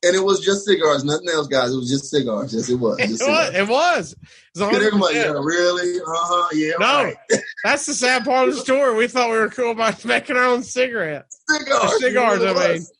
[0.06, 1.72] And it was just cigars, nothing else, guys.
[1.72, 2.54] It was just cigars.
[2.54, 2.98] Yes, it was.
[2.98, 3.54] It was.
[3.54, 4.12] It was.
[4.12, 4.18] It
[4.60, 6.00] was everybody, yeah, really?
[6.00, 6.72] Uh-huh, yeah.
[6.78, 7.16] No, right.
[7.64, 8.96] that's the sad part of the story.
[8.96, 11.40] We thought we were cool about making our own cigarettes.
[11.48, 12.00] Cigars.
[12.00, 12.54] Cigars, I mean.
[12.54, 12.92] was.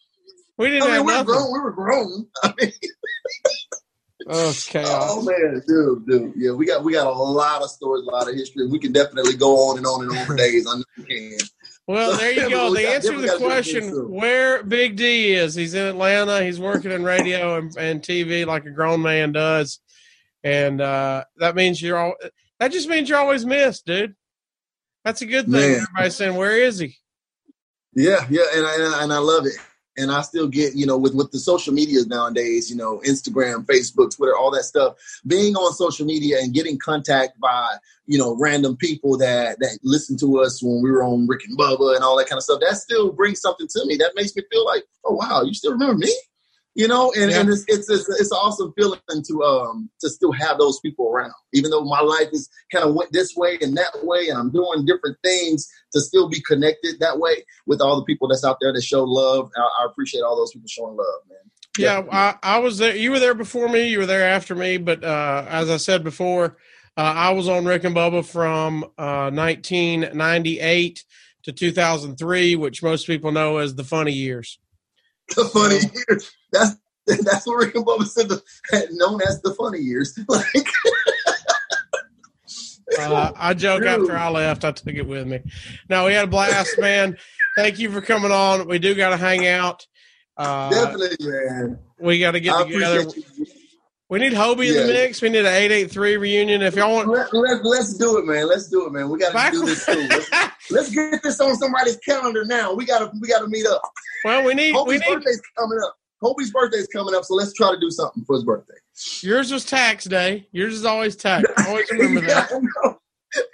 [0.59, 1.27] We didn't I mean, have we were nothing.
[1.27, 1.53] grown.
[1.53, 2.27] We were grown.
[2.43, 2.73] I mean,
[4.29, 6.33] Oh, oh man, dude, dude.
[6.35, 8.67] Yeah, we got we got a lot of stories, a lot of history.
[8.67, 10.67] We can definitely go on and on and on for days.
[10.69, 11.39] I know we can.
[11.87, 12.75] Well, there you go.
[12.75, 15.87] The answer to the got to do it question where Big D is, he's in
[15.87, 16.45] Atlanta.
[16.45, 19.81] He's working in radio and, and TV like a grown man does.
[20.43, 22.15] And uh, that means you're all,
[22.61, 24.15] that just means you're always missed, dude.
[25.05, 25.53] That's a good thing.
[25.53, 25.81] Man.
[25.83, 26.97] Everybody's saying, Where is he?
[27.95, 29.55] Yeah, yeah, and I, and I love it.
[29.99, 33.65] And I still get, you know, with with the social medias nowadays, you know, Instagram,
[33.65, 34.97] Facebook, Twitter, all that stuff.
[35.27, 37.67] Being on social media and getting contact by,
[38.07, 41.59] you know, random people that that listen to us when we were on Rick and
[41.59, 42.61] Bubba and all that kind of stuff.
[42.61, 43.97] That still brings something to me.
[43.97, 46.15] That makes me feel like, oh wow, you still remember me?
[46.77, 47.41] You know, and, Yeah.
[47.41, 51.11] and it's, it's it's it's an awesome feeling to um to still have those people
[51.11, 54.39] around, even though my life is kind of went this way and that way, and
[54.39, 58.45] I'm doing different things to still be connected that way with all the people that's
[58.45, 59.51] out there that show love.
[59.57, 61.39] I, I appreciate all those people showing love, man.
[61.79, 62.95] Yeah, I, I was there.
[62.95, 63.89] You were there before me.
[63.89, 64.77] You were there after me.
[64.77, 66.59] But uh, as I said before,
[66.97, 71.05] uh, I was on Rick and Bubba from uh, 1998
[71.45, 74.59] to 2003, which most people know as the funny years.
[75.35, 76.31] The funny years.
[76.59, 78.29] That's that's what Rick and Bubba said.
[78.29, 78.43] The,
[78.93, 80.19] known as the funny years.
[80.29, 80.67] Like
[82.99, 83.89] Uh, I joke Dude.
[83.89, 85.41] after I left, I took it with me.
[85.91, 87.17] No, we had a blast, man.
[87.57, 88.69] Thank you for coming on.
[88.69, 89.87] We do got to hang out.
[90.37, 91.79] Uh, definitely, man.
[91.99, 93.07] we got to get I together.
[94.09, 95.21] We need Hobie in the mix.
[95.21, 96.63] We need an 883 reunion.
[96.63, 97.09] If y'all want.
[97.09, 98.49] Let, let, let's do it, man.
[98.49, 99.11] Let's do it, man.
[99.11, 100.07] We got to do this too.
[100.09, 100.31] Let's,
[100.71, 102.73] let's get this on somebody's calendar now.
[102.73, 103.83] We got to we got to meet up.
[104.25, 104.73] well, we need.
[104.73, 105.15] We Hobie's need.
[105.15, 105.97] birthday's coming up.
[106.23, 108.75] Hobie's is coming up, so let's try to do something for his birthday.
[109.21, 110.47] Yours was tax day.
[110.53, 111.49] Yours is always tax.
[111.69, 112.51] Always remember that.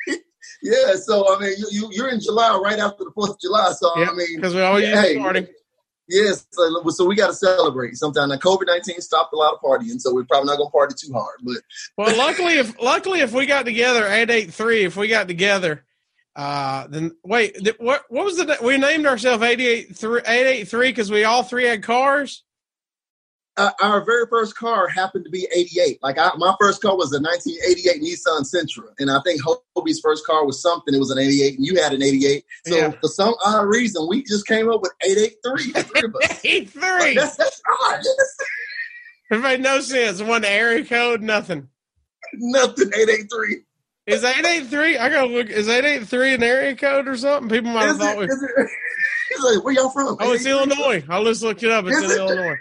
[0.06, 0.16] Yeah,
[0.62, 3.72] yeah, so I mean, you, you are in July right after the Fourth of July.
[3.72, 5.48] So yep, I mean, because we always yeah, hey.
[6.08, 7.96] Yes, so, so we got to celebrate.
[7.96, 10.94] Sometime now, COVID nineteen stopped a lot of partying, so we're probably not gonna party
[10.96, 11.38] too hard.
[11.42, 11.56] But
[11.96, 15.84] well, luckily, if luckily if we got together eight eight three, if we got together,
[16.36, 20.46] uh, then wait, th- what what was the we named ourselves eight eight three eight
[20.46, 22.44] eight three because we all three had cars
[23.56, 25.98] uh, our very first car happened to be 88.
[26.02, 28.88] Like I, my first car was a 1988 Nissan Sentra.
[28.98, 29.42] And I think
[29.76, 30.94] Hobie's first car was something.
[30.94, 32.44] It was an 88 and you had an 88.
[32.66, 32.90] So yeah.
[32.90, 36.30] for some odd reason, we just came up with 883.
[36.44, 37.14] 83.
[37.14, 38.02] that's, that's odd.
[39.30, 40.22] it made no sense.
[40.22, 41.68] One area code, nothing.
[42.34, 42.88] Nothing.
[42.88, 43.58] 883.
[44.06, 44.98] Is 883?
[44.98, 45.48] I gotta look.
[45.48, 47.48] Is 883 an area code or something?
[47.48, 48.26] People might have thought we.
[49.34, 50.16] He's like, where y'all from?
[50.20, 51.04] Oh, it's Illinois.
[51.08, 51.84] I'll just looked it up.
[51.86, 52.56] It's in Illinois.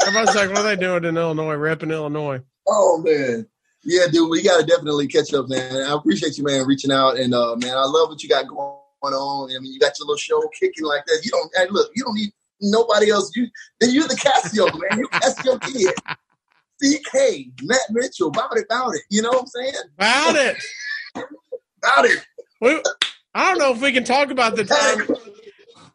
[0.00, 1.54] Everybody's like, what are they doing in Illinois?
[1.54, 2.40] Repping Illinois.
[2.66, 3.46] Oh man.
[3.84, 5.82] Yeah, dude, we gotta definitely catch up, man.
[5.82, 8.78] I appreciate you, man, reaching out and uh man, I love what you got going
[9.02, 9.50] on.
[9.50, 11.20] I mean, you got your little show kicking like that.
[11.24, 12.30] You don't hey, look, you don't need
[12.60, 13.30] nobody else.
[13.34, 13.48] You
[13.80, 14.98] then you're the Cassio, man.
[14.98, 15.94] You Cassio kid.
[16.82, 19.02] CK, Matt Mitchell, about it, about it.
[19.08, 19.74] You know what I'm saying?
[19.96, 20.56] About it.
[21.14, 22.26] about it.
[22.60, 22.82] We,
[23.34, 25.31] I don't know if we can talk about the time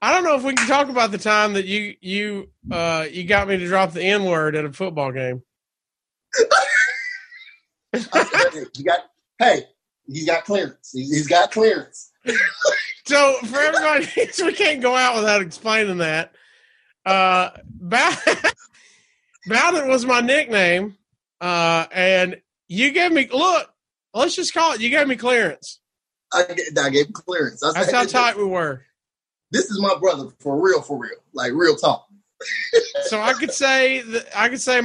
[0.02, 3.24] I don't know if we can talk about the time that you you uh you
[3.24, 5.41] got me to drop the N word at a football game.
[7.94, 8.99] he got
[9.40, 9.64] hey,
[10.06, 10.91] he's got clearance.
[10.94, 12.11] he's got clearance.
[13.06, 14.07] so for everybody,
[14.44, 16.34] we can't go out without explaining that.
[17.06, 17.49] Uh,
[17.80, 18.28] Bowden
[19.88, 20.98] was my nickname,
[21.41, 23.72] uh, and you gave me look.
[24.14, 24.82] Let's just call it.
[24.82, 25.80] You gave me clearance.
[26.34, 27.61] I, I gave clearance.
[27.61, 28.86] That's how tight we were
[29.52, 32.07] this is my brother for real, for real, like real talk.
[33.03, 34.82] so I could say that I could say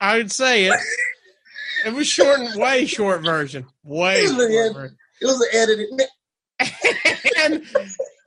[0.00, 0.74] I would say it.
[1.86, 3.66] It was short and way short version.
[3.84, 4.96] Way it was, short version.
[5.20, 6.00] It was an edited.
[7.42, 7.66] and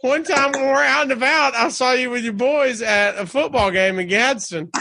[0.02, 3.18] one time when we are out and about, I saw you with your boys at
[3.18, 4.72] a football game in Gadsden.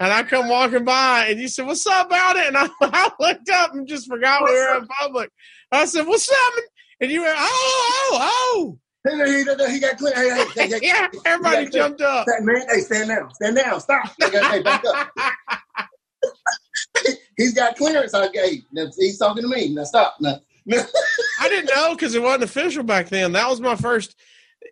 [0.00, 2.48] And I come walking by and you said, What's up about it?
[2.48, 5.30] And I, I looked up and just forgot we were in public.
[5.70, 6.64] I said, What's up?
[7.00, 8.78] And you went, Oh, oh, oh.
[9.08, 10.14] He, he, he got clear.
[10.14, 12.26] Hey, hey, hey, yeah, everybody jumped up.
[12.26, 14.10] Hey, man, hey, stand down, stand down, stop.
[14.20, 15.10] Hey, back up.
[17.36, 18.14] He's got clearance.
[18.14, 18.62] I, hey,
[18.96, 19.70] he's talking to me.
[19.70, 20.16] Now stop.
[20.20, 20.36] Now.
[21.40, 23.32] I didn't know because it wasn't official back then.
[23.32, 24.14] That was my first.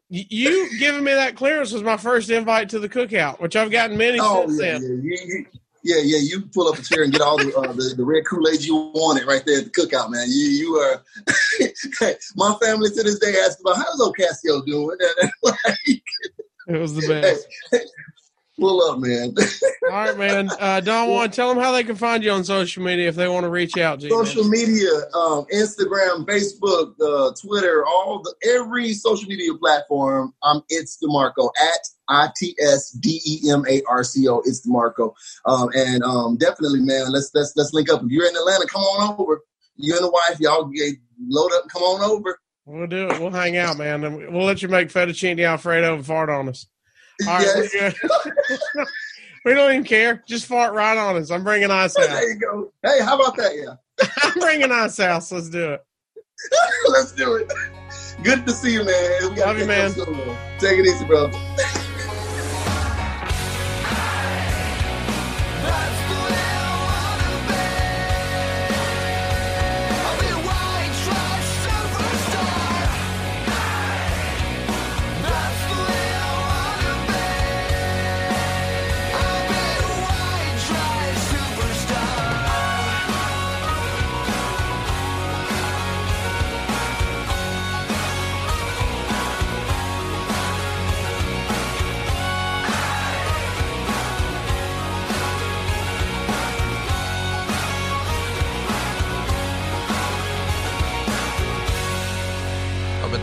[0.08, 3.96] You giving me that clearance was my first invite to the cookout, which I've gotten
[3.96, 5.02] many oh, since yeah, then.
[5.04, 5.18] Yeah.
[5.24, 5.46] You,
[5.82, 8.24] yeah, yeah, you pull up a chair and get all the uh, the, the, red
[8.26, 10.26] Kool Aid you wanted right there at the cookout, man.
[10.28, 11.02] You you are
[12.36, 14.96] my family to this day asks about how's old Ocasio doing.
[15.86, 17.46] it was the best.
[18.60, 19.34] Pull up, man.
[19.84, 20.50] all right, man.
[20.60, 23.28] Uh, Don Juan, tell them how they can find you on social media if they
[23.28, 23.98] want to reach out.
[23.98, 30.34] G, social media, um, Instagram, Facebook, uh, Twitter, all the every social media platform.
[30.42, 34.40] I'm it's Demarco at I T S D E M A R C O.
[34.44, 35.14] It's Demarco.
[35.46, 38.02] Um, and um, definitely, man, let's let's let's link up.
[38.02, 39.40] If you're in Atlanta, come on over.
[39.76, 40.94] You and the wife, y'all get
[41.26, 42.38] load up, come on over.
[42.66, 43.20] We'll do it.
[43.20, 44.32] We'll hang out, man.
[44.32, 46.66] We'll let you make fettuccine alfredo and fart on us.
[47.28, 47.94] All right, yes.
[49.44, 50.22] we don't even care.
[50.26, 51.30] Just fart right on us.
[51.30, 52.08] I'm bringing ice out.
[52.08, 52.72] There you go.
[52.82, 53.52] Hey, how about that?
[53.56, 54.08] Yeah.
[54.22, 55.32] I'm bringing ice house.
[55.32, 55.84] Let's do it.
[56.88, 57.52] Let's do it.
[58.22, 59.36] Good to see you, man.
[59.36, 59.92] Love you, man.
[60.58, 61.30] Take it easy, bro.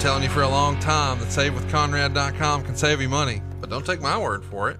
[0.07, 3.99] Telling you for a long time that SaveWithConrad.com can save you money, but don't take
[3.99, 4.79] my word for it.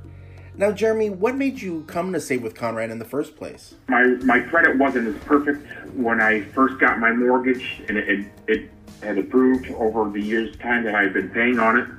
[0.56, 3.76] Now, Jeremy, what made you come to Save with Conrad in the first place?
[3.90, 8.32] My my credit wasn't as perfect when I first got my mortgage, and it, it,
[8.48, 8.70] it
[9.04, 11.90] had improved over the years' time that I've been paying on it.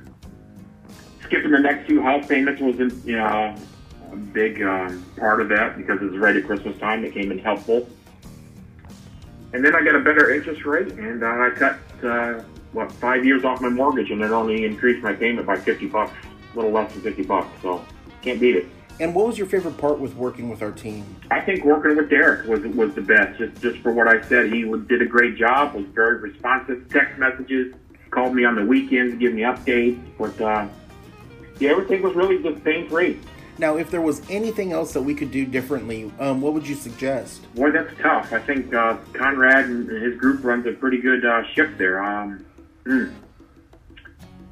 [1.25, 3.55] Skipping the next two house payments wasn't, you know,
[4.11, 7.05] a big um, part of that because it was right at Christmas time.
[7.05, 7.87] It came in helpful.
[9.53, 12.41] And then I got a better interest rate, and uh, I cut uh,
[12.73, 16.13] what five years off my mortgage, and it only increased my payment by fifty bucks,
[16.53, 17.49] a little less than fifty bucks.
[17.61, 17.83] So
[18.21, 18.67] can't beat it.
[18.99, 21.05] And what was your favorite part with working with our team?
[21.31, 23.39] I think working with Derek was was the best.
[23.39, 25.73] Just just for what I said, he did a great job.
[25.73, 26.89] Was very responsive.
[26.89, 27.73] Text messages,
[28.11, 29.99] called me on the weekends, give me updates.
[30.17, 30.67] But uh,
[31.59, 33.19] yeah, everything was really just pain free.
[33.57, 36.75] Now, if there was anything else that we could do differently, um, what would you
[36.75, 37.53] suggest?
[37.55, 38.31] Boy, that's tough.
[38.31, 42.01] I think uh, Conrad and his group runs a pretty good uh, ship there.
[42.01, 42.45] Um,
[42.85, 43.07] hmm.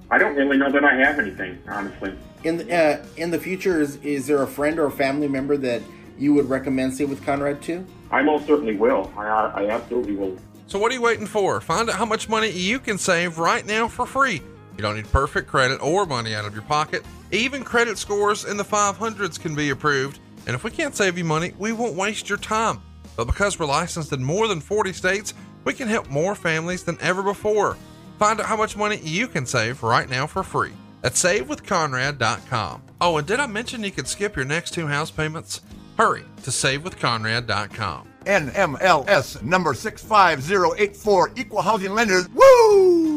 [0.10, 2.14] I don't really know that I have anything, honestly.
[2.44, 5.58] In the, uh, in the future, is, is there a friend or a family member
[5.58, 5.82] that
[6.18, 7.86] you would recommend Save with Conrad to?
[8.10, 9.12] I most certainly will.
[9.18, 10.38] I, I absolutely will.
[10.68, 11.60] So what are you waiting for?
[11.60, 14.42] Find out how much money you can save right now for free.
[14.78, 17.04] You don't need perfect credit or money out of your pocket.
[17.32, 20.20] Even credit scores in the 500s can be approved.
[20.46, 22.82] And if we can't save you money, we won't waste your time.
[23.16, 25.34] But because we're licensed in more than 40 states,
[25.64, 27.76] we can help more families than ever before.
[28.18, 30.74] Find out how much money you can save right now for free
[31.04, 32.82] at savewithconrad.com.
[33.00, 35.62] Oh, and did I mention you could skip your next two house payments?
[35.98, 38.08] Hurry to savewithconrad.com.
[38.26, 42.28] NMLS number 65084, Equal Housing Lenders.
[42.30, 43.17] Woo!